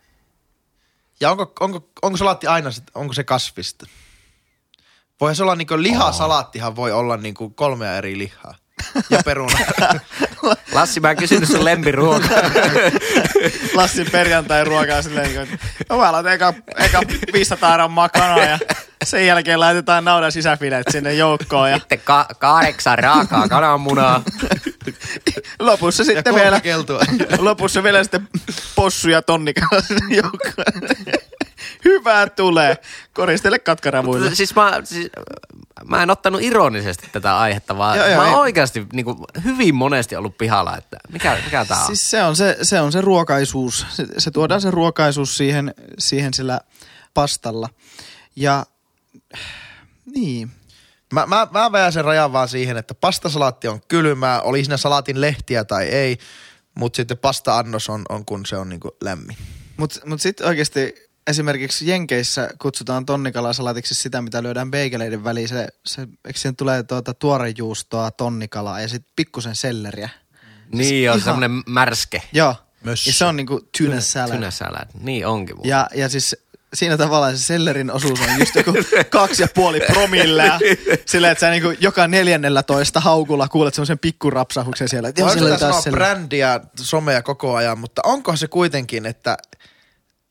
Ja 1.21 1.31
onko, 1.31 1.53
onko, 1.61 1.89
onko 2.03 2.17
salaatti 2.17 2.47
aina, 2.47 2.71
sit, 2.71 2.85
onko 2.95 3.13
se 3.13 3.25
kasvista? 3.25 3.87
Voihan 5.21 5.37
se 5.37 5.43
olla 5.43 5.55
niinku 5.55 5.83
lihasalaattihan 5.83 6.77
voi 6.77 6.93
olla 6.93 7.17
niinku 7.17 7.51
kolmea 7.51 7.97
eri 7.97 8.19
lihaa. 8.19 8.55
Ja 9.11 9.19
peruna. 9.25 9.59
Lassi, 10.73 11.01
mä 11.01 11.11
en 11.11 11.17
kysynyt 11.17 11.49
sun 11.49 11.65
lempiruokaa. 11.65 12.39
Lassin 13.75 14.11
perjantai 14.13 14.65
ruokaa 14.65 15.03
silleen, 15.03 15.43
että 15.43 15.59
no 15.89 15.99
mä 15.99 16.13
laitan 16.13 16.33
eka, 16.33 16.55
eka 16.79 17.01
500 17.33 17.75
grammaa 17.75 18.09
kanaa 18.09 18.39
ja 18.45 18.59
sen 19.05 19.27
jälkeen 19.27 19.61
laitetaan 19.61 20.05
naudan 20.05 20.33
sisäfileet 20.33 20.87
sinne 20.91 21.15
joukkoon 21.15 21.71
ja 21.71 21.79
Sitten 21.79 22.01
ka- 22.05 22.29
kahdeksan 22.39 22.99
raakaa 22.99 23.49
kananmunaa. 23.49 24.23
lopussa 25.59 26.05
sitten 26.05 26.35
vielä, 26.35 26.61
keltua. 26.61 27.01
lopussa 27.39 27.83
vielä 27.83 28.03
sitten 28.03 28.29
possu 28.75 29.09
ja 29.11 29.23
tonnikala 29.23 29.81
sinne 29.83 30.17
joukkoon. 30.17 30.89
Hyvää 31.85 32.29
tulee. 32.29 32.77
Koristele 33.13 33.59
katkaravuilla. 33.59 34.31
siis 34.35 34.55
mä, 34.55 34.81
siis, 34.85 35.11
mä 35.85 36.03
en 36.03 36.11
ottanut 36.11 36.43
ironisesti 36.43 37.09
tätä 37.13 37.39
aihetta, 37.39 37.79
vaan 37.79 37.99
Joo, 37.99 38.07
joo, 38.07 38.17
mä 38.17 38.23
oon 38.23 38.33
ei. 38.33 38.41
oikeasti 38.41 38.87
niin 38.93 39.05
kuin, 39.05 39.19
hyvin 39.45 39.75
monesti 39.75 40.17
ollut 40.17 40.39
pihalla, 40.39 40.77
että 40.77 40.97
mikä, 41.13 41.39
mikä 41.45 41.65
tää 41.65 41.81
on. 41.81 41.87
Siis 41.87 42.11
se 42.11 42.23
on 42.25 42.37
se, 42.37 42.59
se, 42.63 42.81
on 42.81 42.93
se 42.93 43.01
ruokaisuus. 43.01 43.87
Se, 43.91 44.07
se 44.19 44.31
tuodaan 44.31 44.61
se 44.61 44.71
ruokaisuus 44.71 45.37
siihen, 45.37 45.75
siihen 45.99 46.35
sillä 46.35 46.61
pastalla. 47.15 47.69
Ja 48.37 48.67
niin. 50.15 50.51
Mä, 51.13 51.27
mä, 51.27 51.47
mä 51.51 51.73
väjän 51.73 51.93
sen 51.93 52.05
rajan 52.05 52.33
vaan 52.33 52.49
siihen, 52.49 52.77
että 52.77 52.95
pastasalaatti 52.95 53.69
on 53.69 53.81
kylmää, 53.89 54.41
oli 54.41 54.65
siinä 54.65 54.77
salaatin 54.77 55.21
lehtiä 55.21 55.65
tai 55.65 55.85
ei, 55.85 56.19
mutta 56.75 56.97
sitten 56.97 57.19
pasta-annos 57.19 57.89
on, 57.89 58.03
on 58.09 58.25
kun 58.25 58.47
se 58.47 58.57
on 58.57 58.69
niinku 58.69 58.97
lämmin. 59.01 59.37
Mutta 59.77 60.01
mut 60.07 60.21
sitten 60.21 60.47
oikeasti 60.47 61.08
esimerkiksi 61.29 61.89
Jenkeissä 61.89 62.51
kutsutaan 62.63 63.07
tonnikalasalatiksi 63.07 63.95
sitä, 63.95 64.23
mitä 64.23 64.43
lyödään 64.43 64.71
beigeleiden 64.71 65.25
väliin. 65.25 65.49
Se, 65.49 65.69
se, 65.87 66.03
eikö 66.25 66.39
siihen 66.39 66.57
tulee 66.57 66.83
tuota 66.83 67.15
tuorejuustoa, 67.15 68.11
tonnikalaa 68.11 68.81
ja 68.81 68.89
sitten 68.89 69.13
pikkusen 69.17 69.57
selleriä. 69.57 70.09
niin 70.73 71.11
on 71.11 71.17
ihan- 71.19 71.25
semmoinen 71.25 71.63
märske. 71.67 72.23
Joo. 72.33 72.55
Mössö. 72.85 73.11
Ja 73.11 73.15
se 73.15 73.25
on 73.25 73.37
niinku 73.37 73.61
tuna 73.79 74.01
salad. 74.01 74.35
Tuna 74.35 74.51
salad. 74.51 74.89
Niin 75.01 75.27
onkin 75.27 75.57
muuten. 75.57 75.71
Ja, 75.71 75.89
ja 75.95 76.09
siis 76.09 76.37
siinä 76.75 76.97
tavallaan 76.97 77.37
se 77.37 77.43
sellerin 77.45 77.91
osuus 77.91 78.21
on 78.21 78.39
just 78.41 78.55
joku 78.55 78.73
kaksi 79.11 79.43
ja 79.43 79.49
puoli 79.55 79.81
promillea. 79.81 80.59
Silleen, 81.07 81.33
että 81.33 81.41
sä 81.41 81.51
niinku 81.51 81.71
joka 81.81 82.09
neljännellä 82.09 82.63
toista 82.63 83.01
haukulla 83.01 83.49
kuulet 83.49 83.75
semmoisen 83.75 83.99
pikkurapsahuksen 83.99 84.89
siellä. 84.89 85.09
Että 85.09 85.21
joo, 85.21 85.31
siellä 85.31 85.59
sanoa 85.59 85.73
taas 85.73 85.85
selleri. 85.85 85.99
brändiä, 86.05 86.61
somea 86.81 87.23
koko 87.23 87.55
ajan, 87.57 87.79
mutta 87.79 88.03
onko 88.05 88.37
se 88.37 88.47
kuitenkin, 88.49 89.07
että 89.07 89.37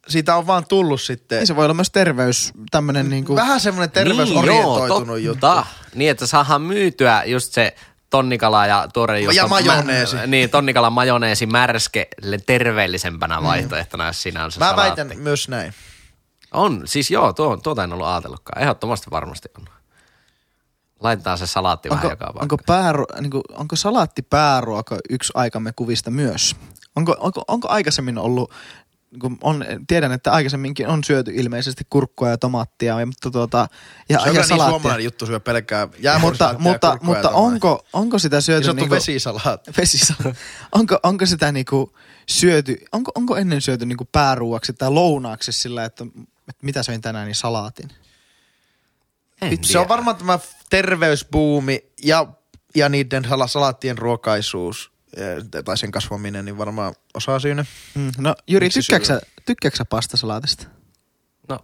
siitä 0.08 0.36
on 0.36 0.48
vaan 0.48 0.66
tullut 0.68 1.02
sitten 1.02 1.38
Niin 1.38 1.48
se 1.48 1.56
voi 1.56 1.66
olla 1.66 1.74
myös 1.74 1.92
terveys, 1.92 2.54
tämmönen 2.72 3.10
niinku... 3.10 3.36
vähän 3.36 3.60
semmoinen 3.60 3.92
terveysorientoitunut 3.92 5.16
niin, 5.16 5.26
juttu. 5.26 5.48
totta. 5.48 5.66
Niin, 5.96 6.12
että 6.12 6.28
saadaan 6.28 6.62
myytyä 6.62 7.24
just 7.26 7.54
se 7.54 7.76
tonnikala 8.10 8.66
ja 8.66 8.88
tuore 8.94 9.20
juusto. 9.20 9.42
Ja 9.42 9.48
majoneesi. 9.48 10.16
Mä, 10.16 10.28
niin, 10.38 10.50
tonnikala 10.50 10.90
majoneesi 10.90 11.46
märskelle 11.46 12.38
terveellisempänä 12.46 13.44
vaihtoehtona, 13.44 14.08
jos 14.08 14.22
siinä 14.24 14.46
on 14.46 14.52
se 14.52 14.60
Mä 14.60 14.70
salaatti. 14.70 15.02
väitän 15.02 15.20
myös 15.20 15.50
näin. 15.50 15.74
On, 16.54 16.82
siis 16.86 17.12
joo, 17.12 17.34
tuo, 17.34 17.58
tuota 17.58 17.84
en 17.84 17.94
ollut 17.94 18.08
ajatellutkaan. 18.08 18.62
Ehdottomasti 18.62 19.12
varmasti 19.12 19.50
on. 19.60 19.66
Laitetaan 21.00 21.38
se 21.38 21.48
salaatti 21.48 21.90
vähän 21.90 22.04
Onko, 22.04 22.14
joka 22.14 22.26
paikkaan. 22.26 22.44
onko, 22.44 22.58
pääru, 22.58 23.06
niinku, 23.22 23.42
onko 23.52 23.76
salaatti 23.76 24.22
pääruoka 24.22 24.98
yksi 25.10 25.34
aikamme 25.36 25.72
kuvista 25.76 26.12
myös? 26.12 26.56
Onko, 26.96 27.16
onko, 27.20 27.44
onko 27.48 27.70
aikaisemmin 27.70 28.18
ollut, 28.18 28.54
niinku 29.12 29.38
on, 29.42 29.66
tiedän, 29.88 30.12
että 30.12 30.32
aikaisemminkin 30.32 30.88
on 30.88 31.04
syöty 31.04 31.32
ilmeisesti 31.34 31.84
kurkkua 31.90 32.30
ja 32.30 32.38
tomaattia, 32.38 33.00
ja, 33.00 33.06
mutta 33.06 33.32
tuota, 33.32 33.68
ja, 34.10 34.20
Se 34.20 34.30
on 34.30 34.36
ja 34.36 34.42
niin 34.42 34.48
salaattia. 34.48 34.72
suomalainen 34.72 35.04
juttu 35.04 35.26
syö 35.26 35.40
pelkkää 35.40 35.88
mutta, 36.20 36.56
mutta, 36.60 36.98
mutta 37.02 37.30
onko, 37.30 37.86
onko 37.94 38.20
sitä 38.20 38.42
syöty... 38.42 38.68
Niin 38.68 38.76
niinku- 38.76 38.96
vesisalaatti. 38.96 39.72
Vesisala. 39.78 40.36
onko, 40.72 41.00
onko 41.04 41.26
sitä 41.26 41.52
niinku 41.52 41.94
syöty, 42.30 42.78
onko, 42.92 43.12
onko 43.16 43.38
ennen 43.38 43.62
syöty 43.62 43.86
niinku 43.86 44.06
pääruuaksi 44.12 44.74
tai 44.74 44.92
lounaaksi 44.92 45.52
sillä, 45.52 45.86
että, 45.86 46.06
että 46.50 46.66
mitä 46.66 46.84
söin 46.84 47.02
tänään, 47.02 47.26
niin 47.26 47.36
salaatin? 47.36 47.90
En 49.42 49.64
Se 49.64 49.80
on 49.80 49.88
varmaan 49.88 50.16
tämä 50.16 50.40
terveysbuumi 50.70 51.84
ja, 52.04 52.28
ja 52.76 52.90
niiden 52.90 53.26
sala- 53.26 53.48
salaattien 53.48 53.98
ruokaisuus 53.98 54.92
tai 55.66 55.78
sen 55.78 55.92
kasvaminen, 55.92 56.46
niin 56.46 56.58
varmaan 56.58 56.96
osaa 57.14 57.40
syynä. 57.40 57.66
Mm. 57.96 58.12
No 58.18 58.36
Jyri, 58.48 58.70
tykkääksä, 58.70 59.22
tykkääksä 59.46 59.86
pastasalaatista? 59.86 60.68
No, 61.50 61.60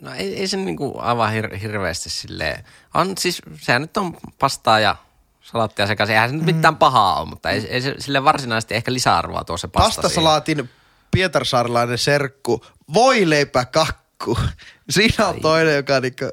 no 0.00 0.14
ei, 0.14 0.36
ei 0.36 0.48
se 0.48 0.56
niinku 0.56 0.94
aivan 0.98 1.32
hir- 1.32 1.56
hirveästi 1.56 2.10
silleen. 2.10 2.64
On 2.94 3.18
siis, 3.18 3.42
sehän 3.60 3.82
nyt 3.82 3.96
on 3.96 4.16
pastaa 4.38 4.80
ja 4.80 4.96
salaattia 5.40 5.86
sekaisin. 5.86 6.14
Eihän 6.14 6.30
se 6.30 6.36
nyt 6.36 6.44
mitään 6.44 6.76
pahaa 6.76 7.20
ole, 7.20 7.28
mutta 7.28 7.50
ei, 7.50 7.66
ei 7.66 7.80
se, 7.80 7.94
sille 7.98 8.24
varsinaisesti 8.24 8.74
ehkä 8.74 8.92
lisäarvoa 8.92 9.44
tuo 9.44 9.56
se 9.56 9.68
pasta 9.68 9.88
siihen. 9.88 10.02
Pastasalaatin 10.02 10.70
pietarsaarilainen 11.10 11.98
serkku, 11.98 12.64
voileipä 12.94 13.64
kakku. 13.64 14.38
Siinä 14.90 15.26
on 15.26 15.40
toinen, 15.40 15.76
joka 15.76 16.00
niinku, 16.00 16.24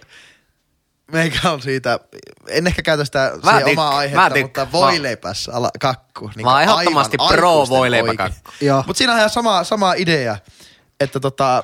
meikä 1.11 1.51
on 1.51 1.61
siitä, 1.61 1.99
en 2.47 2.67
ehkä 2.67 2.81
käytä 2.81 3.05
sitä 3.05 3.31
Mä 3.43 3.51
siihen 3.51 3.71
omaa 3.71 3.97
aihetta, 3.97 4.39
mutta 4.41 4.67
voileipässä 4.71 5.53
ala, 5.53 5.69
kakku. 5.79 6.31
Niin 6.35 6.45
Mä 6.45 6.51
oon 6.51 6.61
ehdottomasti 6.61 7.17
pro 7.27 7.65
voileipäkakku. 7.69 8.51
Mutta 8.87 8.97
siinä 8.97 9.13
on 9.13 9.17
ihan 9.19 9.29
sama, 9.29 9.63
sama 9.63 9.93
idea, 9.93 10.37
että 10.99 11.19
tota, 11.19 11.63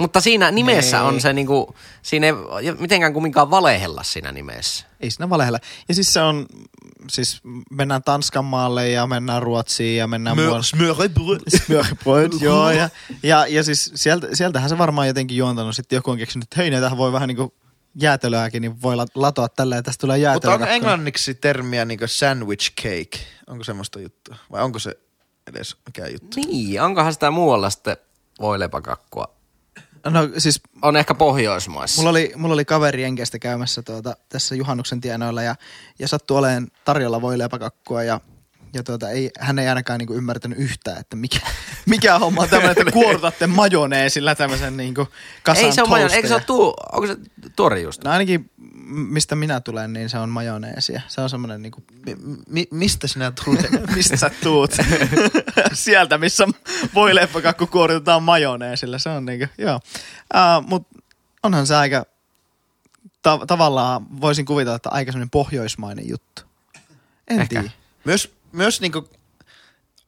Mutta 0.00 0.20
siinä 0.20 0.50
nimessä 0.50 0.96
Ei. 0.98 1.02
on 1.04 1.20
se 1.20 1.32
niinku, 1.32 1.74
siinä 2.02 2.26
ei 2.26 2.32
mitenkään 2.78 3.12
kumminkaan 3.12 3.50
valehella 3.50 4.02
siinä 4.02 4.32
nimessä. 4.32 4.86
Ei 5.00 5.10
siinä 5.10 5.30
valehella. 5.30 5.58
Ja 5.88 5.94
siis 5.94 6.12
se 6.12 6.20
on, 6.20 6.46
siis 7.10 7.40
mennään 7.70 8.02
Tanskan 8.02 8.44
maalle 8.44 8.88
ja 8.88 9.06
mennään 9.06 9.42
Ruotsiin 9.42 9.98
ja 9.98 10.06
mennään 10.06 10.36
muualle. 10.36 10.62
Smörbröd, 11.48 12.32
joo. 12.40 12.70
Ja, 12.70 12.88
ja, 13.22 13.46
ja 13.46 13.64
siis 13.64 13.92
sieltä, 13.94 14.28
sieltähän 14.32 14.68
se 14.68 14.78
varmaan 14.78 15.06
jotenkin 15.06 15.36
juontanut. 15.36 15.76
Sitten 15.76 15.96
joku 15.96 16.10
on 16.10 16.18
keksinyt, 16.18 16.44
että 16.44 16.56
hei, 16.56 16.70
näitähän 16.70 16.98
voi 16.98 17.12
vähän 17.12 17.28
niinku 17.28 17.54
jäätelöäkin, 17.94 18.62
niin 18.62 18.82
voi 18.82 18.96
la- 18.96 19.06
latoa 19.14 19.48
tällä 19.48 19.76
ja 19.76 19.82
tästä 19.82 20.00
tulee 20.00 20.16
Mutta 20.16 20.22
jäätelö. 20.24 20.52
onko 20.52 20.66
englanniksi 20.66 21.34
termiä 21.34 21.84
niinku 21.84 22.06
sandwich 22.06 22.74
cake? 22.74 23.18
Onko 23.46 23.64
semmoista 23.64 24.00
juttua? 24.00 24.36
Vai 24.52 24.62
onko 24.62 24.78
se 24.78 24.98
edes 25.46 25.76
mikään 25.86 26.12
juttu? 26.12 26.40
Niin, 26.46 26.82
onkohan 26.82 27.12
sitä 27.12 27.30
muualla 27.30 27.70
sitten 27.70 27.96
voileipäkakkua? 28.40 29.34
No 30.10 30.28
siis 30.38 30.60
On 30.82 30.96
ehkä 30.96 31.14
Pohjoismaissa. 31.14 32.00
Mulla 32.00 32.10
oli, 32.10 32.32
mulla 32.36 32.54
oli 32.54 32.64
kaveri 32.64 33.04
Enkestä 33.04 33.38
käymässä 33.38 33.82
tuota, 33.82 34.16
tässä 34.28 34.54
juhannuksen 34.54 35.00
tienoilla 35.00 35.42
ja, 35.42 35.54
ja 35.98 36.08
sattui 36.08 36.38
olemaan 36.38 36.68
tarjolla 36.84 37.22
voileipäkakkua 37.22 38.02
ja, 38.02 38.20
ja 38.74 38.82
tuota, 38.82 39.10
ei, 39.10 39.30
hän 39.38 39.58
ei 39.58 39.68
ainakaan 39.68 39.98
niinku 39.98 40.14
ymmärtänyt 40.14 40.58
yhtään, 40.58 41.00
että 41.00 41.16
mikä, 41.16 41.38
mikä 41.86 42.18
homma 42.18 42.42
on 42.42 42.48
tämmöinen, 42.48 42.78
että 42.78 42.92
kuorutatte 42.92 43.46
majoneesilla 43.46 44.34
tämmöisen 44.34 44.76
niinku 44.76 45.08
kasan 45.42 45.64
Ei 45.64 45.72
se 45.72 45.82
ole 45.82 45.88
majon, 45.88 46.10
eikö 46.10 46.28
se 46.28 46.34
ole 46.34 46.42
tuu, 46.46 46.74
onko 46.92 47.06
se 47.06 47.16
tuore 47.56 47.80
just? 47.80 48.04
No 48.04 48.10
ainakin 48.10 48.50
mistä 48.92 49.36
minä 49.36 49.60
tulen, 49.60 49.92
niin 49.92 50.08
se 50.08 50.18
on 50.18 50.28
majoneesia. 50.28 51.00
Se 51.08 51.20
on 51.20 51.30
semmoinen 51.30 51.62
niinku, 51.62 51.84
Mi- 52.06 52.42
mi- 52.48 52.68
mistä 52.70 53.06
sinä 53.06 53.32
tulee? 53.44 53.68
mistä 53.96 54.16
sä 54.16 54.30
tuut? 54.42 54.70
Sieltä, 55.72 56.18
missä 56.18 56.48
voileipäkakku 56.94 57.66
kuoritetaan 57.66 58.22
majoneesilla. 58.22 58.98
Se 58.98 59.08
on 59.08 59.24
niinku, 59.24 59.46
joo. 59.58 59.80
Uh, 60.34 60.66
Mut 60.66 60.88
onhan 61.42 61.66
se 61.66 61.76
aika, 61.76 62.06
ta- 63.22 63.46
tavallaan 63.46 64.20
voisin 64.20 64.44
kuvitella, 64.44 64.76
että 64.76 64.90
aika 64.90 65.12
semmoinen 65.12 65.30
pohjoismainen 65.30 66.08
juttu. 66.08 66.42
En 67.28 67.48
tiedä. 67.48 67.70
myös 68.04 68.34
myös 68.52 68.80
niinku 68.80 69.08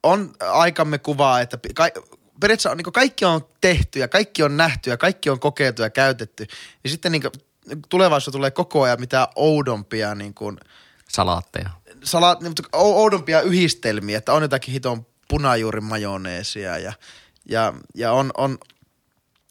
on 0.03 0.35
aikamme 0.41 0.99
kuvaa, 0.99 1.41
että 1.41 1.59
ka- 1.75 1.89
periaatteessa 2.41 2.71
on, 2.71 2.77
niinku 2.77 2.93
kaikki 2.93 3.25
on 3.25 3.49
tehty 3.61 3.99
ja 3.99 4.09
kaikki 4.09 4.43
on 4.43 4.57
nähty 4.57 4.91
ja 4.91 4.97
kaikki 4.97 5.31
on 5.31 5.41
kokeiltu 5.41 5.83
ja 5.83 5.91
käytetty. 5.91 6.47
Ja 6.85 6.91
sitten 6.91 7.13
niinku 7.13 7.31
tulevaisuudessa 7.89 8.39
tulee 8.39 8.51
koko 8.51 8.83
ajan 8.83 9.01
mitään 9.01 9.27
oudompia 9.37 10.15
niinku, 10.15 10.57
Salaatteja. 11.09 11.71
salat, 12.05 12.41
niinku, 12.41 12.63
ou- 12.63 12.97
oudompia 12.97 13.41
yhdistelmiä, 13.41 14.19
että 14.19 14.33
on 14.33 14.43
jotakin 14.43 14.73
hiton 14.73 15.07
punajuurin 15.29 15.85
majoneesia 15.85 16.79
ja, 16.79 16.93
ja, 17.49 17.73
ja 17.95 18.13
on, 18.13 18.31
on, 18.37 18.59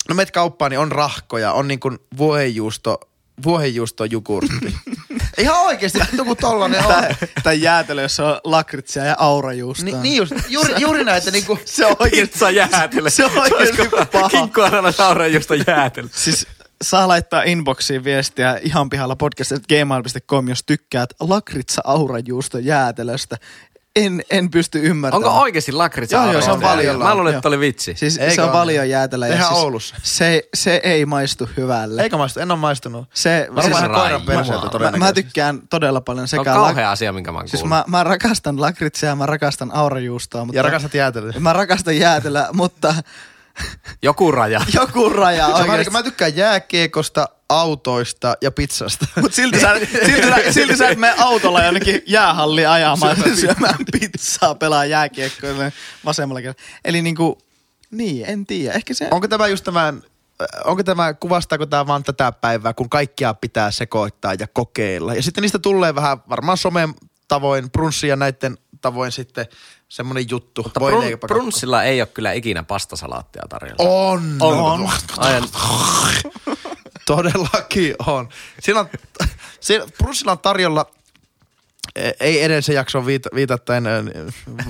no 0.09 0.15
meet 0.15 0.31
kauppaan, 0.31 0.71
niin 0.71 0.79
on 0.79 0.91
rahkoja, 0.91 1.53
on 1.53 1.67
niinku 1.67 1.97
vuohenjuusto, 2.17 2.99
vuohenjuusto 3.43 4.05
jogurtti. 4.05 4.75
Ihan 5.38 5.61
oikeesti, 5.61 5.99
joku 6.13 6.36
tollanen 6.36 6.86
on. 6.86 6.93
Tai 7.43 7.61
jäätelö, 7.61 8.01
jossa 8.01 8.27
on 8.27 8.39
lakritsia 8.43 9.05
ja 9.05 9.15
aurajuustoa. 9.19 9.86
Ni, 9.86 10.01
niin 10.01 10.17
just, 10.17 10.34
juuri, 10.49 10.73
juuri 10.77 11.03
näitä 11.03 11.31
niinku, 11.31 11.59
se 11.65 11.86
on 11.86 11.95
oikein. 11.99 12.27
Pizza 12.27 12.49
jäätelö. 12.49 13.09
Se 13.09 13.25
on 13.25 13.38
oikeesti 13.38 13.89
paha. 14.11 14.29
Kinkkuarana 14.29 14.91
sauraa 14.91 15.27
josta 15.27 15.55
jäätelö. 15.55 16.07
Siis 16.11 16.47
saa 16.84 17.07
laittaa 17.07 17.43
inboxiin 17.43 18.03
viestiä 18.03 18.59
ihan 18.63 18.89
pihalla 18.89 19.15
podcast.gmail.com, 19.15 20.47
jos 20.47 20.63
tykkäät 20.63 21.09
lakritsa 21.19 21.81
aurajuusto 21.86 22.57
jäätelöstä. 22.57 23.38
En, 23.95 24.23
en 24.29 24.51
pysty 24.51 24.79
ymmärtämään. 24.79 25.27
Onko 25.29 25.41
oikeasti 25.41 25.71
lakritsa 25.71 26.15
Joo, 26.17 26.31
joo, 26.31 26.41
se 26.41 26.51
on 26.51 26.61
valiolla. 26.61 27.05
Mä 27.05 27.15
luulen, 27.15 27.35
että 27.35 27.47
oli 27.47 27.59
vitsi. 27.59 27.93
Siis 27.95 28.17
Eikö 28.17 28.35
se 28.35 28.41
on 28.41 28.49
paljon 28.49 28.89
jäätelö. 28.89 29.25
ja 29.25 29.31
Tehdään 29.31 29.49
siis 29.53 29.63
Oulussa. 29.63 29.95
Se, 30.03 30.43
se 30.53 30.81
ei 30.83 31.05
maistu 31.05 31.49
hyvälle. 31.57 32.01
Eikö 32.01 32.17
maistu? 32.17 32.39
En 32.39 32.51
ole 32.51 32.59
maistunut. 32.59 33.07
Se, 33.13 33.47
Varmaan 33.49 33.63
Siis 33.65 33.77
ihan 33.77 33.91
koiran 33.91 34.21
perseeltä 34.21 34.79
mä, 34.79 34.91
mä 34.91 35.13
tykkään 35.13 35.59
todella 35.69 36.01
paljon 36.01 36.27
Se 36.27 36.39
on 36.39 36.45
sekä... 36.45 36.55
kauhea 36.55 36.91
asia, 36.91 37.13
minkä 37.13 37.31
mä 37.31 37.37
oon 37.37 37.47
siis 37.47 37.63
mä, 37.65 37.83
mä 37.87 38.03
rakastan 38.03 38.61
lakritsia 38.61 39.09
ja 39.09 39.15
mä 39.15 39.25
rakastan 39.25 39.75
aurajuustoa, 39.75 40.45
mutta... 40.45 40.57
Ja 40.59 40.63
rakastat 40.63 40.93
jäätelöä. 40.93 41.33
Mä 41.39 41.53
rakastan 41.53 41.97
jäätelöä, 41.97 42.47
mutta 42.53 42.95
Joku 44.01 44.31
raja. 44.31 44.61
joku 44.81 45.09
raja 45.09 45.45
oikeasti. 45.47 45.71
ainakin- 45.71 45.93
Mä 45.93 46.03
tykkään 46.03 46.35
jääkiekosta, 46.35 47.27
autoista 47.49 48.37
ja 48.41 48.51
pizzasta. 48.51 49.05
Mut 49.21 49.33
silti 49.33 49.59
sä, 49.59 49.75
silti, 50.05 50.27
sä, 50.27 50.51
silti 50.51 50.77
sä 50.77 50.89
et 50.89 50.97
mene 50.97 51.15
autolla 51.17 51.63
jonnekin 51.63 52.01
jäähalliin 52.07 52.69
ajamaan 52.69 53.15
syömään, 53.15 53.37
syömään 53.37 53.77
pizzaa, 53.91 54.55
pelaa 54.55 54.85
jääkiekkoa 54.85 55.49
vasemmalla 56.05 56.41
kädellä. 56.41 56.61
Eli 56.85 57.01
niinku, 57.01 57.37
niin, 57.91 58.25
en 58.29 58.45
tiedä. 58.45 58.73
Ehkä 58.73 58.93
se... 58.93 59.07
Onko 59.11 59.27
tämä 59.27 59.47
just 59.47 59.63
tämä, 59.63 59.93
onko 60.65 60.83
tämä, 60.83 61.13
kuvastaako 61.13 61.65
tämä 61.65 61.87
vaan 61.87 62.03
tätä 62.03 62.31
päivää, 62.31 62.73
kun 62.73 62.89
kaikkia 62.89 63.33
pitää 63.33 63.71
sekoittaa 63.71 64.33
ja 64.39 64.47
kokeilla. 64.47 65.13
Ja 65.13 65.23
sitten 65.23 65.41
niistä 65.41 65.59
tulee 65.59 65.95
vähän 65.95 66.17
varmaan 66.29 66.57
somen 66.57 66.93
tavoin, 67.27 67.71
brunssin 67.71 68.09
ja 68.09 68.15
näiden 68.15 68.57
tavoin 68.81 69.11
sitten 69.11 69.45
semmoinen 69.89 70.29
juttu. 70.29 70.63
Mutta 70.63 70.79
Voi 70.79 70.91
brun, 70.91 71.19
brunssilla 71.27 71.83
ei 71.83 72.01
ole 72.01 72.07
kyllä 72.07 72.31
ikinä 72.31 72.63
pastasalaattia 72.63 73.43
tarjolla. 73.49 73.83
On, 73.83 74.35
On. 74.39 74.59
on. 74.59 74.89
Ajan, 75.17 75.43
Todellakin 77.06 77.95
on. 78.06 78.30
Siinä 78.60 78.80
on, 78.80 78.89
siinä, 79.60 79.86
brunssilla 79.97 80.32
on 80.32 80.39
tarjolla 80.39 80.86
e- 81.95 82.12
ei 82.20 82.43
edellisen 82.43 82.76
jakson 82.76 83.06
viita, 83.06 83.30
viitattaen 83.36 83.84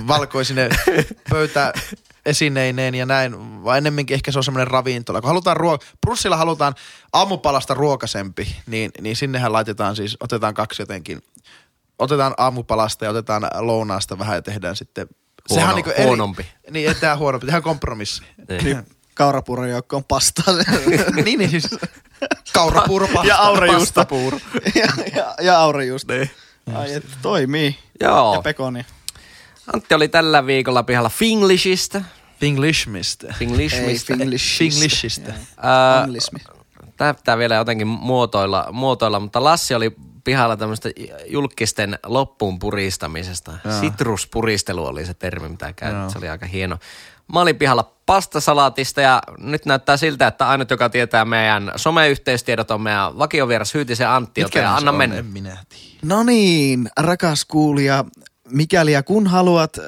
valkoisine 0.06 0.68
pöytä 1.30 1.72
esineineen 2.26 2.94
ja 2.94 3.06
näin, 3.06 3.64
vaan 3.64 3.78
ennemminkin 3.78 4.14
ehkä 4.14 4.32
se 4.32 4.38
on 4.38 4.44
semmoinen 4.44 4.66
ravintola. 4.68 5.20
Kun 5.20 5.28
halutaan 5.28 5.56
ruo- 5.56 5.78
brunssilla 6.00 6.36
halutaan 6.36 6.74
aamupalasta 7.12 7.74
ruokasempi, 7.74 8.56
niin, 8.66 8.90
niin 9.00 9.16
sinnehän 9.16 9.52
laitetaan 9.52 9.96
siis, 9.96 10.16
otetaan 10.20 10.54
kaksi 10.54 10.82
jotenkin, 10.82 11.22
otetaan 11.98 12.34
aamupalasta 12.36 13.04
ja 13.04 13.10
otetaan 13.10 13.50
lounaasta 13.54 14.18
vähän 14.18 14.34
ja 14.36 14.42
tehdään 14.42 14.76
sitten 14.76 15.06
Huono- 15.50 15.68
on 15.68 15.74
niinku 15.74 15.90
huonompi. 16.02 16.46
Niin, 16.70 16.88
ei 16.88 16.94
tehdään 16.94 17.18
huonompi, 17.18 17.46
tehdään 17.46 17.62
kompromissi. 17.62 18.22
niin. 18.62 18.86
Kaurapuuron 19.14 19.70
joukko 19.70 19.96
on 19.96 20.04
pastaa. 20.04 20.54
niin, 21.24 21.38
niin 21.38 21.50
siis 21.50 21.68
kaurapuuro 22.54 23.08
pasta. 23.08 23.28
ja 23.28 23.36
aurajuusto. 23.36 24.00
Pastapuuro. 24.00 24.38
ja, 24.74 24.88
ja, 25.16 25.34
ja 25.40 25.58
aurajuusto. 25.58 26.12
Niin. 26.12 26.30
Ai, 26.74 26.94
että 26.94 27.16
toimii. 27.22 27.78
Joo. 28.00 28.34
Ja 28.34 28.42
pekoni. 28.42 28.86
Antti 29.74 29.94
oli 29.94 30.08
tällä 30.08 30.46
viikolla 30.46 30.82
pihalla 30.82 31.08
Finglishistä. 31.08 32.02
Finglishmistä. 32.40 33.34
Finglishmistä. 33.38 34.12
Ei, 34.12 34.18
Finglish. 34.18 34.58
Finglishistä. 34.58 35.34
Ää, 35.56 36.00
Anglismi. 36.00 36.38
Tää 36.96 37.14
pitää 37.14 37.38
vielä 37.38 37.54
jotenkin 37.54 37.86
muotoilla, 37.86 38.66
muotoilla, 38.72 39.20
mutta 39.20 39.44
Lassi 39.44 39.74
oli 39.74 39.96
pihalla 40.24 40.56
tämmöistä 40.56 40.90
julkisten 41.26 41.98
loppuun 42.06 42.58
puristamisesta. 42.58 43.52
Sitruspuristelu 43.80 44.86
oli 44.86 45.06
se 45.06 45.14
termi, 45.14 45.48
mitä 45.48 45.72
käytit. 45.72 46.10
Se 46.10 46.18
oli 46.18 46.28
aika 46.28 46.46
hieno. 46.46 46.78
Mä 47.32 47.40
olin 47.40 47.56
pihalla 47.56 47.94
pastasalaatista 48.06 49.00
ja 49.00 49.22
nyt 49.38 49.66
näyttää 49.66 49.96
siltä, 49.96 50.26
että 50.26 50.48
ainut, 50.48 50.70
joka 50.70 50.88
tietää 50.90 51.24
meidän 51.24 51.72
someyhteistiedot 51.76 52.70
on 52.70 52.80
meidän 52.80 53.18
vakiovieras 53.18 53.74
Hyytisen 53.74 54.08
Antti, 54.08 54.40
joten 54.40 54.62
se 54.62 54.66
anna 54.66 54.90
on? 54.90 54.96
mennä. 54.96 55.16
En 55.16 55.26
minä 55.26 55.56
tiedä. 55.68 55.84
No 56.02 56.22
niin, 56.22 56.88
rakas 56.98 57.44
kuulija, 57.44 58.04
mikäli 58.50 58.92
ja 58.92 59.02
kun 59.02 59.26
haluat 59.26 59.78
äh, 59.78 59.84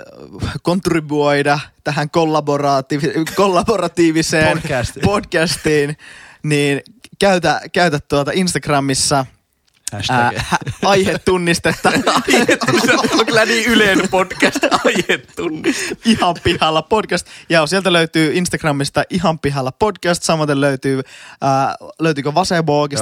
kontribuoida 0.62 1.58
tähän 1.84 2.08
kollaboratiivi- 2.16 3.34
kollaboratiiviseen 3.34 4.58
Podcastiin. 4.58 5.04
podcastiin, 5.04 5.96
niin 6.42 6.80
käytä, 7.18 7.60
käytä 7.72 7.98
tuota 8.08 8.30
Instagramissa 8.34 9.26
Hashtag. 9.92 10.36
aihetunnistetta 10.84 11.90
Se 12.86 12.92
on 12.94 13.26
kyllä 13.26 13.44
niin 13.44 13.64
yleinen 13.66 14.08
podcast, 14.08 14.58
aihetunnista. 14.84 15.94
ihan 16.04 16.34
pihalla 16.44 16.82
podcast. 16.82 17.26
Ja 17.48 17.66
sieltä 17.66 17.92
löytyy 17.92 18.32
Instagramista 18.34 19.02
ihan 19.10 19.38
pihalla 19.38 19.72
podcast. 19.72 20.22
Samaten 20.22 20.60
löytyy, 20.60 21.02
ää, 21.40 21.74
löytyykö 21.98 22.32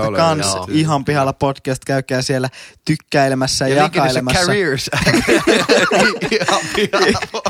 Joo, 0.03 0.13
löytyy, 0.13 0.17
kans 0.27 0.55
joo. 0.55 0.69
ihan 0.73 1.05
pihalla 1.05 1.33
podcast. 1.33 1.85
Käykää 1.85 2.23
siellä 2.23 2.49
tykkäilemässä 2.85 3.69
ja, 3.69 3.77
Ja 3.77 3.83
jakailemassa. 3.83 4.41
careers. 4.41 4.91
Ihan 6.31 6.61
pihalla. 6.77 7.43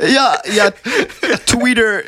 Ja, 0.00 0.38
ja 0.44 0.72
Twitter, 1.52 2.02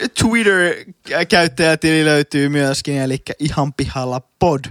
Twitter-käyttäjätili 1.03 2.05
löytyy 2.05 2.48
myöskin, 2.48 2.96
eli 2.96 3.22
ihan 3.38 3.72
pihalla 3.72 4.20
pod. 4.38 4.64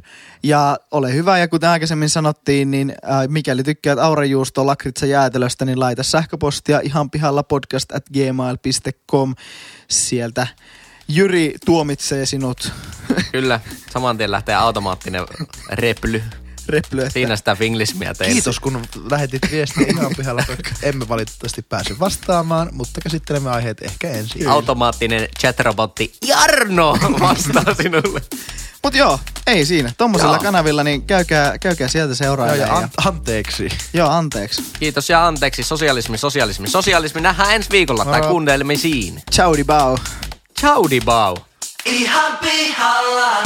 Ja 0.43 0.77
ole 0.91 1.13
hyvä, 1.13 1.37
ja 1.37 1.47
kuten 1.47 1.69
aikaisemmin 1.69 2.09
sanottiin, 2.09 2.71
niin 2.71 2.89
äh, 2.89 3.27
mikäli 3.27 3.63
tykkäät 3.63 3.99
aurajuusto 3.99 4.65
lakritsa 4.65 5.05
jäätelöstä, 5.05 5.65
niin 5.65 5.79
laita 5.79 6.03
sähköpostia 6.03 6.79
ihan 6.79 7.09
pihalla 7.09 7.43
podcast 7.43 7.91
at 7.91 8.05
gmail.com. 8.09 9.35
Sieltä 9.87 10.47
Jyri 11.07 11.53
tuomitsee 11.65 12.25
sinut 12.25 12.71
Kyllä, 13.31 13.59
saman 13.89 14.17
tien 14.17 14.31
lähtee 14.31 14.55
automaattinen 14.55 15.21
reply. 15.69 16.23
Replyä. 16.69 17.09
Siinä 17.09 17.35
sitä 17.35 17.55
finglismiä 17.55 18.13
teille. 18.13 18.33
Kiitos 18.33 18.59
kun 18.59 18.81
lähetit 19.11 19.41
viestiä 19.51 19.85
ihan 19.97 20.11
pihalla. 20.17 20.43
Emme 20.83 21.07
valitettavasti 21.09 21.61
pääse 21.61 21.99
vastaamaan, 21.99 22.69
mutta 22.71 23.01
käsittelemme 23.01 23.49
aiheet 23.49 23.81
ehkä 23.81 24.09
ensin. 24.09 24.47
Automaattinen 24.49 25.27
chatrobotti 25.39 26.13
Jarno 26.27 26.97
vastaa 27.19 27.73
sinulle. 27.81 28.21
Mut 28.83 28.95
joo, 28.95 29.19
ei 29.47 29.65
siinä. 29.65 29.91
Tommosilla 29.97 30.35
Joo. 30.35 30.43
kanavilla, 30.43 30.83
niin 30.83 31.01
käykää, 31.01 31.57
käykää 31.59 31.87
sieltä 31.87 32.11
Joo, 32.11 32.15
seuraamaan. 32.15 32.59
ja 32.59 32.75
an- 32.77 32.89
anteeksi. 33.05 33.69
joo, 33.93 34.09
anteeksi. 34.09 34.63
Kiitos 34.79 35.09
ja 35.09 35.27
anteeksi. 35.27 35.63
Sosialismi, 35.63 36.17
sosialismi, 36.17 36.69
sosialismi. 36.69 37.21
Nähdään 37.21 37.55
ensi 37.55 37.69
viikolla 37.71 38.05
tai 38.05 38.19
Moro. 38.19 38.31
kuuntelemisiin. 38.31 39.21
Ciao 39.31 39.57
di 39.57 39.63
bao. 39.63 39.97
Ciao 40.59 40.89
di 40.89 41.01
bau. 41.01 41.37
Ihan 41.85 42.37
pihalla. 42.37 43.43